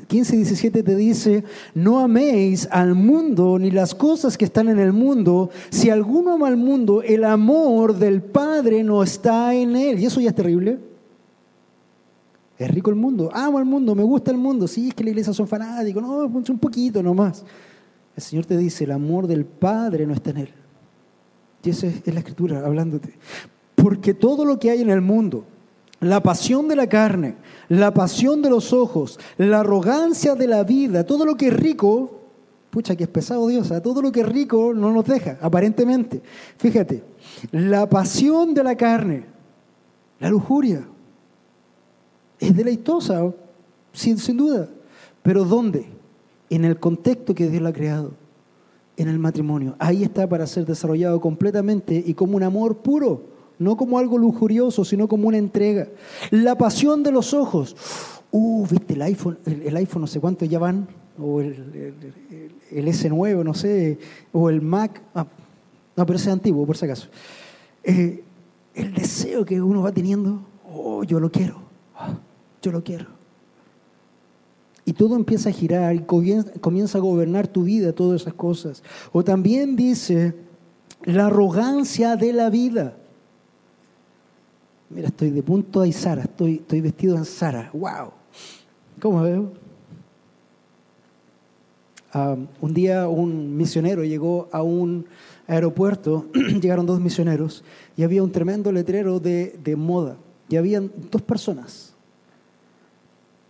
15, 0.07 0.35
17 0.37 0.83
te 0.83 0.95
dice, 0.95 1.43
no 1.73 1.99
améis 1.99 2.67
al 2.71 2.95
mundo 2.95 3.59
ni 3.59 3.71
las 3.71 3.93
cosas 3.93 4.37
que 4.37 4.45
están 4.45 4.69
en 4.69 4.79
el 4.79 4.93
mundo. 4.93 5.49
Si 5.69 5.89
alguno 5.89 6.33
ama 6.33 6.47
al 6.47 6.57
mundo, 6.57 7.01
el 7.03 7.23
amor 7.23 7.97
del 7.97 8.21
Padre 8.21 8.83
no 8.83 9.03
está 9.03 9.53
en 9.53 9.75
él. 9.75 9.99
Y 9.99 10.05
eso 10.05 10.21
ya 10.21 10.29
es 10.29 10.35
terrible. 10.35 10.88
Es 12.59 12.69
rico 12.69 12.89
el 12.89 12.97
mundo, 12.97 13.29
amo 13.33 13.57
el 13.57 13.63
mundo, 13.63 13.95
me 13.95 14.03
gusta 14.03 14.31
el 14.31 14.37
mundo. 14.37 14.67
Sí, 14.67 14.89
es 14.89 14.93
que 14.93 15.05
la 15.05 15.11
iglesia 15.11 15.31
son 15.31 15.47
fanáticos, 15.47 16.03
no, 16.03 16.25
un 16.25 16.59
poquito 16.59 17.01
nomás. 17.01 17.45
El 18.17 18.21
Señor 18.21 18.45
te 18.45 18.57
dice, 18.57 18.83
el 18.83 18.91
amor 18.91 19.27
del 19.27 19.45
Padre 19.45 20.05
no 20.05 20.13
está 20.13 20.31
en 20.31 20.37
Él. 20.39 20.49
Y 21.63 21.69
eso 21.69 21.87
es, 21.87 22.05
la 22.05 22.19
escritura 22.19 22.65
hablándote. 22.65 23.13
Porque 23.75 24.13
todo 24.13 24.43
lo 24.43 24.59
que 24.59 24.71
hay 24.71 24.81
en 24.81 24.89
el 24.89 24.99
mundo, 24.99 25.45
la 26.01 26.21
pasión 26.21 26.67
de 26.67 26.75
la 26.75 26.87
carne, 26.87 27.35
la 27.69 27.93
pasión 27.93 28.41
de 28.41 28.49
los 28.49 28.73
ojos, 28.73 29.17
la 29.37 29.61
arrogancia 29.61 30.35
de 30.35 30.47
la 30.47 30.65
vida, 30.65 31.05
todo 31.05 31.23
lo 31.23 31.37
que 31.37 31.47
es 31.47 31.53
rico, 31.53 32.19
pucha 32.71 32.93
que 32.97 33.05
es 33.05 33.09
pesado 33.09 33.47
Dios, 33.47 33.71
todo 33.81 34.01
lo 34.01 34.11
que 34.11 34.19
es 34.19 34.27
rico 34.27 34.73
no 34.75 34.91
nos 34.91 35.05
deja, 35.05 35.37
aparentemente. 35.39 36.21
Fíjate, 36.57 37.05
la 37.53 37.87
pasión 37.87 38.53
de 38.53 38.65
la 38.65 38.75
carne, 38.75 39.23
la 40.19 40.29
lujuria, 40.29 40.85
es 42.39 42.55
deleitosa, 42.55 43.31
sin, 43.93 44.37
duda. 44.37 44.69
Pero 45.21 45.45
¿dónde? 45.45 45.85
En 46.49 46.65
el 46.65 46.79
contexto 46.79 47.35
que 47.35 47.49
Dios 47.49 47.61
la 47.61 47.69
ha 47.69 47.73
creado, 47.73 48.11
en 48.97 49.07
el 49.07 49.19
matrimonio. 49.19 49.75
Ahí 49.79 50.03
está 50.03 50.27
para 50.27 50.47
ser 50.47 50.65
desarrollado 50.65 51.19
completamente 51.21 52.03
y 52.05 52.13
como 52.13 52.37
un 52.37 52.43
amor 52.43 52.77
puro, 52.77 53.23
no 53.59 53.77
como 53.77 53.99
algo 53.99 54.17
lujurioso, 54.17 54.85
sino 54.85 55.07
como 55.07 55.27
una 55.27 55.37
entrega. 55.37 55.89
La 56.31 56.57
pasión 56.57 57.03
de 57.03 57.11
los 57.11 57.33
ojos. 57.33 57.75
Uh, 58.31 58.65
viste 58.67 58.93
el 58.93 59.01
iPhone, 59.01 59.39
el, 59.45 59.75
iPhone 59.75 60.01
no 60.01 60.07
sé 60.07 60.19
cuánto 60.19 60.45
ya 60.45 60.59
van, 60.59 60.87
o 61.17 61.41
el, 61.41 61.93
el, 62.71 62.87
S9, 62.87 63.43
no 63.43 63.53
sé, 63.53 63.97
o 64.31 64.49
el 64.49 64.61
Mac. 64.61 65.01
Ah, 65.15 65.25
no, 65.95 66.05
pero 66.05 66.17
ese 66.17 66.29
es 66.29 66.33
antiguo, 66.33 66.65
por 66.65 66.77
si 66.77 66.85
acaso. 66.85 67.07
Eh, 67.83 68.23
el 68.75 68.93
deseo 68.93 69.43
que 69.45 69.59
uno 69.61 69.81
va 69.81 69.91
teniendo, 69.91 70.41
oh, 70.71 71.03
yo 71.03 71.19
lo 71.19 71.31
quiero. 71.31 71.69
Yo 72.61 72.71
lo 72.71 72.83
quiero. 72.83 73.19
Y 74.85 74.93
todo 74.93 75.15
empieza 75.15 75.49
a 75.49 75.51
girar 75.51 75.95
y 75.95 75.99
comienza 75.99 76.97
a 76.97 77.01
gobernar 77.01 77.47
tu 77.47 77.63
vida, 77.63 77.93
todas 77.93 78.21
esas 78.21 78.33
cosas. 78.33 78.83
O 79.11 79.23
también 79.23 79.75
dice 79.75 80.33
la 81.03 81.27
arrogancia 81.27 82.15
de 82.15 82.33
la 82.33 82.49
vida. 82.49 82.97
Mira, 84.89 85.09
estoy 85.09 85.29
de 85.29 85.43
punto 85.43 85.81
a 85.81 85.91
Sara, 85.91 86.23
estoy, 86.23 86.55
estoy 86.55 86.81
vestido 86.81 87.15
en 87.15 87.25
Sara. 87.25 87.69
¡Wow! 87.73 88.11
¿Cómo 88.99 89.21
veo? 89.21 89.51
un 92.59 92.73
día 92.73 93.07
un 93.07 93.55
misionero 93.55 94.03
llegó 94.03 94.49
a 94.51 94.63
un 94.63 95.05
aeropuerto, 95.45 96.25
llegaron 96.59 96.87
dos 96.87 96.99
misioneros, 96.99 97.63
y 97.95 98.01
había 98.01 98.23
un 98.23 98.31
tremendo 98.31 98.71
letrero 98.71 99.19
de, 99.19 99.59
de 99.63 99.75
moda. 99.75 100.17
Y 100.49 100.55
habían 100.55 100.91
dos 101.11 101.21
personas 101.21 101.88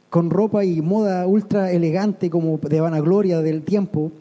con 0.09 0.29
ropa 0.29 0.65
y 0.65 0.81
moda 0.81 1.27
ultra 1.27 1.71
elegante 1.71 2.29
como 2.29 2.57
de 2.57 2.81
vanagloria 2.81 3.41
del 3.41 3.61
tiempo 3.63 4.11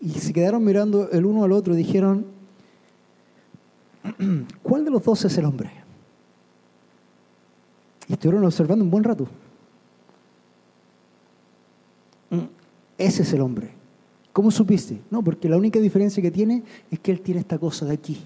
y 0.00 0.10
se 0.10 0.32
quedaron 0.32 0.64
mirando 0.64 1.10
el 1.10 1.24
uno 1.24 1.44
al 1.44 1.52
otro 1.52 1.74
y 1.74 1.78
dijeron, 1.78 2.26
¿cuál 4.62 4.84
de 4.84 4.90
los 4.90 5.02
dos 5.02 5.24
es 5.24 5.36
el 5.38 5.44
hombre? 5.44 5.70
Y 8.08 8.14
estuvieron 8.14 8.44
observando 8.44 8.84
un 8.84 8.90
buen 8.90 9.04
rato. 9.04 9.28
Mm, 12.30 12.46
ese 12.98 13.22
es 13.22 13.32
el 13.32 13.40
hombre. 13.40 13.70
¿Cómo 14.32 14.50
supiste? 14.50 15.00
No, 15.10 15.22
porque 15.22 15.48
la 15.48 15.56
única 15.56 15.78
diferencia 15.78 16.22
que 16.22 16.30
tiene 16.30 16.62
es 16.90 16.98
que 16.98 17.12
él 17.12 17.20
tiene 17.20 17.40
esta 17.40 17.58
cosa 17.58 17.86
de 17.86 17.94
aquí. 17.94 18.18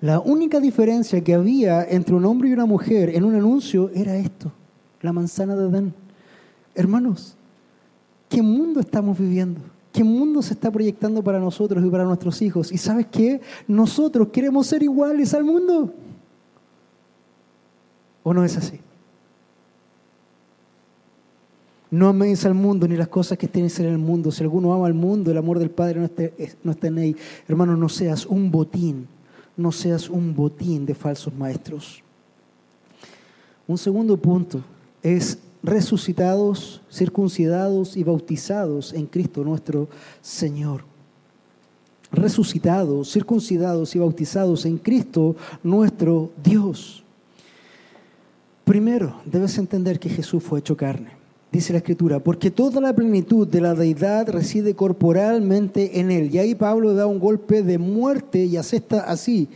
La 0.00 0.18
única 0.20 0.60
diferencia 0.60 1.22
que 1.22 1.34
había 1.34 1.84
entre 1.84 2.14
un 2.14 2.24
hombre 2.24 2.48
y 2.48 2.52
una 2.52 2.66
mujer 2.66 3.10
en 3.10 3.24
un 3.24 3.34
anuncio 3.34 3.90
era 3.94 4.16
esto 4.16 4.52
la 5.02 5.12
manzana 5.12 5.54
de 5.56 5.64
Adán. 5.64 5.94
Hermanos, 6.74 7.34
¿qué 8.28 8.40
mundo 8.40 8.80
estamos 8.80 9.18
viviendo? 9.18 9.60
¿Qué 9.92 10.02
mundo 10.02 10.40
se 10.40 10.54
está 10.54 10.70
proyectando 10.70 11.22
para 11.22 11.38
nosotros 11.38 11.84
y 11.84 11.90
para 11.90 12.04
nuestros 12.04 12.40
hijos? 12.40 12.72
Y 12.72 12.78
sabes 12.78 13.06
qué? 13.10 13.40
Nosotros 13.68 14.28
queremos 14.28 14.66
ser 14.66 14.82
iguales 14.82 15.34
al 15.34 15.44
mundo. 15.44 15.92
¿O 18.22 18.32
no 18.32 18.42
es 18.44 18.56
así? 18.56 18.80
No 21.90 22.08
améis 22.08 22.46
al 22.46 22.54
mundo 22.54 22.88
ni 22.88 22.96
las 22.96 23.08
cosas 23.08 23.36
que 23.36 23.44
estén 23.44 23.66
en 23.66 23.92
el 23.92 23.98
mundo. 23.98 24.30
Si 24.30 24.42
alguno 24.42 24.72
ama 24.72 24.86
al 24.86 24.94
mundo, 24.94 25.30
el 25.30 25.36
amor 25.36 25.58
del 25.58 25.70
Padre 25.70 25.98
no 25.98 26.06
está, 26.06 26.22
no 26.64 26.70
está 26.70 26.86
en 26.86 26.98
él. 26.98 27.16
Hermano, 27.46 27.76
no 27.76 27.90
seas 27.90 28.24
un 28.24 28.50
botín, 28.50 29.06
no 29.58 29.72
seas 29.72 30.08
un 30.08 30.34
botín 30.34 30.86
de 30.86 30.94
falsos 30.94 31.34
maestros. 31.34 32.02
Un 33.66 33.76
segundo 33.76 34.16
punto 34.16 34.62
es 35.02 35.38
resucitados, 35.62 36.82
circuncidados 36.90 37.96
y 37.96 38.04
bautizados 38.04 38.92
en 38.92 39.06
Cristo 39.06 39.44
nuestro 39.44 39.88
Señor. 40.20 40.84
Resucitados, 42.10 43.10
circuncidados 43.10 43.94
y 43.94 43.98
bautizados 43.98 44.66
en 44.66 44.78
Cristo 44.78 45.36
nuestro 45.62 46.30
Dios. 46.42 47.02
Primero, 48.64 49.20
debes 49.24 49.56
entender 49.58 49.98
que 49.98 50.08
Jesús 50.08 50.42
fue 50.42 50.60
hecho 50.60 50.76
carne. 50.76 51.22
Dice 51.50 51.72
la 51.72 51.78
Escritura, 51.78 52.18
porque 52.18 52.50
toda 52.50 52.80
la 52.80 52.94
plenitud 52.94 53.46
de 53.46 53.60
la 53.60 53.74
deidad 53.74 54.28
reside 54.30 54.74
corporalmente 54.74 56.00
en 56.00 56.10
Él. 56.10 56.34
Y 56.34 56.38
ahí 56.38 56.54
Pablo 56.54 56.94
da 56.94 57.06
un 57.06 57.18
golpe 57.18 57.62
de 57.62 57.76
muerte 57.76 58.44
y 58.46 58.56
acepta 58.56 59.00
así, 59.00 59.48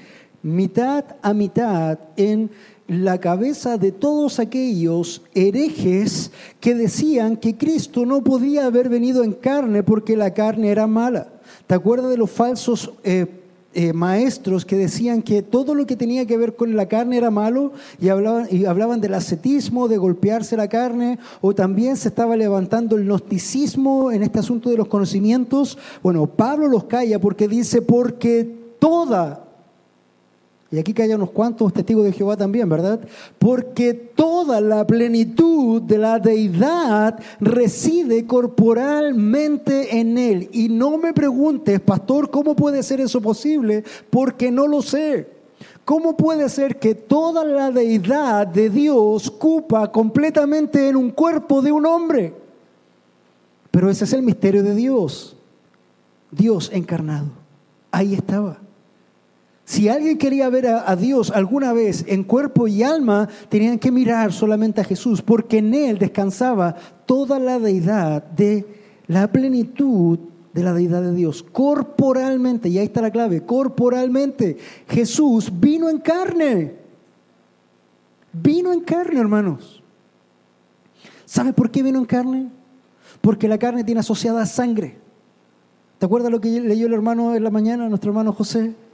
mitad 0.46 1.04
a 1.22 1.34
mitad 1.34 1.98
en 2.16 2.50
la 2.86 3.18
cabeza 3.18 3.78
de 3.78 3.90
todos 3.90 4.38
aquellos 4.38 5.22
herejes 5.34 6.30
que 6.60 6.74
decían 6.74 7.36
que 7.36 7.56
Cristo 7.56 8.06
no 8.06 8.22
podía 8.22 8.66
haber 8.66 8.88
venido 8.88 9.24
en 9.24 9.32
carne 9.32 9.82
porque 9.82 10.16
la 10.16 10.32
carne 10.34 10.68
era 10.70 10.86
mala. 10.86 11.32
¿Te 11.66 11.74
acuerdas 11.74 12.10
de 12.10 12.16
los 12.16 12.30
falsos 12.30 12.92
eh, 13.02 13.26
eh, 13.74 13.92
maestros 13.92 14.64
que 14.64 14.76
decían 14.76 15.20
que 15.20 15.42
todo 15.42 15.74
lo 15.74 15.84
que 15.84 15.96
tenía 15.96 16.26
que 16.26 16.36
ver 16.36 16.54
con 16.54 16.76
la 16.76 16.86
carne 16.86 17.16
era 17.16 17.32
malo 17.32 17.72
y 18.00 18.08
hablaban, 18.08 18.46
y 18.48 18.66
hablaban 18.66 19.00
del 19.00 19.14
ascetismo, 19.14 19.88
de 19.88 19.98
golpearse 19.98 20.56
la 20.56 20.68
carne, 20.68 21.18
o 21.40 21.56
también 21.56 21.96
se 21.96 22.08
estaba 22.08 22.36
levantando 22.36 22.96
el 22.96 23.04
gnosticismo 23.04 24.12
en 24.12 24.22
este 24.22 24.38
asunto 24.38 24.70
de 24.70 24.76
los 24.76 24.86
conocimientos? 24.86 25.76
Bueno, 26.04 26.28
Pablo 26.28 26.68
los 26.68 26.84
calla 26.84 27.18
porque 27.18 27.48
dice, 27.48 27.82
porque 27.82 28.48
toda 28.78 29.45
y 30.70 30.78
aquí 30.78 30.94
hay 31.00 31.12
unos 31.12 31.30
cuantos 31.30 31.72
testigos 31.72 32.04
de 32.04 32.12
Jehová 32.12 32.36
también, 32.36 32.68
¿verdad? 32.68 33.00
Porque 33.38 33.94
toda 33.94 34.60
la 34.60 34.84
plenitud 34.84 35.80
de 35.80 35.96
la 35.96 36.18
deidad 36.18 37.20
reside 37.38 38.26
corporalmente 38.26 40.00
en 40.00 40.18
Él. 40.18 40.48
Y 40.52 40.68
no 40.68 40.98
me 40.98 41.12
preguntes, 41.12 41.80
pastor, 41.80 42.30
¿cómo 42.30 42.56
puede 42.56 42.82
ser 42.82 43.00
eso 43.00 43.20
posible? 43.20 43.84
Porque 44.10 44.50
no 44.50 44.66
lo 44.66 44.82
sé. 44.82 45.28
¿Cómo 45.84 46.16
puede 46.16 46.48
ser 46.48 46.80
que 46.80 46.96
toda 46.96 47.44
la 47.44 47.70
deidad 47.70 48.48
de 48.48 48.68
Dios 48.68 49.30
cupa 49.30 49.92
completamente 49.92 50.88
en 50.88 50.96
un 50.96 51.10
cuerpo 51.10 51.62
de 51.62 51.70
un 51.70 51.86
hombre? 51.86 52.34
Pero 53.70 53.88
ese 53.88 54.04
es 54.04 54.12
el 54.12 54.22
misterio 54.22 54.64
de 54.64 54.74
Dios. 54.74 55.36
Dios 56.32 56.70
encarnado. 56.72 57.28
Ahí 57.92 58.14
estaba. 58.14 58.65
Si 59.66 59.88
alguien 59.88 60.16
quería 60.16 60.48
ver 60.48 60.68
a, 60.68 60.94
Dios 60.94 61.32
alguna 61.32 61.72
vez 61.72 62.04
en 62.06 62.22
cuerpo 62.22 62.68
y 62.68 62.84
alma, 62.84 63.28
tenían 63.48 63.80
que 63.80 63.90
mirar 63.90 64.32
solamente 64.32 64.80
a 64.80 64.84
Jesús, 64.84 65.22
porque 65.22 65.58
en 65.58 65.74
Él 65.74 65.98
descansaba 65.98 66.76
toda 67.04 67.40
la 67.40 67.58
deidad 67.58 68.22
de 68.22 68.64
la 69.08 69.30
plenitud 69.32 70.20
de 70.52 70.62
la 70.62 70.72
deidad 70.72 71.02
de 71.02 71.12
Dios, 71.12 71.42
corporalmente, 71.42 72.68
y 72.68 72.78
ahí 72.78 72.86
está 72.86 73.02
la 73.02 73.10
clave, 73.10 73.44
corporalmente. 73.44 74.56
Jesús 74.88 75.50
vino 75.52 75.90
en 75.90 75.98
carne, 75.98 76.76
vino 78.32 78.72
en 78.72 78.80
carne, 78.82 79.18
hermanos. 79.18 79.82
¿Sabe 81.24 81.52
por 81.52 81.72
qué 81.72 81.82
vino 81.82 81.98
en 81.98 82.06
carne? 82.06 82.50
Porque 83.20 83.48
la 83.48 83.58
carne 83.58 83.82
tiene 83.82 83.98
asociada 83.98 84.46
sangre. 84.46 84.96
¿Te 85.98 86.06
acuerdas 86.06 86.30
lo 86.30 86.40
que 86.40 86.60
leyó 86.60 86.86
el 86.86 86.92
hermano 86.92 87.34
en 87.34 87.42
la 87.42 87.50
mañana, 87.50 87.88
nuestro 87.88 88.12
hermano 88.12 88.32
José? 88.32 88.85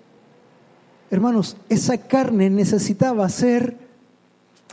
Hermanos, 1.12 1.58
esa 1.68 1.98
carne 1.98 2.48
necesitaba 2.48 3.28
ser 3.28 3.76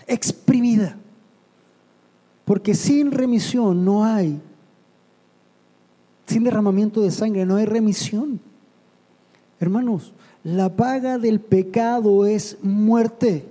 exprimida. 0.08 0.96
Porque 2.46 2.76
sin 2.76 3.12
remisión 3.12 3.84
no 3.84 4.06
hay, 4.06 4.40
sin 6.26 6.46
derramamiento 6.46 7.02
de 7.02 7.12
sangre 7.12 7.46
no 7.46 7.58
hay 7.58 7.66
remisión. 7.66 8.40
Hermanos, 9.60 10.14
la 10.46 10.74
paga 10.78 11.18
del 11.18 11.42
pecado 11.42 12.26
es 12.26 12.58
muerte. 12.64 13.46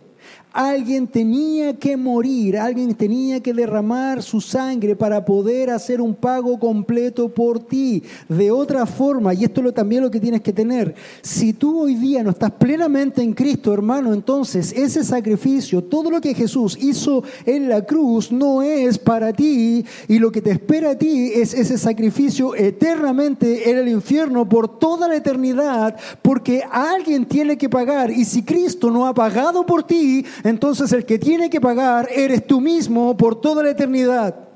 Alguien 0.59 1.07
tenía 1.07 1.77
que 1.77 1.97
morir, 1.97 2.59
alguien 2.59 2.93
tenía 2.93 3.39
que 3.39 3.55
derramar 3.55 4.25
su 4.25 4.41
sangre 4.41 4.97
para 4.97 5.25
poder 5.25 5.71
hacer 5.71 6.01
un 6.01 6.17
pago 6.17 6.59
completo 6.59 7.29
por 7.29 7.61
ti. 7.61 8.03
De 8.29 8.51
otra 8.51 8.85
forma, 8.85 9.33
y 9.35 9.45
esto 9.45 9.65
es 9.65 9.73
también 9.73 10.03
lo 10.03 10.11
que 10.11 10.19
tienes 10.19 10.41
que 10.41 10.53
tener, 10.53 10.97
si 11.23 11.53
tú 11.53 11.83
hoy 11.83 11.95
día 11.95 12.25
no 12.25 12.31
estás 12.31 12.51
plenamente 12.51 13.23
en 13.23 13.35
Cristo, 13.35 13.73
hermano, 13.73 14.13
entonces 14.13 14.73
ese 14.73 15.05
sacrificio, 15.05 15.85
todo 15.85 16.11
lo 16.11 16.21
que 16.21 16.35
Jesús 16.35 16.77
hizo 16.81 17.23
en 17.47 17.69
la 17.69 17.87
cruz 17.87 18.33
no 18.33 18.61
es 18.61 18.99
para 18.99 19.33
ti 19.33 19.85
y 20.09 20.19
lo 20.19 20.33
que 20.33 20.43
te 20.43 20.51
espera 20.51 20.91
a 20.91 20.99
ti 20.99 21.31
es 21.37 21.55
ese 21.55 21.79
sacrificio 21.79 22.57
eternamente 22.57 23.71
en 23.71 23.79
el 23.79 23.87
infierno 23.87 24.49
por 24.49 24.81
toda 24.81 25.07
la 25.07 25.15
eternidad, 25.15 25.95
porque 26.21 26.65
alguien 26.69 27.27
tiene 27.27 27.57
que 27.57 27.69
pagar 27.69 28.11
y 28.11 28.25
si 28.25 28.43
Cristo 28.43 28.91
no 28.91 29.07
ha 29.07 29.15
pagado 29.15 29.65
por 29.65 29.85
ti, 29.85 30.27
entonces 30.49 30.93
el 30.93 31.05
que 31.05 31.19
tiene 31.19 31.51
que 31.51 31.61
pagar 31.61 32.09
eres 32.11 32.47
tú 32.47 32.61
mismo 32.61 33.17
por 33.17 33.41
toda 33.41 33.63
la 33.63 33.71
eternidad. 33.71 34.49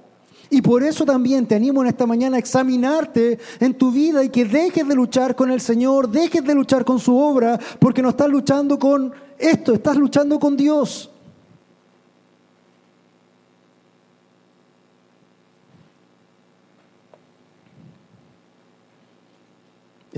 Y 0.49 0.61
por 0.61 0.83
eso 0.83 1.07
también 1.07 1.47
te 1.47 1.55
animo 1.55 1.81
en 1.83 1.89
esta 1.89 2.07
mañana 2.07 2.37
a 2.37 2.39
examinarte 2.39 3.39
en 3.59 3.75
tu 3.75 3.91
vida 3.91 4.23
y 4.23 4.29
que 4.29 4.45
dejes 4.45 4.87
de 4.87 4.95
luchar 4.95 5.35
con 5.35 5.51
el 5.51 5.61
Señor, 5.61 6.11
dejes 6.11 6.45
de 6.45 6.55
luchar 6.55 6.85
con 6.85 6.99
su 6.99 7.17
obra, 7.17 7.59
porque 7.79 8.03
no 8.03 8.11
estás 8.11 8.29
luchando 8.29 8.79
con 8.79 9.15
esto, 9.39 9.73
estás 9.73 9.97
luchando 9.97 10.39
con 10.39 10.57
Dios. 10.57 11.12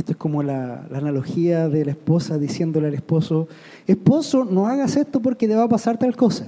Esto 0.05 0.13
es 0.13 0.19
como 0.19 0.43
la, 0.43 0.87
analogía 0.93 1.71
de 1.71 1.83
la 1.87 1.93
esposa 1.93 2.37
diciéndole 2.37 2.89
al 2.89 2.95
esposo, 2.95 3.49
esposo, 3.87 4.45
no 4.45 4.67
hagas 4.67 4.97
esto 4.97 5.19
porque 5.19 5.49
te 5.49 5.57
va 5.57 5.63
a 5.63 5.69
pasar 5.69 5.97
tal 5.97 6.15
cosa. 6.15 6.47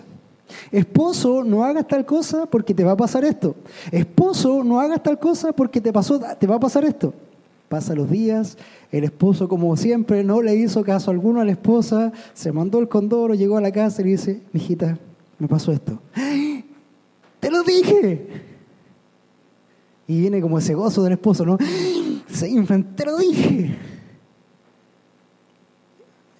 Esposo, 0.70 1.42
no 1.42 1.64
hagas 1.64 1.88
tal 1.88 2.04
cosa 2.04 2.44
porque 2.44 2.74
te 2.74 2.84
va 2.84 2.92
a 2.92 2.96
pasar 2.98 3.24
esto. 3.24 3.56
Esposo, 3.90 4.62
no 4.62 4.78
hagas 4.78 5.02
tal 5.02 5.18
cosa 5.18 5.54
porque 5.54 5.80
te, 5.80 5.90
pasó, 5.90 6.20
te 6.38 6.46
va 6.46 6.56
a 6.56 6.60
pasar 6.60 6.84
esto. 6.84 7.14
Pasa 7.70 7.94
los 7.94 8.10
días, 8.10 8.58
el 8.92 9.04
esposo 9.04 9.48
como 9.48 9.74
siempre 9.78 10.22
no 10.22 10.42
le 10.42 10.54
hizo 10.54 10.84
caso 10.84 11.10
alguno 11.10 11.40
a 11.40 11.46
la 11.46 11.52
esposa, 11.52 12.12
se 12.34 12.52
mandó 12.52 12.78
el 12.78 12.88
condoro, 12.88 13.32
llegó 13.32 13.56
a 13.56 13.62
la 13.62 13.72
casa 13.72 14.02
y 14.02 14.04
le 14.04 14.10
dice, 14.10 14.42
mijita, 14.52 14.98
me 15.38 15.48
pasó 15.48 15.72
esto. 15.72 15.98
¡Te 17.40 17.50
lo 17.50 17.62
dije! 17.62 18.26
Y 20.08 20.20
viene 20.20 20.42
como 20.42 20.58
ese 20.58 20.74
gozo 20.74 21.02
del 21.02 21.14
esposo, 21.14 21.46
¿no? 21.46 21.56
Se 22.36 22.50
inflan, 22.50 22.94
te 22.94 23.06
lo 23.06 23.16
dije. 23.16 23.74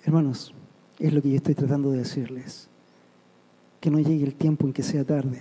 Hermanos, 0.05 0.53
es 0.99 1.11
lo 1.11 1.23
que 1.23 1.31
yo 1.31 1.37
estoy 1.37 1.55
tratando 1.55 1.91
de 1.91 1.99
decirles. 1.99 2.69
Que 3.81 3.91
no 3.91 3.99
llegue 3.99 4.27
el 4.27 4.35
tiempo 4.35 4.67
en 4.67 4.75
que 4.75 4.83
sea 4.83 5.05
tarde. 5.05 5.41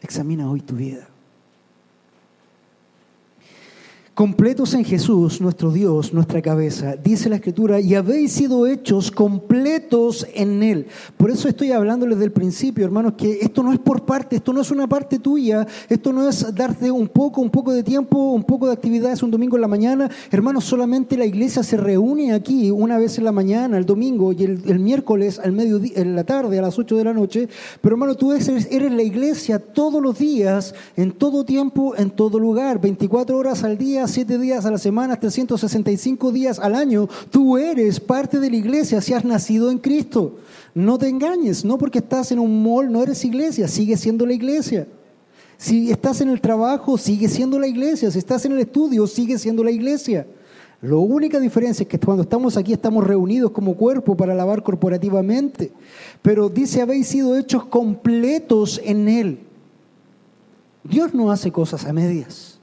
Examina 0.00 0.48
hoy 0.48 0.60
tu 0.60 0.76
vida 0.76 1.08
completos 4.20 4.74
en 4.74 4.84
Jesús, 4.84 5.40
nuestro 5.40 5.72
Dios, 5.72 6.12
nuestra 6.12 6.42
cabeza. 6.42 6.94
Dice 6.94 7.30
la 7.30 7.36
Escritura, 7.36 7.80
y 7.80 7.94
habéis 7.94 8.32
sido 8.32 8.66
hechos 8.66 9.10
completos 9.10 10.26
en 10.34 10.62
Él. 10.62 10.88
Por 11.16 11.30
eso 11.30 11.48
estoy 11.48 11.72
hablándoles 11.72 12.18
del 12.18 12.30
principio, 12.30 12.84
hermanos, 12.84 13.14
que 13.16 13.38
esto 13.40 13.62
no 13.62 13.72
es 13.72 13.78
por 13.78 14.04
parte, 14.04 14.36
esto 14.36 14.52
no 14.52 14.60
es 14.60 14.70
una 14.70 14.86
parte 14.86 15.20
tuya, 15.20 15.66
esto 15.88 16.12
no 16.12 16.28
es 16.28 16.54
darte 16.54 16.90
un 16.90 17.08
poco, 17.08 17.40
un 17.40 17.48
poco 17.48 17.72
de 17.72 17.82
tiempo, 17.82 18.32
un 18.32 18.44
poco 18.44 18.66
de 18.66 18.74
actividades 18.74 19.22
un 19.22 19.30
domingo 19.30 19.56
en 19.56 19.62
la 19.62 19.68
mañana. 19.68 20.10
Hermanos, 20.30 20.64
solamente 20.64 21.16
la 21.16 21.24
iglesia 21.24 21.62
se 21.62 21.78
reúne 21.78 22.34
aquí 22.34 22.70
una 22.70 22.98
vez 22.98 23.16
en 23.16 23.24
la 23.24 23.32
mañana, 23.32 23.78
el 23.78 23.86
domingo, 23.86 24.34
y 24.34 24.44
el, 24.44 24.80
miércoles 24.80 25.38
al 25.38 25.52
mediodía, 25.52 25.92
en 25.96 26.14
la 26.14 26.24
tarde, 26.24 26.58
a 26.58 26.62
las 26.62 26.78
8 26.78 26.94
de 26.94 27.04
la 27.04 27.14
noche. 27.14 27.48
Pero 27.80 27.94
hermano, 27.94 28.14
tú 28.16 28.32
eres, 28.32 28.68
eres 28.70 28.92
la 28.92 29.02
iglesia 29.02 29.58
todos 29.58 30.02
los 30.02 30.18
días, 30.18 30.74
en 30.94 31.12
todo 31.12 31.46
tiempo, 31.46 31.94
en 31.96 32.10
todo 32.10 32.38
lugar, 32.38 32.82
24 32.82 33.38
horas 33.38 33.64
al 33.64 33.78
día 33.78 34.09
siete 34.10 34.38
días 34.38 34.64
a 34.66 34.70
la 34.70 34.78
semana, 34.78 35.18
365 35.18 36.32
días 36.32 36.58
al 36.58 36.74
año, 36.74 37.08
tú 37.30 37.56
eres 37.56 38.00
parte 38.00 38.38
de 38.38 38.50
la 38.50 38.56
iglesia 38.56 39.00
si 39.00 39.14
has 39.14 39.24
nacido 39.24 39.70
en 39.70 39.78
Cristo. 39.78 40.38
No 40.74 40.98
te 40.98 41.08
engañes, 41.08 41.64
no 41.64 41.78
porque 41.78 41.98
estás 41.98 42.32
en 42.32 42.38
un 42.38 42.62
mall 42.62 42.90
no 42.92 43.02
eres 43.02 43.24
iglesia, 43.24 43.68
sigue 43.68 43.96
siendo 43.96 44.26
la 44.26 44.34
iglesia. 44.34 44.86
Si 45.60 45.90
estás 45.90 46.22
en 46.22 46.30
el 46.30 46.40
trabajo, 46.40 46.96
sigue 46.96 47.28
siendo 47.28 47.58
la 47.58 47.66
iglesia. 47.66 48.10
Si 48.10 48.18
estás 48.18 48.46
en 48.46 48.52
el 48.52 48.60
estudio, 48.60 49.06
sigue 49.06 49.38
siendo 49.38 49.62
la 49.62 49.70
iglesia. 49.70 50.26
La 50.80 50.96
única 50.96 51.38
diferencia 51.38 51.82
es 51.82 51.88
que 51.88 51.98
cuando 51.98 52.22
estamos 52.22 52.56
aquí 52.56 52.72
estamos 52.72 53.06
reunidos 53.06 53.50
como 53.50 53.76
cuerpo 53.76 54.16
para 54.16 54.32
alabar 54.32 54.62
corporativamente. 54.62 55.70
Pero 56.22 56.48
dice, 56.48 56.80
habéis 56.80 57.08
sido 57.08 57.36
hechos 57.36 57.66
completos 57.66 58.80
en 58.82 59.08
Él. 59.08 59.40
Dios 60.84 61.12
no 61.12 61.30
hace 61.30 61.52
cosas 61.52 61.84
a 61.84 61.92
medias. 61.92 62.59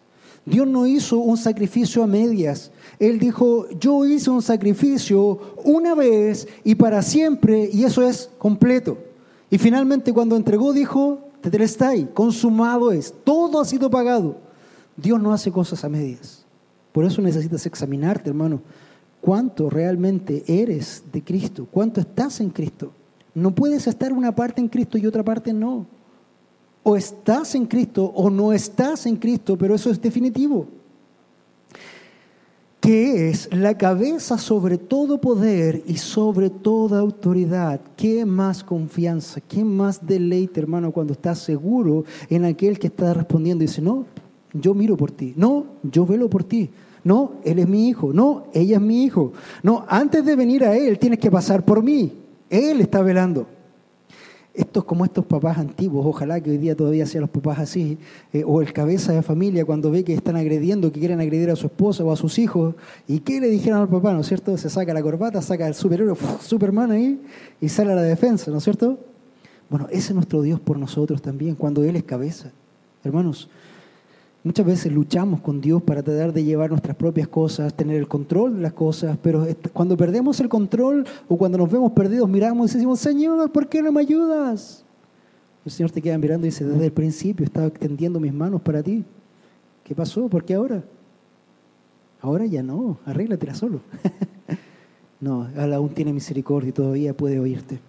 Dios 0.48 0.66
no 0.66 0.88
hizo 0.88 1.18
un 1.18 1.36
sacrificio 1.36 2.02
a 2.02 2.08
medias. 2.08 2.72
Él 3.00 3.20
dijo, 3.20 3.68
yo 3.82 4.06
hice 4.06 4.30
un 4.30 4.42
sacrificio 4.42 5.40
una 5.66 5.94
vez 5.94 6.48
y 6.64 6.74
para 6.76 7.02
siempre, 7.02 7.70
y 7.72 7.84
eso 7.84 8.02
es 8.02 8.30
completo. 8.38 8.98
Y 9.50 9.58
finalmente 9.58 10.14
cuando 10.14 10.38
entregó 10.38 10.72
dijo, 10.72 11.20
Tetelestai, 11.42 12.14
consumado 12.14 12.94
es, 12.94 13.14
todo 13.26 13.60
ha 13.60 13.66
sido 13.66 13.90
pagado. 13.90 14.38
Dios 14.96 15.22
no 15.22 15.34
hace 15.34 15.52
cosas 15.52 15.84
a 15.84 15.90
medias. 15.90 16.46
Por 16.94 17.04
eso 17.04 17.22
necesitas 17.22 17.66
examinarte, 17.66 18.30
hermano, 18.30 18.62
cuánto 19.20 19.70
realmente 19.70 20.46
eres 20.48 21.04
de 21.12 21.22
Cristo, 21.26 21.68
cuánto 21.70 22.00
estás 22.00 22.40
en 22.40 22.52
Cristo. 22.52 22.94
No 23.36 23.54
puedes 23.54 23.86
estar 23.86 24.14
una 24.14 24.34
parte 24.34 24.62
en 24.62 24.70
Cristo 24.70 24.98
y 24.98 25.06
otra 25.06 25.24
parte 25.24 25.52
no 25.52 25.97
o 26.84 26.96
estás 26.96 27.54
en 27.56 27.66
Cristo 27.66 28.06
o 28.06 28.30
no 28.30 28.54
estás 28.54 29.06
en 29.06 29.18
Cristo, 29.18 29.58
pero 29.58 29.76
eso 29.76 29.90
es 29.90 30.02
definitivo. 30.02 30.66
Que 32.80 33.30
es 33.30 33.50
la 33.54 33.78
cabeza 33.78 34.38
sobre 34.38 34.78
todo 34.78 35.20
poder 35.20 35.84
y 35.86 35.98
sobre 35.98 36.50
toda 36.50 37.00
autoridad. 37.00 37.82
¿Qué 37.98 38.26
más 38.26 38.64
confianza? 38.64 39.42
¿Qué 39.42 39.66
más 39.66 40.06
deleite, 40.06 40.62
hermano, 40.62 40.92
cuando 40.92 41.12
estás 41.12 41.40
seguro 41.40 42.06
en 42.30 42.46
aquel 42.46 42.80
que 42.80 42.88
está 42.88 43.14
respondiendo 43.14 43.64
y 43.64 43.68
dice, 43.68 43.82
no, 43.82 44.06
yo 44.54 44.74
miro 44.74 44.96
por 44.96 45.12
ti. 45.12 45.34
No, 45.36 45.66
yo 45.84 46.06
velo 46.06 46.30
por 46.30 46.46
ti. 46.46 46.70
No, 47.04 47.34
él 47.44 47.60
es 47.60 47.68
mi 47.68 47.90
hijo. 47.90 48.14
No, 48.14 48.46
ella 48.54 48.78
es 48.78 48.82
mi 48.82 49.04
hijo. 49.04 49.34
No, 49.64 49.86
antes 49.90 50.24
de 50.24 50.36
venir 50.38 50.64
a 50.64 50.78
él 50.78 50.98
tienes 51.00 51.20
que 51.20 51.32
pasar 51.32 51.66
por 51.66 51.84
mí. 51.84 52.14
Él 52.50 52.80
está 52.80 53.02
velando 53.02 53.57
estos 54.58 54.84
como 54.86 55.06
estos 55.06 55.24
papás 55.24 55.60
antiguos, 55.60 56.04
ojalá 56.06 56.42
que 56.42 56.50
hoy 56.50 56.58
día 56.58 56.76
todavía 56.76 57.06
sean 57.06 57.22
los 57.22 57.30
papás 57.30 57.60
así, 57.60 58.00
eh, 58.34 58.44
o 58.46 58.60
el 58.60 58.74
cabeza 58.74 59.14
de 59.14 59.22
familia 59.22 59.64
cuando 59.66 59.92
ve 59.92 60.04
que 60.04 60.16
están 60.16 60.36
agrediendo, 60.36 60.92
que 60.92 61.00
quieren 61.00 61.22
agredir 61.22 61.52
a 61.52 61.56
su 61.56 61.68
esposa 61.68 62.04
o 62.04 62.12
a 62.12 62.16
sus 62.16 62.40
hijos, 62.40 62.74
¿y 63.08 63.20
qué 63.20 63.40
le 63.40 63.50
dijeron 63.50 63.82
al 63.82 63.88
papá, 63.88 64.14
no 64.14 64.22
es 64.22 64.28
cierto? 64.28 64.58
Se 64.58 64.70
saca 64.72 64.96
la 64.96 65.04
corbata, 65.04 65.44
saca 65.44 65.68
el 65.68 65.76
superhéroe, 65.76 66.18
Superman 66.42 66.90
ahí, 66.90 67.22
y 67.62 67.70
sale 67.70 67.92
a 67.92 67.96
la 67.96 68.02
defensa, 68.02 68.50
¿no 68.50 68.58
es 68.58 68.64
cierto? 68.64 68.98
Bueno, 69.70 69.88
ese 69.92 70.10
es 70.10 70.16
nuestro 70.16 70.42
Dios 70.42 70.60
por 70.60 70.80
nosotros 70.80 71.22
también, 71.22 71.54
cuando 71.54 71.84
Él 71.84 71.96
es 71.96 72.04
cabeza. 72.04 72.52
Hermanos, 73.04 73.50
Muchas 74.48 74.66
veces 74.66 74.94
luchamos 74.94 75.42
con 75.42 75.60
Dios 75.60 75.84
para 75.84 76.02
tratar 76.02 76.32
de 76.32 76.42
llevar 76.42 76.70
nuestras 76.70 76.96
propias 76.96 77.28
cosas, 77.28 77.74
tener 77.74 77.98
el 77.98 78.08
control 78.08 78.56
de 78.56 78.62
las 78.62 78.72
cosas, 78.72 79.18
pero 79.22 79.46
cuando 79.74 79.98
perdemos 79.98 80.40
el 80.40 80.48
control 80.48 81.06
o 81.28 81.38
cuando 81.38 81.58
nos 81.58 81.70
vemos 81.70 81.92
perdidos, 81.92 82.30
miramos 82.30 82.72
y 82.72 82.76
decimos, 82.76 82.98
Señor, 82.98 83.52
¿por 83.52 83.68
qué 83.68 83.82
no 83.82 83.92
me 83.92 84.00
ayudas? 84.00 84.86
El 85.66 85.72
Señor 85.74 85.92
te 85.92 86.02
queda 86.02 86.18
mirando 86.18 86.48
y 86.48 86.52
dice, 86.52 86.64
desde 86.64 86.86
el 86.86 86.94
principio 86.94 87.46
estaba 87.46 87.68
extendiendo 87.68 88.22
mis 88.22 88.34
manos 88.34 88.62
para 88.62 88.82
ti. 88.82 89.04
¿Qué 89.84 89.94
pasó? 89.94 90.30
¿Por 90.30 90.46
qué 90.46 90.54
ahora? 90.54 90.82
Ahora 92.22 92.46
ya 92.46 92.64
no, 92.64 93.00
arréglatela 93.04 93.54
solo. 93.54 93.82
no, 95.20 95.46
aún 95.58 95.90
tiene 95.90 96.14
misericordia 96.14 96.70
y 96.70 96.72
todavía 96.72 97.14
puede 97.14 97.38
oírte. 97.38 97.80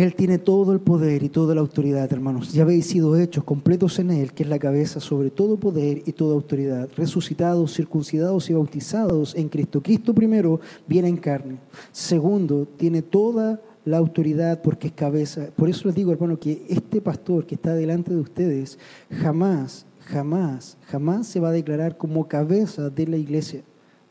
Él 0.00 0.14
tiene 0.14 0.38
todo 0.38 0.72
el 0.72 0.80
poder 0.80 1.22
y 1.22 1.28
toda 1.28 1.54
la 1.54 1.60
autoridad, 1.60 2.10
hermanos. 2.10 2.54
Ya 2.54 2.62
habéis 2.62 2.86
sido 2.86 3.18
hechos 3.18 3.44
completos 3.44 3.98
en 3.98 4.10
Él, 4.10 4.32
que 4.32 4.44
es 4.44 4.48
la 4.48 4.58
cabeza 4.58 4.98
sobre 4.98 5.28
todo 5.28 5.60
poder 5.60 6.02
y 6.06 6.12
toda 6.12 6.32
autoridad. 6.32 6.88
Resucitados, 6.96 7.74
circuncidados 7.74 8.48
y 8.48 8.54
bautizados 8.54 9.34
en 9.34 9.50
Cristo. 9.50 9.82
Cristo 9.82 10.14
primero 10.14 10.58
viene 10.86 11.08
en 11.08 11.18
carne. 11.18 11.58
Segundo, 11.92 12.66
tiene 12.78 13.02
toda 13.02 13.60
la 13.84 13.98
autoridad 13.98 14.62
porque 14.62 14.86
es 14.86 14.94
cabeza. 14.94 15.50
Por 15.54 15.68
eso 15.68 15.86
les 15.86 15.94
digo, 15.94 16.12
hermano, 16.12 16.40
que 16.40 16.64
este 16.70 17.02
pastor 17.02 17.44
que 17.44 17.56
está 17.56 17.74
delante 17.74 18.14
de 18.14 18.20
ustedes 18.20 18.78
jamás, 19.20 19.84
jamás, 20.06 20.78
jamás 20.86 21.26
se 21.26 21.40
va 21.40 21.50
a 21.50 21.52
declarar 21.52 21.98
como 21.98 22.26
cabeza 22.26 22.88
de 22.88 23.06
la 23.06 23.18
iglesia. 23.18 23.60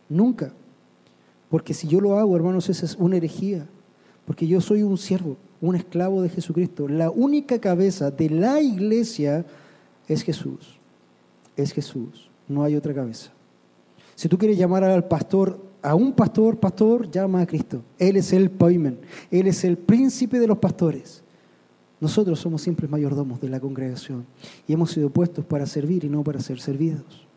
Nunca. 0.07 0.53
Porque 1.49 1.73
si 1.73 1.87
yo 1.87 1.99
lo 1.99 2.19
hago, 2.19 2.35
hermanos, 2.35 2.69
esa 2.69 2.85
es 2.85 2.95
una 2.95 3.17
herejía. 3.17 3.67
Porque 4.27 4.45
yo 4.45 4.61
soy 4.61 4.83
un 4.83 4.95
siervo 4.95 5.35
un 5.61 5.75
esclavo 5.75 6.21
de 6.21 6.29
Jesucristo. 6.29 6.87
La 6.87 7.09
única 7.09 7.59
cabeza 7.59 8.11
de 8.11 8.29
la 8.29 8.61
iglesia 8.61 9.45
es 10.07 10.23
Jesús. 10.23 10.79
Es 11.55 11.71
Jesús. 11.71 12.29
No 12.47 12.63
hay 12.63 12.75
otra 12.75 12.93
cabeza. 12.93 13.31
Si 14.15 14.27
tú 14.27 14.37
quieres 14.37 14.57
llamar 14.57 14.83
al 14.83 15.07
pastor, 15.07 15.59
a 15.81 15.95
un 15.95 16.13
pastor, 16.13 16.59
pastor, 16.59 17.09
llama 17.09 17.41
a 17.41 17.47
Cristo. 17.47 17.81
Él 17.97 18.17
es 18.17 18.33
el 18.33 18.49
poimen. 18.49 18.99
Él 19.31 19.47
es 19.47 19.63
el 19.63 19.77
príncipe 19.77 20.39
de 20.39 20.47
los 20.47 20.57
pastores. 20.57 21.23
Nosotros 22.01 22.39
somos 22.39 22.61
siempre 22.61 22.87
mayordomos 22.87 23.41
de 23.41 23.49
la 23.49 23.59
congregación 23.59 24.25
y 24.67 24.73
hemos 24.73 24.91
sido 24.91 25.09
puestos 25.09 25.43
para 25.43 25.65
servir 25.65 26.05
y 26.05 26.09
no 26.09 26.23
para 26.23 26.39
ser 26.39 26.61
servidos. 26.61 27.27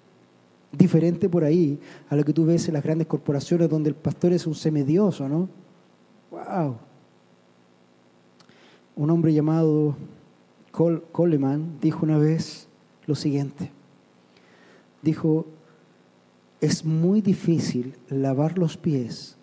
Diferente 0.70 1.28
por 1.28 1.44
ahí 1.44 1.78
a 2.08 2.16
lo 2.16 2.24
que 2.24 2.32
tú 2.32 2.46
ves 2.46 2.68
en 2.68 2.74
las 2.74 2.82
grandes 2.82 3.08
corporaciones 3.08 3.68
donde 3.68 3.90
el 3.90 3.96
pastor 3.96 4.32
es 4.32 4.46
un 4.46 4.54
semidioso, 4.54 5.28
¿no? 5.28 5.48
¡Wow! 6.30 6.76
Un 8.94 9.10
hombre 9.10 9.32
llamado 9.32 9.96
Coleman 10.70 11.78
dijo 11.80 12.04
una 12.04 12.18
vez 12.18 12.68
lo 13.06 13.14
siguiente. 13.14 13.70
Dijo, 15.02 15.46
es 16.60 16.84
muy 16.84 17.20
difícil 17.20 17.96
lavar 18.08 18.58
los 18.58 18.76
pies 18.76 19.36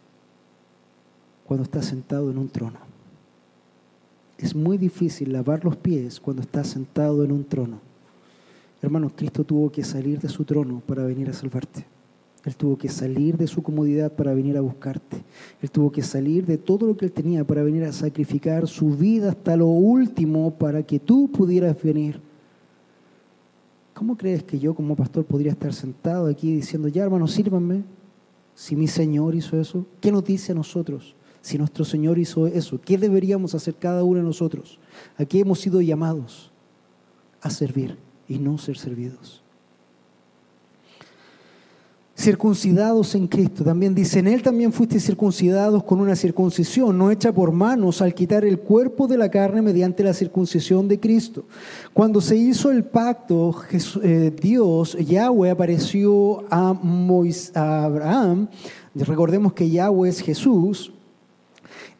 cuando 1.45 1.63
estás 1.63 1.85
sentado 1.85 2.29
en 2.31 2.37
un 2.37 2.49
trono. 2.49 2.79
Es 4.37 4.55
muy 4.55 4.77
difícil 4.77 5.33
lavar 5.33 5.65
los 5.65 5.75
pies 5.75 6.19
cuando 6.19 6.41
estás 6.41 6.67
sentado 6.67 7.23
en 7.23 7.31
un 7.31 7.43
trono. 7.43 7.79
Hermanos, 8.81 9.11
Cristo 9.15 9.43
tuvo 9.43 9.69
que 9.71 9.83
salir 9.83 10.19
de 10.19 10.29
su 10.29 10.45
trono 10.45 10.81
para 10.85 11.03
venir 11.03 11.29
a 11.29 11.33
salvarte. 11.33 11.85
Él 12.45 12.55
tuvo 12.55 12.77
que 12.77 12.87
salir 12.87 13.37
de 13.37 13.47
su 13.47 13.61
comodidad 13.61 14.13
para 14.13 14.33
venir 14.33 14.57
a 14.57 14.61
buscarte. 14.61 15.17
Él 15.61 15.69
tuvo 15.69 15.91
que 15.91 16.01
salir 16.01 16.45
de 16.45 16.57
todo 16.57 16.87
lo 16.87 16.95
que 16.95 17.05
él 17.05 17.11
tenía 17.11 17.43
para 17.43 17.63
venir 17.63 17.83
a 17.83 17.91
sacrificar 17.91 18.67
su 18.67 18.89
vida 18.95 19.29
hasta 19.29 19.57
lo 19.57 19.67
último 19.67 20.51
para 20.51 20.83
que 20.83 20.99
tú 20.99 21.29
pudieras 21.29 21.81
venir. 21.81 22.21
¿Cómo 23.93 24.15
crees 24.15 24.43
que 24.43 24.57
yo 24.57 24.73
como 24.73 24.95
pastor 24.95 25.25
podría 25.25 25.51
estar 25.51 25.73
sentado 25.73 26.27
aquí 26.27 26.55
diciendo, 26.55 26.87
ya 26.87 27.03
hermano, 27.03 27.27
sírvanme? 27.27 27.83
Si 28.55 28.75
mi 28.75 28.87
Señor 28.87 29.35
hizo 29.35 29.59
eso, 29.59 29.85
¿qué 29.99 30.11
nos 30.11 30.23
dice 30.23 30.53
a 30.53 30.55
nosotros? 30.55 31.15
Si 31.41 31.57
nuestro 31.57 31.83
Señor 31.83 32.17
hizo 32.17 32.47
eso, 32.47 32.79
¿qué 32.81 32.97
deberíamos 32.97 33.53
hacer 33.55 33.75
cada 33.75 34.03
uno 34.03 34.19
de 34.19 34.25
nosotros? 34.25 34.79
Aquí 35.17 35.41
hemos 35.41 35.59
sido 35.59 35.81
llamados 35.81 36.51
a 37.41 37.49
servir 37.49 37.97
y 38.27 38.39
no 38.39 38.57
ser 38.57 38.77
servidos 38.77 39.43
circuncidados 42.19 43.15
en 43.15 43.27
Cristo. 43.27 43.63
También 43.63 43.95
dice, 43.95 44.19
en 44.19 44.27
Él 44.27 44.41
también 44.41 44.73
fuiste 44.73 44.99
circuncidados 44.99 45.83
con 45.85 46.01
una 46.01 46.17
circuncisión, 46.17 46.97
no 46.97 47.11
hecha 47.11 47.31
por 47.31 47.53
manos, 47.53 48.01
al 48.01 48.13
quitar 48.13 48.43
el 48.43 48.59
cuerpo 48.59 49.07
de 49.07 49.17
la 49.17 49.31
carne 49.31 49.61
mediante 49.61 50.03
la 50.03 50.13
circuncisión 50.13 50.89
de 50.89 50.99
Cristo. 50.99 51.45
Cuando 51.93 52.19
se 52.19 52.35
hizo 52.35 52.71
el 52.71 52.83
pacto, 52.83 53.55
eh, 54.03 54.33
Dios, 54.39 54.97
Yahweh, 54.97 55.51
apareció 55.51 56.43
a, 56.51 56.77
a 57.55 57.83
Abraham, 57.85 58.49
recordemos 58.95 59.53
que 59.53 59.69
Yahweh 59.69 60.09
es 60.09 60.19
Jesús, 60.21 60.91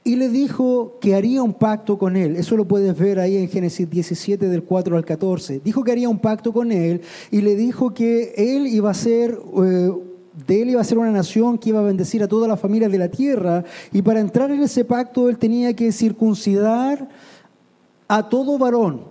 y 0.03 0.15
le 0.15 0.29
dijo 0.29 0.97
que 0.99 1.13
haría 1.13 1.43
un 1.43 1.53
pacto 1.53 1.97
con 1.97 2.15
él. 2.15 2.35
Eso 2.35 2.57
lo 2.57 2.67
puedes 2.67 2.97
ver 2.97 3.19
ahí 3.19 3.37
en 3.37 3.47
Génesis 3.47 3.89
17 3.89 4.47
del 4.47 4.63
4 4.63 4.97
al 4.97 5.05
14. 5.05 5.61
Dijo 5.63 5.83
que 5.83 5.91
haría 5.91 6.09
un 6.09 6.19
pacto 6.19 6.51
con 6.51 6.71
él 6.71 7.01
y 7.31 7.41
le 7.41 7.55
dijo 7.55 7.93
que 7.93 8.33
él 8.35 8.65
iba 8.67 8.89
a 8.89 8.93
ser 8.93 9.37
eh, 9.63 9.91
de 10.45 10.61
él 10.61 10.71
iba 10.71 10.81
a 10.81 10.83
ser 10.83 10.97
una 10.97 11.11
nación 11.11 11.57
que 11.57 11.69
iba 11.69 11.79
a 11.79 11.83
bendecir 11.83 12.23
a 12.23 12.27
todas 12.27 12.47
las 12.47 12.59
familias 12.59 12.91
de 12.91 12.97
la 12.97 13.09
tierra, 13.09 13.63
y 13.91 14.01
para 14.01 14.19
entrar 14.19 14.51
en 14.51 14.61
ese 14.61 14.85
pacto 14.85 15.29
él 15.29 15.37
tenía 15.37 15.73
que 15.75 15.91
circuncidar 15.91 17.09
a 18.07 18.29
todo 18.29 18.57
varón. 18.57 19.03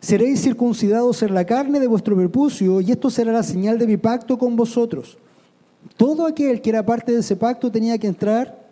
Seréis 0.00 0.42
circuncidados 0.42 1.22
en 1.22 1.34
la 1.34 1.44
carne 1.44 1.80
de 1.80 1.86
vuestro 1.86 2.16
prepucio, 2.16 2.80
y 2.80 2.92
esto 2.92 3.10
será 3.10 3.32
la 3.32 3.42
señal 3.42 3.78
de 3.78 3.86
mi 3.86 3.96
pacto 3.96 4.38
con 4.38 4.56
vosotros. 4.56 5.18
Todo 5.96 6.26
aquel 6.26 6.60
que 6.60 6.70
era 6.70 6.84
parte 6.84 7.12
de 7.12 7.20
ese 7.20 7.36
pacto 7.36 7.70
tenía 7.70 7.98
que 7.98 8.06
entrar 8.06 8.63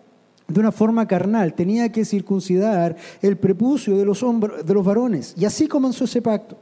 de 0.53 0.61
una 0.61 0.73
forma 0.73 1.07
carnal, 1.07 1.55
tenía 1.55 1.91
que 1.91 2.05
circuncidar 2.05 2.97
el 3.21 3.37
prepucio 3.37 3.97
de 3.97 4.05
los, 4.05 4.25
de 4.65 4.75
los 4.75 4.85
varones. 4.85 5.35
Y 5.37 5.45
así 5.45 5.67
comenzó 5.67 6.05
ese 6.05 6.23
pacto. 6.23 6.59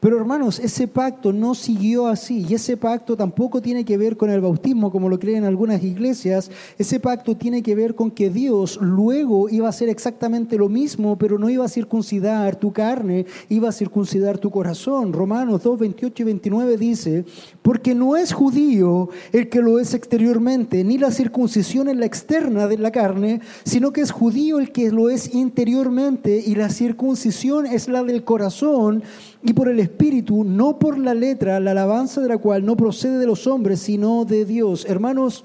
Pero 0.00 0.18
hermanos, 0.18 0.58
ese 0.58 0.88
pacto 0.88 1.32
no 1.32 1.54
siguió 1.54 2.06
así 2.08 2.44
y 2.48 2.54
ese 2.54 2.76
pacto 2.76 3.16
tampoco 3.16 3.62
tiene 3.62 3.84
que 3.84 3.96
ver 3.96 4.16
con 4.16 4.30
el 4.30 4.40
bautismo 4.40 4.90
como 4.90 5.08
lo 5.08 5.18
creen 5.18 5.44
algunas 5.44 5.82
iglesias. 5.82 6.50
Ese 6.78 6.98
pacto 6.98 7.36
tiene 7.36 7.62
que 7.62 7.74
ver 7.74 7.94
con 7.94 8.10
que 8.10 8.30
Dios 8.30 8.78
luego 8.80 9.48
iba 9.48 9.66
a 9.66 9.70
hacer 9.70 9.88
exactamente 9.88 10.58
lo 10.58 10.68
mismo, 10.68 11.16
pero 11.16 11.38
no 11.38 11.48
iba 11.48 11.64
a 11.64 11.68
circuncidar 11.68 12.56
tu 12.56 12.72
carne, 12.72 13.26
iba 13.48 13.68
a 13.68 13.72
circuncidar 13.72 14.38
tu 14.38 14.50
corazón. 14.50 15.12
Romanos 15.12 15.62
2, 15.62 15.78
28 15.78 16.22
y 16.22 16.24
29 16.24 16.76
dice, 16.76 17.24
porque 17.62 17.94
no 17.94 18.16
es 18.16 18.32
judío 18.32 19.08
el 19.32 19.48
que 19.48 19.60
lo 19.60 19.78
es 19.78 19.94
exteriormente, 19.94 20.82
ni 20.84 20.98
la 20.98 21.10
circuncisión 21.10 21.88
en 21.88 22.00
la 22.00 22.06
externa 22.06 22.66
de 22.66 22.78
la 22.78 22.90
carne, 22.90 23.31
sino 23.64 23.92
que 23.92 24.00
es 24.00 24.10
judío 24.10 24.58
el 24.58 24.72
que 24.72 24.90
lo 24.90 25.10
es 25.10 25.34
interiormente 25.34 26.42
y 26.44 26.54
la 26.54 26.68
circuncisión 26.68 27.66
es 27.66 27.88
la 27.88 28.02
del 28.02 28.24
corazón 28.24 29.02
y 29.42 29.52
por 29.52 29.68
el 29.68 29.80
Espíritu, 29.80 30.44
no 30.44 30.78
por 30.78 30.98
la 30.98 31.14
letra, 31.14 31.60
la 31.60 31.72
alabanza 31.72 32.20
de 32.20 32.28
la 32.28 32.38
cual 32.38 32.64
no 32.64 32.76
procede 32.76 33.18
de 33.18 33.26
los 33.26 33.46
hombres, 33.46 33.80
sino 33.80 34.24
de 34.24 34.44
Dios. 34.44 34.84
Hermanos, 34.88 35.44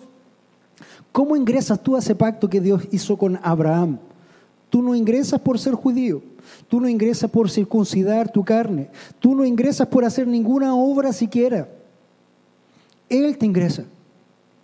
¿cómo 1.12 1.36
ingresas 1.36 1.82
tú 1.82 1.96
a 1.96 2.00
ese 2.00 2.16
pacto 2.16 2.50
que 2.50 2.62
Dios 2.62 2.84
hizo 2.92 3.18
con 3.18 3.40
Abraham? 3.42 4.00
Tú 4.70 4.82
no 4.82 4.96
ingresas 4.96 5.40
por 5.40 5.60
ser 5.60 5.74
judío, 5.74 6.22
tú 6.68 6.82
no 6.82 6.90
ingresas 6.90 7.30
por 7.30 7.50
circuncidar 7.50 8.32
tu 8.32 8.44
carne, 8.44 8.90
tú 9.20 9.34
no 9.36 9.46
ingresas 9.46 9.88
por 9.88 10.04
hacer 10.04 10.28
ninguna 10.28 10.76
obra 10.76 11.14
siquiera. 11.14 11.70
Él 13.10 13.38
te 13.38 13.46
ingresa 13.46 13.86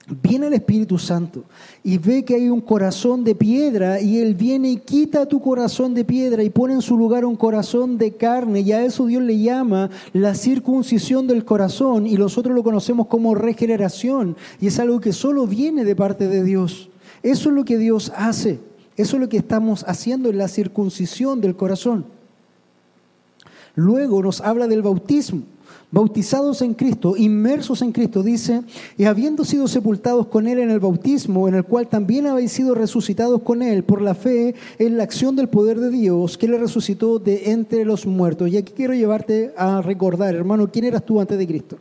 viene 0.07 0.47
el 0.47 0.53
Espíritu 0.53 0.97
Santo 0.97 1.43
y 1.83 1.97
ve 1.97 2.25
que 2.25 2.35
hay 2.35 2.49
un 2.49 2.59
corazón 2.59 3.23
de 3.23 3.35
piedra 3.35 4.01
y 4.01 4.19
Él 4.19 4.35
viene 4.35 4.71
y 4.71 4.77
quita 4.77 5.25
tu 5.25 5.41
corazón 5.41 5.93
de 5.93 6.03
piedra 6.03 6.43
y 6.43 6.49
pone 6.49 6.73
en 6.73 6.81
su 6.81 6.97
lugar 6.97 7.23
un 7.23 7.35
corazón 7.35 7.97
de 7.97 8.11
carne 8.13 8.61
y 8.61 8.71
a 8.73 8.83
eso 8.83 9.05
Dios 9.05 9.23
le 9.23 9.39
llama 9.39 9.89
la 10.11 10.35
circuncisión 10.35 11.27
del 11.27 11.45
corazón 11.45 12.05
y 12.05 12.15
nosotros 12.15 12.53
lo 12.53 12.63
conocemos 12.63 13.07
como 13.07 13.33
regeneración 13.33 14.35
y 14.59 14.67
es 14.67 14.79
algo 14.79 14.99
que 14.99 15.13
solo 15.13 15.47
viene 15.47 15.85
de 15.85 15.95
parte 15.95 16.27
de 16.27 16.43
Dios. 16.43 16.89
Eso 17.21 17.49
es 17.49 17.55
lo 17.55 17.63
que 17.63 17.77
Dios 17.77 18.11
hace, 18.15 18.59
eso 18.97 19.15
es 19.15 19.21
lo 19.21 19.29
que 19.29 19.37
estamos 19.37 19.85
haciendo 19.87 20.29
en 20.29 20.37
la 20.37 20.49
circuncisión 20.49 21.39
del 21.39 21.55
corazón. 21.55 22.05
Luego 23.75 24.21
nos 24.21 24.41
habla 24.41 24.67
del 24.67 24.81
bautismo 24.81 25.43
bautizados 25.93 26.63
en 26.63 26.73
Cristo, 26.73 27.15
inmersos 27.15 27.83
en 27.83 27.91
Cristo, 27.91 28.23
dice, 28.23 28.63
y 28.97 29.05
habiendo 29.05 29.45
sido 29.45 29.67
sepultados 29.67 30.25
con 30.25 30.47
Él 30.47 30.57
en 30.57 30.71
el 30.71 30.79
bautismo, 30.79 31.47
en 31.47 31.53
el 31.53 31.63
cual 31.63 31.87
también 31.87 32.25
habéis 32.25 32.51
sido 32.51 32.73
resucitados 32.73 33.43
con 33.43 33.61
Él 33.61 33.83
por 33.83 34.01
la 34.01 34.15
fe 34.15 34.55
en 34.79 34.97
la 34.97 35.03
acción 35.03 35.35
del 35.35 35.49
poder 35.49 35.79
de 35.79 35.91
Dios, 35.91 36.35
que 36.39 36.47
le 36.47 36.57
resucitó 36.57 37.19
de 37.19 37.51
entre 37.51 37.85
los 37.85 38.07
muertos. 38.07 38.49
Y 38.49 38.57
aquí 38.57 38.73
quiero 38.75 38.95
llevarte 38.95 39.53
a 39.55 39.83
recordar, 39.83 40.33
hermano, 40.33 40.67
¿quién 40.71 40.85
eras 40.85 41.05
tú 41.05 41.21
antes 41.21 41.37
de 41.37 41.45
Cristo? 41.45 41.77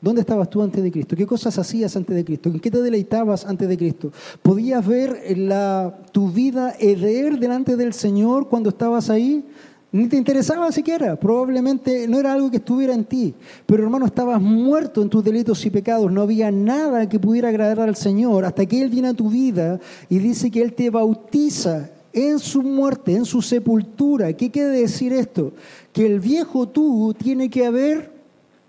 ¿Dónde 0.00 0.22
estabas 0.22 0.48
tú 0.48 0.62
antes 0.62 0.82
de 0.82 0.90
Cristo? 0.90 1.14
¿Qué 1.14 1.26
cosas 1.26 1.58
hacías 1.58 1.94
antes 1.94 2.16
de 2.16 2.24
Cristo? 2.24 2.48
¿En 2.48 2.58
qué 2.58 2.70
te 2.70 2.80
deleitabas 2.80 3.44
antes 3.44 3.68
de 3.68 3.76
Cristo? 3.76 4.12
¿Podías 4.40 4.86
ver 4.86 5.36
la, 5.36 5.98
tu 6.10 6.30
vida 6.30 6.74
heder 6.78 7.38
delante 7.38 7.76
del 7.76 7.92
Señor 7.92 8.48
cuando 8.48 8.70
estabas 8.70 9.10
ahí? 9.10 9.44
Ni 9.92 10.08
te 10.08 10.16
interesaba 10.16 10.70
siquiera, 10.72 11.16
probablemente 11.16 12.06
no 12.08 12.18
era 12.18 12.32
algo 12.32 12.50
que 12.50 12.58
estuviera 12.58 12.92
en 12.92 13.04
ti. 13.04 13.34
Pero 13.64 13.84
hermano, 13.84 14.06
estabas 14.06 14.42
muerto 14.42 15.00
en 15.00 15.08
tus 15.08 15.24
delitos 15.24 15.64
y 15.64 15.70
pecados, 15.70 16.10
no 16.10 16.22
había 16.22 16.50
nada 16.50 17.08
que 17.08 17.18
pudiera 17.18 17.48
agradar 17.48 17.80
al 17.80 17.96
Señor 17.96 18.44
hasta 18.44 18.66
que 18.66 18.82
Él 18.82 18.90
viene 18.90 19.08
a 19.08 19.14
tu 19.14 19.30
vida 19.30 19.80
y 20.08 20.18
dice 20.18 20.50
que 20.50 20.60
Él 20.60 20.74
te 20.74 20.90
bautiza 20.90 21.90
en 22.12 22.38
su 22.38 22.62
muerte, 22.62 23.14
en 23.14 23.24
su 23.24 23.40
sepultura. 23.42 24.32
¿Qué 24.32 24.50
quiere 24.50 24.70
decir 24.70 25.12
esto? 25.12 25.52
Que 25.92 26.06
el 26.06 26.20
viejo 26.20 26.68
tú 26.68 27.14
tiene 27.16 27.48
que 27.48 27.64
haber 27.64 28.12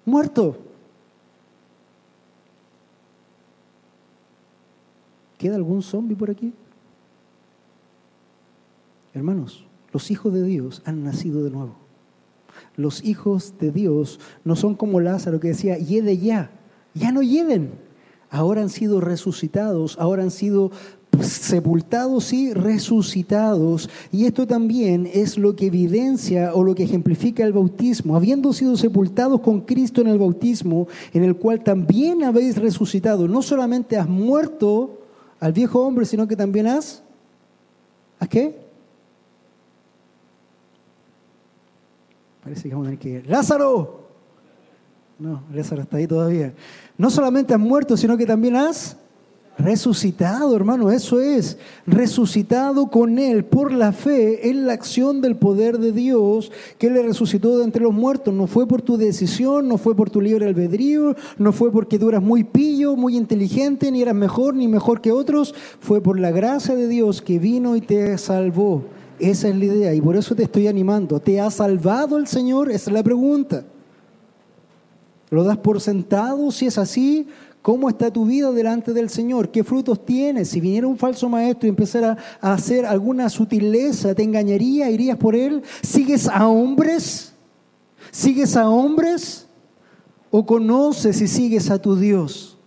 muerto. 0.06 0.58
¿Queda 5.38 5.56
algún 5.56 5.82
zombie 5.82 6.16
por 6.16 6.32
aquí? 6.32 6.54
Hermanos, 9.14 9.67
Los 9.92 10.12
hijos 10.12 10.34
de 10.34 10.44
Dios 10.44 10.82
han 10.86 11.04
nacido 11.04 11.44
de 11.44 11.50
nuevo. 11.50 11.76
Los 12.76 13.04
hijos 13.04 13.56
de 13.60 13.72
Dios 13.72 14.20
no 14.44 14.56
son 14.56 14.76
como 14.76 15.00
Lázaro 15.00 15.40
que 15.40 15.50
decía, 15.50 15.78
yede 15.78 16.18
ya. 16.18 16.52
Ya 16.94 17.12
no 17.12 17.22
yeden. 17.22 17.72
Ahora 18.30 18.62
han 18.62 18.70
sido 18.70 19.00
resucitados, 19.00 19.98
ahora 20.00 20.24
han 20.24 20.32
sido 20.32 20.72
sepultados 21.22 22.34
y 22.34 22.54
resucitados. 22.54 23.90
Y 24.12 24.26
esto 24.26 24.46
también 24.46 25.10
es 25.12 25.38
lo 25.38 25.56
que 25.56 25.68
evidencia 25.68 26.54
o 26.54 26.64
lo 26.64 26.76
que 26.76 26.84
ejemplifica 26.84 27.44
el 27.44 27.54
bautismo. 27.54 28.16
Habiendo 28.16 28.54
sido 28.54 28.76
sepultados 28.76 29.42
con 29.42 29.62
Cristo 29.62 30.02
en 30.02 30.08
el 30.08 30.20
bautismo, 30.20 30.88
en 31.14 31.24
el 31.24 31.36
cual 31.36 31.64
también 31.64 32.24
habéis 32.24 32.58
resucitado, 32.58 33.28
no 33.28 33.42
solamente 33.42 33.98
has 33.98 34.10
muerto 34.10 35.02
al 35.40 35.54
viejo 35.54 35.82
hombre, 35.82 36.06
sino 36.06 36.28
que 36.28 36.36
también 36.36 36.68
has... 36.68 37.04
¿A 38.20 38.28
qué? 38.28 38.67
Vamos 42.72 42.88
a. 42.88 43.30
¡Lázaro! 43.30 44.08
No, 45.20 45.44
Lázaro 45.54 45.82
está 45.82 45.98
ahí 45.98 46.08
todavía. 46.08 46.54
No 46.98 47.10
solamente 47.10 47.54
has 47.54 47.60
muerto, 47.60 47.98
sino 47.98 48.18
que 48.18 48.26
también 48.26 48.56
has 48.56 48.98
Resucitado, 49.58 50.56
hermano, 50.56 50.92
eso 50.92 51.20
es. 51.20 51.58
Resucitado 51.88 52.92
con 52.92 53.18
Él 53.18 53.44
por 53.44 53.72
la 53.72 53.92
fe 53.92 54.52
en 54.52 54.68
la 54.68 54.74
acción 54.74 55.20
del 55.20 55.36
poder 55.36 55.80
de 55.80 55.92
Dios 55.92 56.52
que 56.78 56.92
le 56.92 57.02
resucitó 57.02 57.58
de 57.58 57.64
entre 57.64 57.82
los 57.82 57.94
muertos. 57.94 58.36
No 58.36 58.46
fue 58.46 58.68
por 58.68 58.84
tu 58.84 58.98
decisión, 58.98 59.68
no 59.68 59.80
fue 59.80 59.96
por 59.96 60.12
tu 60.12 60.22
libre 60.22 60.46
albedrío, 60.46 61.16
no 61.40 61.52
fue 61.54 61.72
porque 61.72 61.98
tú 61.98 62.10
eras 62.10 62.22
muy 62.22 62.44
pillo, 62.44 62.96
muy 62.96 63.18
inteligente, 63.18 63.92
ni 63.92 64.04
eras 64.04 64.14
mejor 64.14 64.54
ni 64.54 64.68
mejor 64.68 65.02
que 65.02 65.12
otros. 65.12 65.56
Fue 65.80 66.02
por 66.02 66.20
la 66.20 66.30
gracia 66.30 66.76
de 66.76 66.88
Dios 66.88 67.24
que 67.24 67.40
vino 67.40 67.76
y 67.76 67.82
te 67.82 68.16
salvó. 68.20 68.84
Esa 69.20 69.48
es 69.48 69.56
la 69.56 69.66
idea 69.66 69.94
y 69.94 70.02
por 70.02 70.16
eso 70.16 70.36
te 70.36 70.44
estoy 70.44 70.68
animando. 70.68 71.20
¿Te 71.20 71.40
ha 71.40 71.50
salvado 71.50 72.18
el 72.18 72.28
Señor? 72.28 72.70
Esa 72.70 72.90
es 72.90 72.94
la 72.94 73.04
pregunta. 73.04 73.64
¿Lo 75.30 75.44
das 75.44 75.58
por 75.58 75.82
sentado 75.82 76.52
si 76.52 76.68
es 76.68 76.78
así? 76.78 77.28
¿Cómo 77.62 77.90
está 77.90 78.12
tu 78.12 78.26
vida 78.26 78.52
delante 78.52 78.94
del 78.94 79.10
Señor? 79.10 79.50
¿Qué 79.50 79.64
frutos 79.64 80.06
tienes? 80.06 80.50
Si 80.50 80.62
viniera 80.62 80.88
un 80.88 80.98
falso 80.98 81.28
maestro 81.28 81.68
y 81.68 81.70
empezara 81.70 82.16
a 82.40 82.54
hacer 82.54 82.86
alguna 82.86 83.30
sutileza, 83.30 84.16
¿te 84.16 84.24
engañaría? 84.24 84.90
¿Irías 84.90 85.18
por 85.18 85.36
él? 85.36 85.64
¿Sigues 85.82 86.30
a 86.30 86.48
hombres? 86.48 87.34
¿Sigues 88.12 88.56
a 88.56 88.70
hombres? 88.70 89.48
¿O 90.32 90.46
conoces 90.46 91.20
y 91.20 91.28
sigues 91.28 91.70
a 91.70 91.82
tu 91.82 91.98
Dios? 91.98 92.58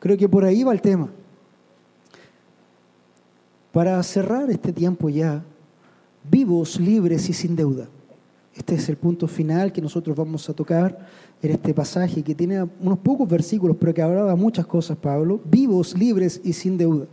Creo 0.00 0.16
que 0.16 0.28
por 0.28 0.44
ahí 0.44 0.64
va 0.64 0.72
el 0.72 0.80
tema. 0.80 1.10
Para 3.76 4.02
cerrar 4.02 4.48
este 4.48 4.72
tiempo 4.72 5.10
ya, 5.10 5.44
vivos, 6.30 6.80
libres 6.80 7.28
y 7.28 7.34
sin 7.34 7.54
deuda. 7.54 7.86
Este 8.54 8.74
es 8.74 8.88
el 8.88 8.96
punto 8.96 9.28
final 9.28 9.70
que 9.70 9.82
nosotros 9.82 10.16
vamos 10.16 10.48
a 10.48 10.54
tocar 10.54 11.06
en 11.42 11.50
este 11.50 11.74
pasaje 11.74 12.22
que 12.22 12.34
tiene 12.34 12.66
unos 12.80 12.98
pocos 13.00 13.28
versículos, 13.28 13.76
pero 13.78 13.92
que 13.92 14.00
hablaba 14.00 14.34
muchas 14.34 14.64
cosas, 14.64 14.96
Pablo, 14.96 15.42
vivos, 15.44 15.94
libres 15.94 16.40
y 16.42 16.54
sin 16.54 16.78
deuda. 16.78 17.04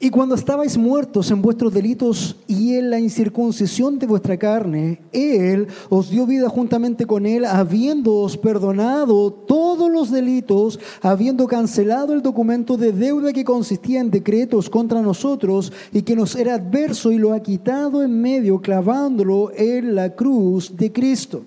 Y 0.00 0.10
cuando 0.10 0.34
estabais 0.34 0.76
muertos 0.76 1.30
en 1.30 1.40
vuestros 1.40 1.72
delitos 1.72 2.36
y 2.46 2.74
en 2.74 2.90
la 2.90 2.98
incircuncisión 2.98 3.98
de 3.98 4.06
vuestra 4.06 4.36
carne, 4.36 5.00
Él 5.12 5.68
os 5.88 6.10
dio 6.10 6.26
vida 6.26 6.48
juntamente 6.48 7.06
con 7.06 7.24
Él, 7.24 7.44
habiéndoos 7.44 8.36
perdonado 8.36 9.30
todos 9.30 9.90
los 9.90 10.10
delitos, 10.10 10.80
habiendo 11.00 11.46
cancelado 11.46 12.12
el 12.12 12.22
documento 12.22 12.76
de 12.76 12.92
deuda 12.92 13.32
que 13.32 13.44
consistía 13.44 14.00
en 14.00 14.10
decretos 14.10 14.68
contra 14.68 15.00
nosotros 15.00 15.72
y 15.92 16.02
que 16.02 16.16
nos 16.16 16.34
era 16.34 16.56
adverso 16.56 17.12
y 17.12 17.18
lo 17.18 17.32
ha 17.32 17.40
quitado 17.40 18.02
en 18.02 18.20
medio, 18.20 18.60
clavándolo 18.60 19.52
en 19.56 19.94
la 19.94 20.14
cruz 20.14 20.76
de 20.76 20.92
Cristo. 20.92 21.44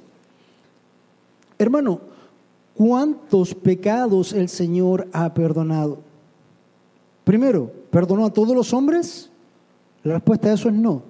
Hermano, 1.60 2.00
¿cuántos 2.74 3.54
pecados 3.54 4.32
el 4.32 4.48
Señor 4.48 5.08
ha 5.12 5.34
perdonado? 5.34 6.00
Primero, 7.24 7.77
¿perdonó 7.90 8.26
a 8.26 8.34
todos 8.34 8.56
los 8.56 8.74
hombres? 8.74 9.30
La 10.04 10.16
respuesta 10.16 10.50
a 10.50 10.54
eso 10.54 10.70
es 10.70 10.76
no. 10.76 11.04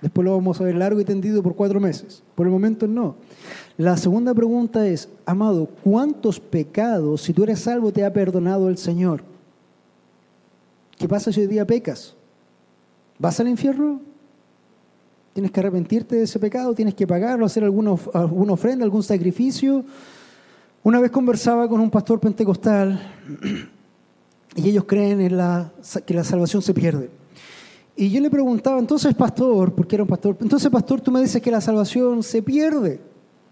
Después 0.00 0.24
lo 0.24 0.36
vamos 0.36 0.60
a 0.60 0.64
ver 0.64 0.74
largo 0.74 1.00
y 1.00 1.04
tendido 1.04 1.42
por 1.42 1.54
cuatro 1.54 1.80
meses. 1.80 2.22
Por 2.34 2.46
el 2.46 2.52
momento 2.52 2.86
no. 2.86 3.16
La 3.78 3.96
segunda 3.96 4.34
pregunta 4.34 4.86
es, 4.86 5.08
amado, 5.24 5.66
¿cuántos 5.82 6.40
pecados, 6.40 7.22
si 7.22 7.32
tú 7.32 7.44
eres 7.44 7.60
salvo, 7.60 7.90
te 7.90 8.04
ha 8.04 8.12
perdonado 8.12 8.68
el 8.68 8.76
Señor? 8.76 9.22
¿Qué 10.98 11.08
pasa 11.08 11.32
si 11.32 11.40
hoy 11.40 11.46
día 11.46 11.66
pecas? 11.66 12.14
¿Vas 13.18 13.40
al 13.40 13.48
infierno? 13.48 14.00
Tienes 15.32 15.50
que 15.50 15.60
arrepentirte 15.60 16.16
de 16.16 16.24
ese 16.24 16.38
pecado, 16.38 16.74
tienes 16.74 16.94
que 16.94 17.06
pagarlo, 17.06 17.46
hacer 17.46 17.64
alguna, 17.64 17.96
alguna 18.12 18.52
ofrenda, 18.52 18.84
algún 18.84 19.02
sacrificio. 19.02 19.84
Una 20.82 21.00
vez 21.00 21.10
conversaba 21.10 21.68
con 21.68 21.80
un 21.80 21.90
pastor 21.90 22.20
pentecostal 22.20 23.00
y 24.56 24.68
ellos 24.68 24.84
creen 24.84 25.20
en 25.20 25.36
la, 25.36 25.72
que 26.06 26.14
la 26.14 26.24
salvación 26.24 26.62
se 26.62 26.74
pierde. 26.74 27.10
Y 27.96 28.10
yo 28.10 28.20
le 28.20 28.30
preguntaba, 28.30 28.78
entonces 28.78 29.14
pastor, 29.14 29.72
porque 29.72 29.96
era 29.96 30.02
un 30.02 30.08
pastor, 30.08 30.36
entonces 30.40 30.70
pastor, 30.70 31.00
tú 31.00 31.10
me 31.10 31.20
dices 31.20 31.40
que 31.40 31.50
la 31.50 31.60
salvación 31.60 32.22
se 32.22 32.42
pierde. 32.42 33.00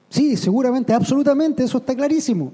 Sí, 0.09 0.37
seguramente, 0.37 0.93
absolutamente, 0.93 1.65
eso 1.65 1.79
está 1.79 1.95
clarísimo. 1.95 2.53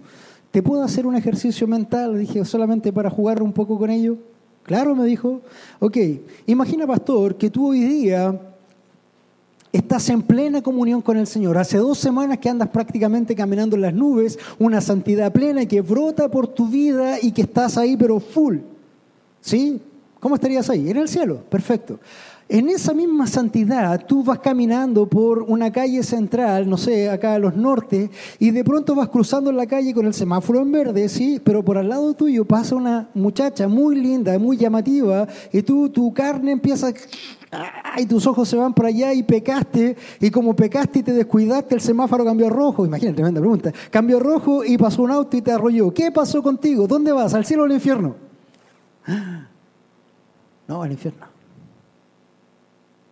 ¿Te 0.50 0.62
puedo 0.62 0.82
hacer 0.82 1.06
un 1.06 1.16
ejercicio 1.16 1.66
mental? 1.66 2.18
Dije, 2.18 2.44
solamente 2.44 2.92
para 2.92 3.10
jugar 3.10 3.42
un 3.42 3.52
poco 3.52 3.78
con 3.78 3.90
ello. 3.90 4.16
Claro, 4.62 4.94
me 4.94 5.04
dijo. 5.06 5.40
Ok, 5.78 5.96
imagina, 6.46 6.86
pastor, 6.86 7.36
que 7.36 7.50
tú 7.50 7.68
hoy 7.68 7.80
día 7.80 8.47
Estás 9.78 10.08
en 10.10 10.22
plena 10.22 10.60
comunión 10.60 11.00
con 11.00 11.16
el 11.16 11.28
Señor. 11.28 11.56
Hace 11.56 11.78
dos 11.78 11.98
semanas 11.98 12.38
que 12.38 12.48
andas 12.48 12.68
prácticamente 12.68 13.36
caminando 13.36 13.76
en 13.76 13.82
las 13.82 13.94
nubes, 13.94 14.36
una 14.58 14.80
santidad 14.80 15.32
plena 15.32 15.66
que 15.66 15.82
brota 15.82 16.28
por 16.28 16.48
tu 16.48 16.66
vida 16.66 17.18
y 17.22 17.30
que 17.30 17.42
estás 17.42 17.78
ahí 17.78 17.96
pero 17.96 18.18
full. 18.18 18.56
¿Sí? 19.40 19.80
¿Cómo 20.18 20.34
estarías 20.34 20.68
ahí? 20.68 20.90
En 20.90 20.96
el 20.96 21.08
cielo. 21.08 21.44
Perfecto. 21.48 22.00
En 22.48 22.68
esa 22.70 22.92
misma 22.92 23.28
santidad, 23.28 24.04
tú 24.04 24.24
vas 24.24 24.40
caminando 24.40 25.06
por 25.06 25.42
una 25.42 25.70
calle 25.70 26.02
central, 26.02 26.68
no 26.68 26.76
sé, 26.76 27.08
acá 27.08 27.34
a 27.34 27.38
los 27.38 27.54
norte, 27.54 28.10
y 28.38 28.50
de 28.50 28.64
pronto 28.64 28.94
vas 28.94 29.10
cruzando 29.10 29.52
la 29.52 29.66
calle 29.66 29.92
con 29.92 30.06
el 30.06 30.14
semáforo 30.14 30.60
en 30.60 30.72
verde, 30.72 31.10
sí, 31.10 31.40
pero 31.44 31.62
por 31.62 31.76
al 31.76 31.90
lado 31.90 32.14
tuyo 32.14 32.46
pasa 32.46 32.74
una 32.74 33.10
muchacha 33.12 33.68
muy 33.68 33.96
linda, 33.96 34.38
muy 34.38 34.56
llamativa, 34.56 35.28
y 35.52 35.60
tú, 35.60 35.90
tu 35.90 36.14
carne 36.14 36.52
empieza 36.52 36.94
y 37.96 38.06
tus 38.06 38.26
ojos 38.26 38.48
se 38.48 38.56
van 38.56 38.74
para 38.74 38.88
allá 38.88 39.12
y 39.12 39.22
pecaste, 39.22 39.96
y 40.20 40.30
como 40.30 40.54
pecaste 40.54 41.00
y 41.00 41.02
te 41.02 41.12
descuidaste, 41.12 41.74
el 41.74 41.80
semáforo 41.80 42.24
cambió 42.24 42.48
rojo. 42.48 42.84
Imagínate, 42.84 43.16
tremenda 43.16 43.40
pregunta. 43.40 43.72
Cambió 43.90 44.18
rojo 44.18 44.64
y 44.64 44.76
pasó 44.76 45.02
un 45.02 45.10
auto 45.10 45.36
y 45.36 45.42
te 45.42 45.52
arrolló. 45.52 45.92
¿Qué 45.92 46.12
pasó 46.12 46.42
contigo? 46.42 46.86
¿Dónde 46.86 47.12
vas? 47.12 47.34
¿Al 47.34 47.44
cielo 47.44 47.62
o 47.62 47.66
al 47.66 47.72
infierno? 47.72 48.16
No, 50.66 50.82
al 50.82 50.92
infierno. 50.92 51.26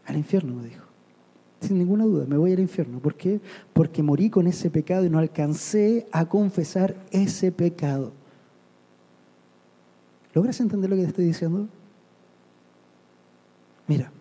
Al 0.05 0.17
infierno, 0.17 0.55
me 0.55 0.69
dijo. 0.69 0.85
Sin 1.61 1.79
ninguna 1.79 2.05
duda, 2.05 2.27
me 2.29 2.37
voy 2.37 2.53
al 2.53 2.61
infierno. 2.61 2.99
¿Por 2.99 3.15
qué? 3.15 3.41
Porque 3.73 4.03
morí 4.03 4.29
con 4.29 4.47
ese 4.47 4.71
pecado 4.71 5.07
y 5.07 5.11
no 5.11 5.19
alcancé 5.19 6.07
a 6.13 6.27
confesar 6.27 6.95
ese 7.11 7.51
pecado. 7.51 8.13
¿Logras 10.35 10.61
entender 10.61 10.91
lo 10.91 10.97
que 10.97 11.03
te 11.03 11.09
estoy 11.09 11.25
diciendo? 11.25 11.67
Mira, 13.87 14.13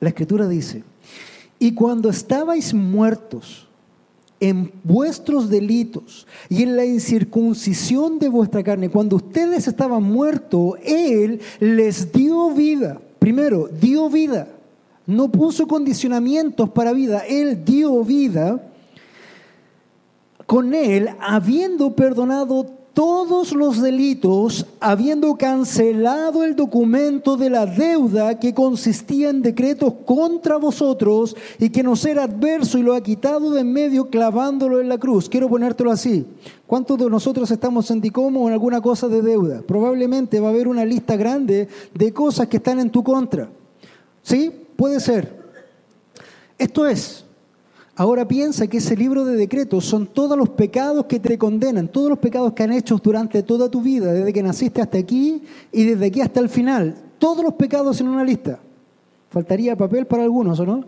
la 0.00 0.08
escritura 0.08 0.48
dice, 0.48 0.84
y 1.58 1.74
cuando 1.74 2.08
estabais 2.08 2.72
muertos 2.72 3.66
en 4.40 4.70
vuestros 4.84 5.48
delitos 5.50 6.26
y 6.48 6.62
en 6.62 6.76
la 6.76 6.84
incircuncisión 6.84 8.18
de 8.18 8.28
vuestra 8.28 8.62
carne, 8.62 8.88
cuando 8.88 9.16
ustedes 9.16 9.66
estaban 9.66 10.02
muertos, 10.02 10.74
Él 10.84 11.40
les 11.58 12.12
dio 12.12 12.50
vida. 12.50 13.00
Primero, 13.18 13.68
dio 13.68 14.08
vida. 14.08 14.48
No 15.06 15.32
puso 15.32 15.66
condicionamientos 15.66 16.70
para 16.70 16.92
vida, 16.92 17.24
Él 17.26 17.64
dio 17.64 18.04
vida. 18.04 18.62
Con 20.46 20.74
Él, 20.74 21.10
habiendo 21.20 21.94
perdonado 21.96 22.77
todos 22.98 23.52
los 23.52 23.80
delitos, 23.80 24.66
habiendo 24.80 25.36
cancelado 25.36 26.42
el 26.42 26.56
documento 26.56 27.36
de 27.36 27.48
la 27.48 27.64
deuda 27.64 28.40
que 28.40 28.52
consistía 28.52 29.30
en 29.30 29.40
decretos 29.40 29.94
contra 30.04 30.56
vosotros 30.56 31.36
y 31.60 31.70
que 31.70 31.84
nos 31.84 32.04
era 32.04 32.24
adverso 32.24 32.76
y 32.76 32.82
lo 32.82 32.96
ha 32.96 33.00
quitado 33.00 33.52
de 33.52 33.60
en 33.60 33.72
medio 33.72 34.10
clavándolo 34.10 34.80
en 34.80 34.88
la 34.88 34.98
cruz. 34.98 35.28
Quiero 35.28 35.48
ponértelo 35.48 35.92
así. 35.92 36.26
¿Cuántos 36.66 36.98
de 36.98 37.08
nosotros 37.08 37.48
estamos 37.52 37.88
en 37.92 38.00
Ticomo 38.00 38.42
o 38.42 38.48
en 38.48 38.54
alguna 38.54 38.80
cosa 38.80 39.06
de 39.06 39.22
deuda? 39.22 39.62
Probablemente 39.62 40.40
va 40.40 40.48
a 40.48 40.50
haber 40.50 40.66
una 40.66 40.84
lista 40.84 41.14
grande 41.14 41.68
de 41.94 42.12
cosas 42.12 42.48
que 42.48 42.56
están 42.56 42.80
en 42.80 42.90
tu 42.90 43.04
contra. 43.04 43.48
¿Sí? 44.24 44.50
Puede 44.74 44.98
ser. 44.98 45.38
Esto 46.58 46.84
es, 46.84 47.24
Ahora 47.98 48.28
piensa 48.28 48.68
que 48.68 48.76
ese 48.76 48.96
libro 48.96 49.24
de 49.24 49.34
decretos 49.34 49.84
son 49.84 50.06
todos 50.06 50.38
los 50.38 50.50
pecados 50.50 51.06
que 51.06 51.18
te 51.18 51.36
condenan, 51.36 51.88
todos 51.88 52.08
los 52.08 52.18
pecados 52.20 52.52
que 52.52 52.62
han 52.62 52.72
hecho 52.72 52.96
durante 53.02 53.42
toda 53.42 53.68
tu 53.68 53.82
vida, 53.82 54.12
desde 54.12 54.32
que 54.32 54.40
naciste 54.40 54.80
hasta 54.80 54.98
aquí 54.98 55.42
y 55.72 55.82
desde 55.82 56.06
aquí 56.06 56.20
hasta 56.20 56.38
el 56.38 56.48
final. 56.48 56.94
Todos 57.18 57.42
los 57.42 57.54
pecados 57.54 58.00
en 58.00 58.06
una 58.06 58.22
lista. 58.22 58.60
Faltaría 59.30 59.74
papel 59.74 60.06
para 60.06 60.22
algunos, 60.22 60.60
¿o 60.60 60.64
no? 60.64 60.84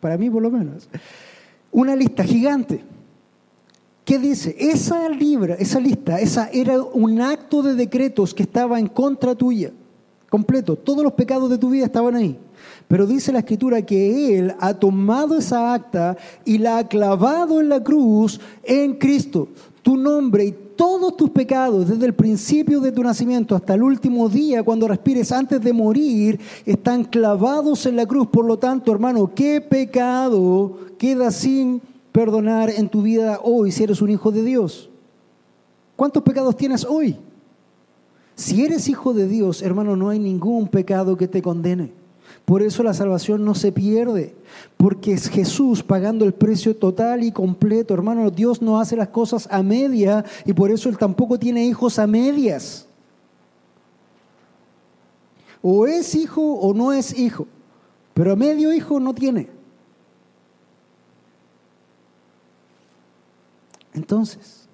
Para 0.00 0.18
mí 0.18 0.28
por 0.28 0.42
lo 0.42 0.50
menos. 0.50 0.86
Una 1.72 1.96
lista 1.96 2.24
gigante. 2.24 2.84
¿Qué 4.04 4.18
dice? 4.18 4.54
Esa 4.58 5.08
libra, 5.08 5.54
esa 5.54 5.80
lista, 5.80 6.20
esa 6.20 6.50
era 6.52 6.82
un 6.82 7.22
acto 7.22 7.62
de 7.62 7.74
decretos 7.74 8.34
que 8.34 8.42
estaba 8.42 8.78
en 8.78 8.88
contra 8.88 9.34
tuya, 9.34 9.72
completo. 10.28 10.76
Todos 10.76 11.02
los 11.02 11.14
pecados 11.14 11.48
de 11.48 11.56
tu 11.56 11.70
vida 11.70 11.86
estaban 11.86 12.16
ahí. 12.16 12.38
Pero 12.88 13.06
dice 13.06 13.32
la 13.32 13.40
escritura 13.40 13.82
que 13.82 14.38
Él 14.38 14.54
ha 14.58 14.74
tomado 14.74 15.38
esa 15.38 15.72
acta 15.72 16.16
y 16.44 16.58
la 16.58 16.78
ha 16.78 16.88
clavado 16.88 17.60
en 17.60 17.68
la 17.68 17.82
cruz 17.82 18.40
en 18.62 18.94
Cristo. 18.94 19.48
Tu 19.82 19.96
nombre 19.96 20.44
y 20.44 20.54
todos 20.80 21.16
tus 21.16 21.30
pecados, 21.30 21.88
desde 21.88 22.06
el 22.06 22.14
principio 22.14 22.80
de 22.80 22.90
tu 22.90 23.02
nacimiento 23.02 23.54
hasta 23.54 23.74
el 23.74 23.82
último 23.82 24.28
día, 24.28 24.62
cuando 24.62 24.88
respires 24.88 25.30
antes 25.30 25.60
de 25.60 25.72
morir, 25.72 26.40
están 26.64 27.04
clavados 27.04 27.84
en 27.84 27.96
la 27.96 28.06
cruz. 28.06 28.28
Por 28.28 28.46
lo 28.46 28.58
tanto, 28.58 28.90
hermano, 28.90 29.30
¿qué 29.34 29.60
pecado 29.60 30.78
queda 30.96 31.30
sin 31.30 31.82
perdonar 32.12 32.70
en 32.70 32.88
tu 32.88 33.02
vida 33.02 33.40
hoy 33.42 33.72
si 33.72 33.82
eres 33.84 34.00
un 34.00 34.10
hijo 34.10 34.30
de 34.30 34.42
Dios? 34.42 34.88
¿Cuántos 35.96 36.22
pecados 36.22 36.56
tienes 36.56 36.84
hoy? 36.84 37.16
Si 38.34 38.64
eres 38.64 38.88
hijo 38.88 39.12
de 39.12 39.28
Dios, 39.28 39.60
hermano, 39.60 39.96
no 39.96 40.08
hay 40.08 40.18
ningún 40.18 40.66
pecado 40.66 41.14
que 41.14 41.28
te 41.28 41.42
condene. 41.42 41.92
Por 42.44 42.62
eso 42.62 42.82
la 42.82 42.94
salvación 42.94 43.44
no 43.44 43.54
se 43.54 43.72
pierde, 43.72 44.34
porque 44.76 45.12
es 45.12 45.28
Jesús 45.28 45.82
pagando 45.82 46.24
el 46.24 46.34
precio 46.34 46.76
total 46.76 47.22
y 47.22 47.32
completo. 47.32 47.94
Hermano, 47.94 48.30
Dios 48.30 48.60
no 48.60 48.80
hace 48.80 48.96
las 48.96 49.08
cosas 49.08 49.48
a 49.50 49.62
media 49.62 50.24
y 50.44 50.52
por 50.52 50.70
eso 50.70 50.88
Él 50.88 50.98
tampoco 50.98 51.38
tiene 51.38 51.64
hijos 51.64 51.98
a 51.98 52.06
medias. 52.06 52.86
O 55.62 55.86
es 55.86 56.14
hijo 56.14 56.42
o 56.42 56.74
no 56.74 56.92
es 56.92 57.16
hijo, 57.18 57.46
pero 58.14 58.32
a 58.32 58.36
medio 58.36 58.72
hijo 58.72 58.98
no 58.98 59.14
tiene. 59.14 59.48
Entonces, 63.92 64.68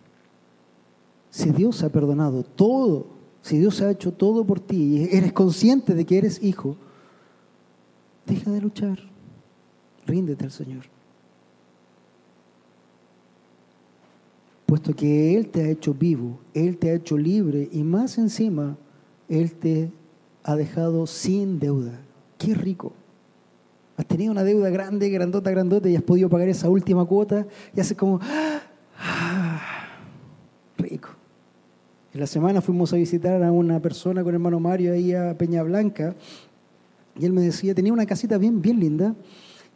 si 1.30 1.50
Dios 1.50 1.82
ha 1.82 1.88
perdonado 1.88 2.42
todo, 2.42 3.06
si 3.42 3.58
Dios 3.58 3.80
ha 3.80 3.90
hecho 3.90 4.12
todo 4.12 4.44
por 4.44 4.60
ti 4.60 4.76
y 4.76 5.16
eres 5.16 5.32
consciente 5.32 5.94
de 5.94 6.04
que 6.04 6.18
eres 6.18 6.42
hijo, 6.42 6.76
deja 8.26 8.50
de 8.50 8.60
luchar, 8.60 8.98
ríndete 10.06 10.44
al 10.44 10.50
Señor. 10.50 10.84
Puesto 14.66 14.94
que 14.94 15.36
Él 15.36 15.48
te 15.48 15.62
ha 15.62 15.68
hecho 15.68 15.94
vivo, 15.94 16.40
Él 16.52 16.76
te 16.76 16.90
ha 16.90 16.94
hecho 16.94 17.16
libre 17.16 17.68
y 17.72 17.82
más 17.84 18.18
encima, 18.18 18.76
Él 19.28 19.52
te 19.52 19.90
ha 20.42 20.56
dejado 20.56 21.06
sin 21.06 21.58
deuda. 21.58 22.00
Qué 22.38 22.54
rico. 22.54 22.92
Has 23.96 24.06
tenido 24.06 24.32
una 24.32 24.44
deuda 24.44 24.68
grande, 24.68 25.08
grandota, 25.08 25.50
grandota 25.50 25.88
y 25.88 25.96
has 25.96 26.02
podido 26.02 26.28
pagar 26.28 26.48
esa 26.48 26.68
última 26.68 27.04
cuota 27.06 27.46
y 27.74 27.80
haces 27.80 27.96
como, 27.96 28.20
Ah, 28.98 29.60
rico. 30.78 31.10
En 32.12 32.20
la 32.20 32.26
semana 32.26 32.60
fuimos 32.60 32.92
a 32.92 32.96
visitar 32.96 33.42
a 33.42 33.52
una 33.52 33.80
persona 33.80 34.24
con 34.24 34.34
hermano 34.34 34.58
Mario 34.58 34.92
ahí 34.92 35.12
a 35.12 35.36
Peña 35.36 35.62
Blanca 35.62 36.14
y 37.18 37.24
él 37.24 37.32
me 37.32 37.42
decía, 37.42 37.74
tenía 37.74 37.92
una 37.92 38.06
casita 38.06 38.38
bien, 38.38 38.60
bien 38.60 38.78
linda. 38.80 39.14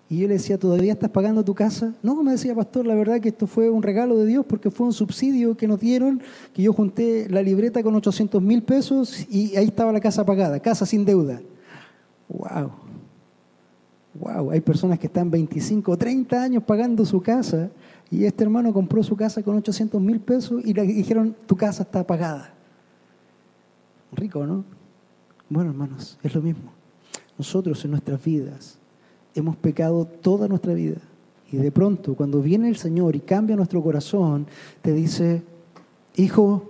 Y 0.08 0.18
yo 0.18 0.28
le 0.28 0.34
decía, 0.34 0.58
¿todavía 0.58 0.92
estás 0.92 1.10
pagando 1.10 1.44
tu 1.44 1.54
casa? 1.54 1.94
No, 2.02 2.20
me 2.22 2.32
decía, 2.32 2.52
pastor, 2.52 2.84
la 2.84 2.96
verdad 2.96 3.20
que 3.20 3.28
esto 3.28 3.46
fue 3.46 3.70
un 3.70 3.80
regalo 3.82 4.16
de 4.16 4.26
Dios 4.26 4.44
porque 4.44 4.68
fue 4.68 4.86
un 4.86 4.92
subsidio 4.92 5.56
que 5.56 5.68
nos 5.68 5.78
dieron, 5.78 6.20
que 6.52 6.62
yo 6.62 6.72
junté 6.72 7.28
la 7.30 7.42
libreta 7.42 7.80
con 7.82 7.94
800 7.94 8.42
mil 8.42 8.64
pesos 8.64 9.24
y 9.30 9.56
ahí 9.56 9.66
estaba 9.66 9.92
la 9.92 10.00
casa 10.00 10.26
pagada, 10.26 10.58
casa 10.58 10.84
sin 10.84 11.04
deuda. 11.04 11.40
¡Wow! 12.28 12.72
¡Wow! 14.14 14.50
Hay 14.50 14.60
personas 14.60 14.98
que 14.98 15.06
están 15.06 15.30
25 15.30 15.92
o 15.92 15.96
30 15.96 16.42
años 16.42 16.64
pagando 16.64 17.04
su 17.04 17.22
casa 17.22 17.70
y 18.10 18.24
este 18.24 18.42
hermano 18.42 18.72
compró 18.72 19.04
su 19.04 19.14
casa 19.14 19.44
con 19.44 19.56
800 19.58 20.00
mil 20.00 20.18
pesos 20.18 20.60
y 20.64 20.74
le 20.74 20.82
dijeron, 20.82 21.36
tu 21.46 21.56
casa 21.56 21.84
está 21.84 22.04
pagada. 22.04 22.52
Rico, 24.10 24.44
¿no? 24.44 24.64
Bueno, 25.48 25.70
hermanos, 25.70 26.18
es 26.24 26.34
lo 26.34 26.42
mismo. 26.42 26.69
Nosotros 27.40 27.82
en 27.86 27.92
nuestras 27.92 28.22
vidas 28.22 28.76
hemos 29.34 29.56
pecado 29.56 30.04
toda 30.04 30.46
nuestra 30.46 30.74
vida. 30.74 30.98
Y 31.50 31.56
de 31.56 31.72
pronto, 31.72 32.14
cuando 32.14 32.42
viene 32.42 32.68
el 32.68 32.76
Señor 32.76 33.16
y 33.16 33.20
cambia 33.20 33.56
nuestro 33.56 33.82
corazón, 33.82 34.46
te 34.82 34.92
dice, 34.92 35.42
hijo, 36.16 36.68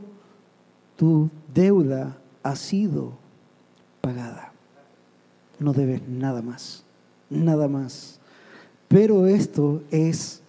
tu 0.96 1.28
deuda 1.52 2.16
ha 2.44 2.54
sido 2.54 3.14
pagada. 4.00 4.52
No 5.58 5.72
debes 5.72 6.06
nada 6.08 6.40
más, 6.40 6.84
nada 7.28 7.66
más. 7.66 8.20
Pero 8.86 9.26
esto 9.26 9.82
es 9.90 10.40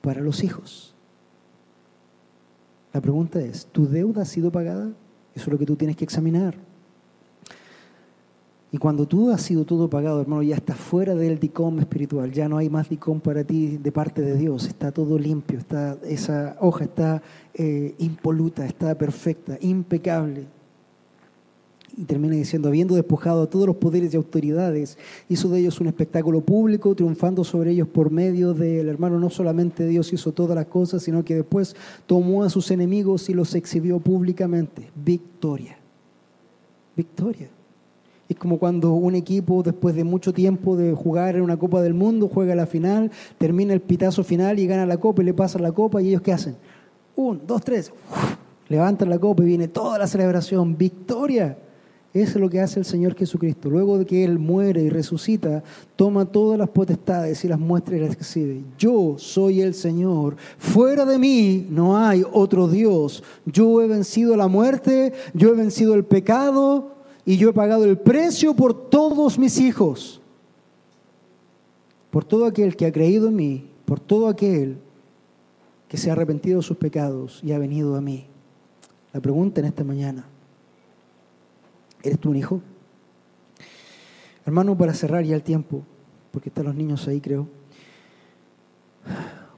para 0.00 0.22
los 0.22 0.42
hijos. 0.42 0.94
La 2.94 3.02
pregunta 3.02 3.38
es, 3.38 3.66
¿tu 3.66 3.86
deuda 3.86 4.22
ha 4.22 4.24
sido 4.24 4.50
pagada? 4.50 4.86
Eso 5.34 5.44
es 5.44 5.48
lo 5.48 5.58
que 5.58 5.66
tú 5.66 5.76
tienes 5.76 5.98
que 5.98 6.04
examinar. 6.04 6.71
Y 8.74 8.78
cuando 8.78 9.06
tú 9.06 9.30
has 9.30 9.42
sido 9.42 9.66
todo 9.66 9.90
pagado, 9.90 10.22
hermano, 10.22 10.42
ya 10.42 10.56
estás 10.56 10.78
fuera 10.78 11.14
del 11.14 11.38
dicom 11.38 11.78
espiritual, 11.78 12.32
ya 12.32 12.48
no 12.48 12.56
hay 12.56 12.70
más 12.70 12.88
dicom 12.88 13.20
para 13.20 13.44
ti 13.44 13.76
de 13.76 13.92
parte 13.92 14.22
de 14.22 14.34
Dios, 14.34 14.66
está 14.66 14.90
todo 14.90 15.18
limpio, 15.18 15.58
está, 15.58 15.98
esa 16.04 16.56
hoja 16.58 16.84
está 16.84 17.22
eh, 17.52 17.94
impoluta, 17.98 18.64
está 18.64 18.96
perfecta, 18.96 19.58
impecable. 19.60 20.46
Y 21.98 22.04
termina 22.04 22.34
diciendo, 22.34 22.68
habiendo 22.68 22.94
despojado 22.94 23.42
a 23.42 23.50
todos 23.50 23.66
los 23.66 23.76
poderes 23.76 24.14
y 24.14 24.16
autoridades, 24.16 24.96
hizo 25.28 25.50
de 25.50 25.60
ellos 25.60 25.78
un 25.78 25.88
espectáculo 25.88 26.40
público, 26.40 26.94
triunfando 26.94 27.44
sobre 27.44 27.72
ellos 27.72 27.88
por 27.88 28.10
medio 28.10 28.54
del 28.54 28.88
hermano. 28.88 29.20
No 29.20 29.28
solamente 29.28 29.86
Dios 29.86 30.10
hizo 30.14 30.32
todas 30.32 30.56
las 30.56 30.64
cosas, 30.68 31.02
sino 31.02 31.22
que 31.22 31.34
después 31.34 31.76
tomó 32.06 32.42
a 32.42 32.48
sus 32.48 32.70
enemigos 32.70 33.28
y 33.28 33.34
los 33.34 33.54
exhibió 33.54 33.98
públicamente. 34.00 34.88
Victoria. 34.94 35.76
Victoria. 36.96 37.50
Es 38.28 38.36
como 38.36 38.58
cuando 38.58 38.92
un 38.92 39.14
equipo, 39.14 39.62
después 39.62 39.94
de 39.94 40.04
mucho 40.04 40.32
tiempo 40.32 40.76
de 40.76 40.94
jugar 40.94 41.36
en 41.36 41.42
una 41.42 41.56
Copa 41.56 41.82
del 41.82 41.94
Mundo, 41.94 42.30
juega 42.32 42.54
la 42.54 42.66
final, 42.66 43.10
termina 43.38 43.74
el 43.74 43.80
pitazo 43.80 44.24
final 44.24 44.58
y 44.58 44.66
gana 44.66 44.86
la 44.86 44.96
Copa 44.96 45.22
y 45.22 45.26
le 45.26 45.34
pasa 45.34 45.58
la 45.58 45.72
Copa. 45.72 46.00
¿Y 46.00 46.08
ellos 46.08 46.22
qué 46.22 46.32
hacen? 46.32 46.56
Un, 47.16 47.42
dos, 47.46 47.62
tres. 47.62 47.92
levantan 48.68 49.10
la 49.10 49.18
Copa 49.18 49.42
y 49.42 49.46
viene 49.46 49.68
toda 49.68 49.98
la 49.98 50.06
celebración. 50.06 50.76
Victoria. 50.76 51.58
Eso 52.14 52.32
es 52.32 52.40
lo 52.42 52.50
que 52.50 52.60
hace 52.60 52.78
el 52.78 52.84
Señor 52.84 53.14
Jesucristo. 53.14 53.70
Luego 53.70 53.98
de 53.98 54.04
que 54.04 54.22
Él 54.22 54.38
muere 54.38 54.82
y 54.82 54.90
resucita, 54.90 55.62
toma 55.96 56.26
todas 56.26 56.58
las 56.58 56.68
potestades 56.68 57.42
y 57.42 57.48
las 57.48 57.58
muestra 57.58 57.96
y 57.96 58.00
las 58.00 58.12
exhibe. 58.12 58.62
Yo 58.78 59.14
soy 59.16 59.62
el 59.62 59.72
Señor. 59.72 60.36
Fuera 60.58 61.06
de 61.06 61.18
mí 61.18 61.66
no 61.70 61.96
hay 61.96 62.22
otro 62.30 62.68
Dios. 62.68 63.22
Yo 63.46 63.80
he 63.80 63.86
vencido 63.86 64.36
la 64.36 64.46
muerte, 64.46 65.14
yo 65.32 65.48
he 65.48 65.56
vencido 65.56 65.94
el 65.94 66.04
pecado 66.04 66.91
y 67.24 67.36
yo 67.36 67.50
he 67.50 67.52
pagado 67.52 67.84
el 67.84 67.98
precio 67.98 68.54
por 68.54 68.90
todos 68.90 69.38
mis 69.38 69.58
hijos. 69.58 70.20
Por 72.10 72.24
todo 72.24 72.46
aquel 72.46 72.76
que 72.76 72.86
ha 72.86 72.92
creído 72.92 73.28
en 73.28 73.36
mí, 73.36 73.70
por 73.84 73.98
todo 74.00 74.28
aquel 74.28 74.78
que 75.88 75.96
se 75.96 76.10
ha 76.10 76.12
arrepentido 76.12 76.58
de 76.58 76.66
sus 76.66 76.76
pecados 76.76 77.40
y 77.42 77.52
ha 77.52 77.58
venido 77.58 77.96
a 77.96 78.00
mí. 78.00 78.26
La 79.12 79.20
pregunta 79.20 79.60
en 79.60 79.66
esta 79.66 79.84
mañana 79.84 80.26
¿Eres 82.02 82.18
tú 82.18 82.30
un 82.30 82.36
hijo? 82.36 82.60
Hermano, 84.44 84.76
para 84.76 84.92
cerrar 84.92 85.24
ya 85.24 85.36
el 85.36 85.42
tiempo, 85.42 85.82
porque 86.32 86.48
están 86.48 86.64
los 86.64 86.74
niños 86.74 87.06
ahí, 87.06 87.20
creo. 87.20 87.46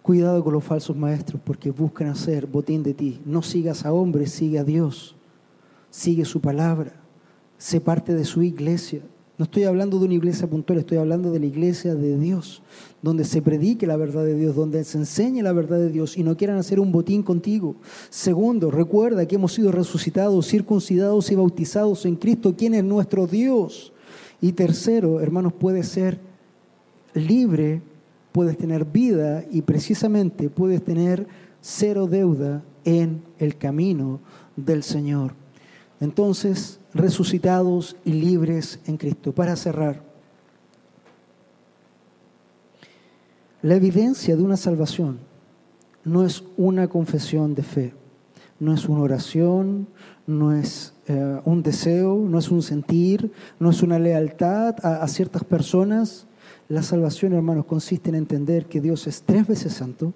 Cuidado 0.02 0.44
con 0.44 0.52
los 0.52 0.62
falsos 0.62 0.94
maestros 0.94 1.40
porque 1.42 1.70
buscan 1.70 2.08
hacer 2.08 2.46
botín 2.46 2.82
de 2.82 2.92
ti. 2.92 3.22
No 3.24 3.40
sigas 3.40 3.86
a 3.86 3.92
hombres, 3.92 4.30
sigue 4.30 4.58
a 4.58 4.64
Dios. 4.64 5.16
Sigue 5.88 6.26
su 6.26 6.42
palabra. 6.42 6.92
Sé 7.64 7.80
parte 7.80 8.14
de 8.14 8.26
su 8.26 8.42
iglesia. 8.42 9.00
No 9.38 9.46
estoy 9.46 9.64
hablando 9.64 9.98
de 9.98 10.04
una 10.04 10.12
iglesia 10.12 10.46
puntual, 10.46 10.80
estoy 10.80 10.98
hablando 10.98 11.32
de 11.32 11.40
la 11.40 11.46
iglesia 11.46 11.94
de 11.94 12.18
Dios, 12.18 12.60
donde 13.00 13.24
se 13.24 13.40
predique 13.40 13.86
la 13.86 13.96
verdad 13.96 14.22
de 14.22 14.34
Dios, 14.34 14.54
donde 14.54 14.84
se 14.84 14.98
enseñe 14.98 15.42
la 15.42 15.54
verdad 15.54 15.78
de 15.78 15.88
Dios 15.88 16.18
y 16.18 16.22
no 16.22 16.36
quieran 16.36 16.58
hacer 16.58 16.78
un 16.78 16.92
botín 16.92 17.22
contigo. 17.22 17.76
Segundo, 18.10 18.70
recuerda 18.70 19.26
que 19.26 19.36
hemos 19.36 19.54
sido 19.54 19.72
resucitados, 19.72 20.46
circuncidados 20.46 21.32
y 21.32 21.36
bautizados 21.36 22.04
en 22.04 22.16
Cristo, 22.16 22.54
quien 22.54 22.74
es 22.74 22.84
nuestro 22.84 23.26
Dios. 23.26 23.94
Y 24.42 24.52
tercero, 24.52 25.22
hermanos, 25.22 25.54
puedes 25.54 25.88
ser 25.88 26.20
libre, 27.14 27.80
puedes 28.32 28.58
tener 28.58 28.84
vida 28.84 29.42
y 29.50 29.62
precisamente 29.62 30.50
puedes 30.50 30.84
tener 30.84 31.26
cero 31.62 32.08
deuda 32.08 32.62
en 32.84 33.22
el 33.38 33.56
camino 33.56 34.20
del 34.54 34.82
Señor. 34.82 35.43
Entonces, 36.00 36.80
resucitados 36.92 37.96
y 38.04 38.12
libres 38.12 38.80
en 38.86 38.96
Cristo. 38.96 39.32
Para 39.32 39.56
cerrar, 39.56 40.02
la 43.62 43.74
evidencia 43.74 44.36
de 44.36 44.42
una 44.42 44.56
salvación 44.56 45.18
no 46.04 46.24
es 46.24 46.44
una 46.56 46.88
confesión 46.88 47.54
de 47.54 47.62
fe. 47.62 47.94
no 48.60 48.72
es 48.72 48.88
una 48.88 49.00
oración, 49.00 49.88
no 50.26 50.52
es 50.52 50.94
eh, 51.06 51.40
un 51.44 51.62
deseo, 51.62 52.16
no 52.16 52.38
es 52.38 52.50
un 52.50 52.62
sentir, 52.62 53.32
no 53.58 53.70
es 53.70 53.82
una 53.82 53.98
lealtad 53.98 54.76
a, 54.82 55.02
a 55.02 55.08
ciertas 55.08 55.44
personas. 55.44 56.26
La 56.68 56.82
salvación, 56.82 57.32
hermanos, 57.32 57.66
consiste 57.66 58.10
en 58.10 58.14
entender 58.14 58.66
que 58.66 58.80
Dios 58.80 59.06
es 59.06 59.22
tres 59.22 59.46
veces 59.46 59.72
santo, 59.72 60.12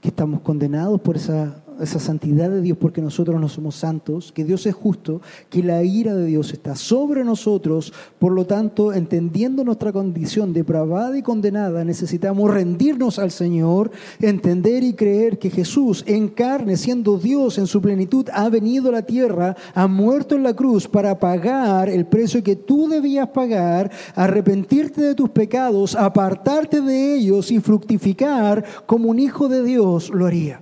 que 0.00 0.08
estamos 0.08 0.40
condenados 0.40 1.00
por 1.00 1.16
esa 1.16 1.63
esa 1.80 1.98
santidad 1.98 2.50
de 2.50 2.60
Dios 2.60 2.78
porque 2.78 3.02
nosotros 3.02 3.40
no 3.40 3.48
somos 3.48 3.76
santos, 3.76 4.32
que 4.32 4.44
Dios 4.44 4.66
es 4.66 4.74
justo, 4.74 5.20
que 5.50 5.62
la 5.62 5.82
ira 5.82 6.14
de 6.14 6.26
Dios 6.26 6.52
está 6.52 6.76
sobre 6.76 7.24
nosotros, 7.24 7.92
por 8.18 8.32
lo 8.32 8.46
tanto, 8.46 8.92
entendiendo 8.92 9.64
nuestra 9.64 9.92
condición 9.92 10.52
depravada 10.52 11.16
y 11.16 11.22
condenada, 11.22 11.84
necesitamos 11.84 12.52
rendirnos 12.52 13.18
al 13.18 13.30
Señor, 13.30 13.90
entender 14.20 14.82
y 14.82 14.94
creer 14.94 15.38
que 15.38 15.50
Jesús 15.50 16.04
en 16.06 16.28
carne, 16.28 16.76
siendo 16.76 17.18
Dios 17.18 17.58
en 17.58 17.66
su 17.66 17.80
plenitud, 17.80 18.28
ha 18.32 18.48
venido 18.48 18.88
a 18.88 18.92
la 18.92 19.02
tierra, 19.02 19.56
ha 19.74 19.86
muerto 19.86 20.34
en 20.34 20.42
la 20.42 20.54
cruz 20.54 20.88
para 20.88 21.18
pagar 21.18 21.88
el 21.88 22.06
precio 22.06 22.42
que 22.42 22.56
tú 22.56 22.88
debías 22.88 23.28
pagar, 23.28 23.90
arrepentirte 24.14 25.00
de 25.00 25.14
tus 25.14 25.30
pecados, 25.30 25.94
apartarte 25.94 26.80
de 26.80 27.14
ellos 27.14 27.50
y 27.50 27.60
fructificar 27.60 28.64
como 28.86 29.10
un 29.10 29.18
hijo 29.18 29.48
de 29.48 29.62
Dios 29.62 30.10
lo 30.10 30.26
haría. 30.26 30.60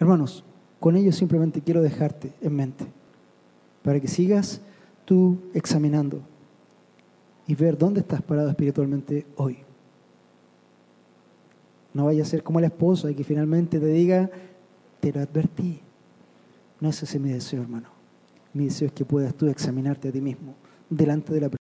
Hermanos, 0.00 0.44
con 0.80 0.96
ello 0.96 1.12
simplemente 1.12 1.60
quiero 1.60 1.82
dejarte 1.82 2.32
en 2.40 2.54
mente 2.54 2.86
para 3.82 4.00
que 4.00 4.08
sigas 4.08 4.60
tú 5.04 5.38
examinando 5.54 6.20
y 7.46 7.54
ver 7.54 7.78
dónde 7.78 8.00
estás 8.00 8.22
parado 8.22 8.50
espiritualmente 8.50 9.26
hoy. 9.36 9.58
No 11.94 12.04
vaya 12.04 12.22
a 12.22 12.26
ser 12.26 12.42
como 12.42 12.60
la 12.60 12.66
esposa 12.68 13.10
y 13.10 13.14
que 13.14 13.24
finalmente 13.24 13.80
te 13.80 13.86
diga, 13.86 14.30
te 15.00 15.12
lo 15.12 15.20
advertí. 15.20 15.80
No 16.80 16.90
es 16.90 17.18
mi 17.18 17.30
deseo, 17.30 17.62
hermano. 17.62 17.88
Mi 18.52 18.66
deseo 18.66 18.88
es 18.88 18.92
que 18.92 19.04
puedas 19.04 19.34
tú 19.34 19.48
examinarte 19.48 20.08
a 20.08 20.12
ti 20.12 20.20
mismo 20.20 20.54
delante 20.90 21.32
de 21.32 21.40
la 21.40 21.48
presencia 21.48 21.57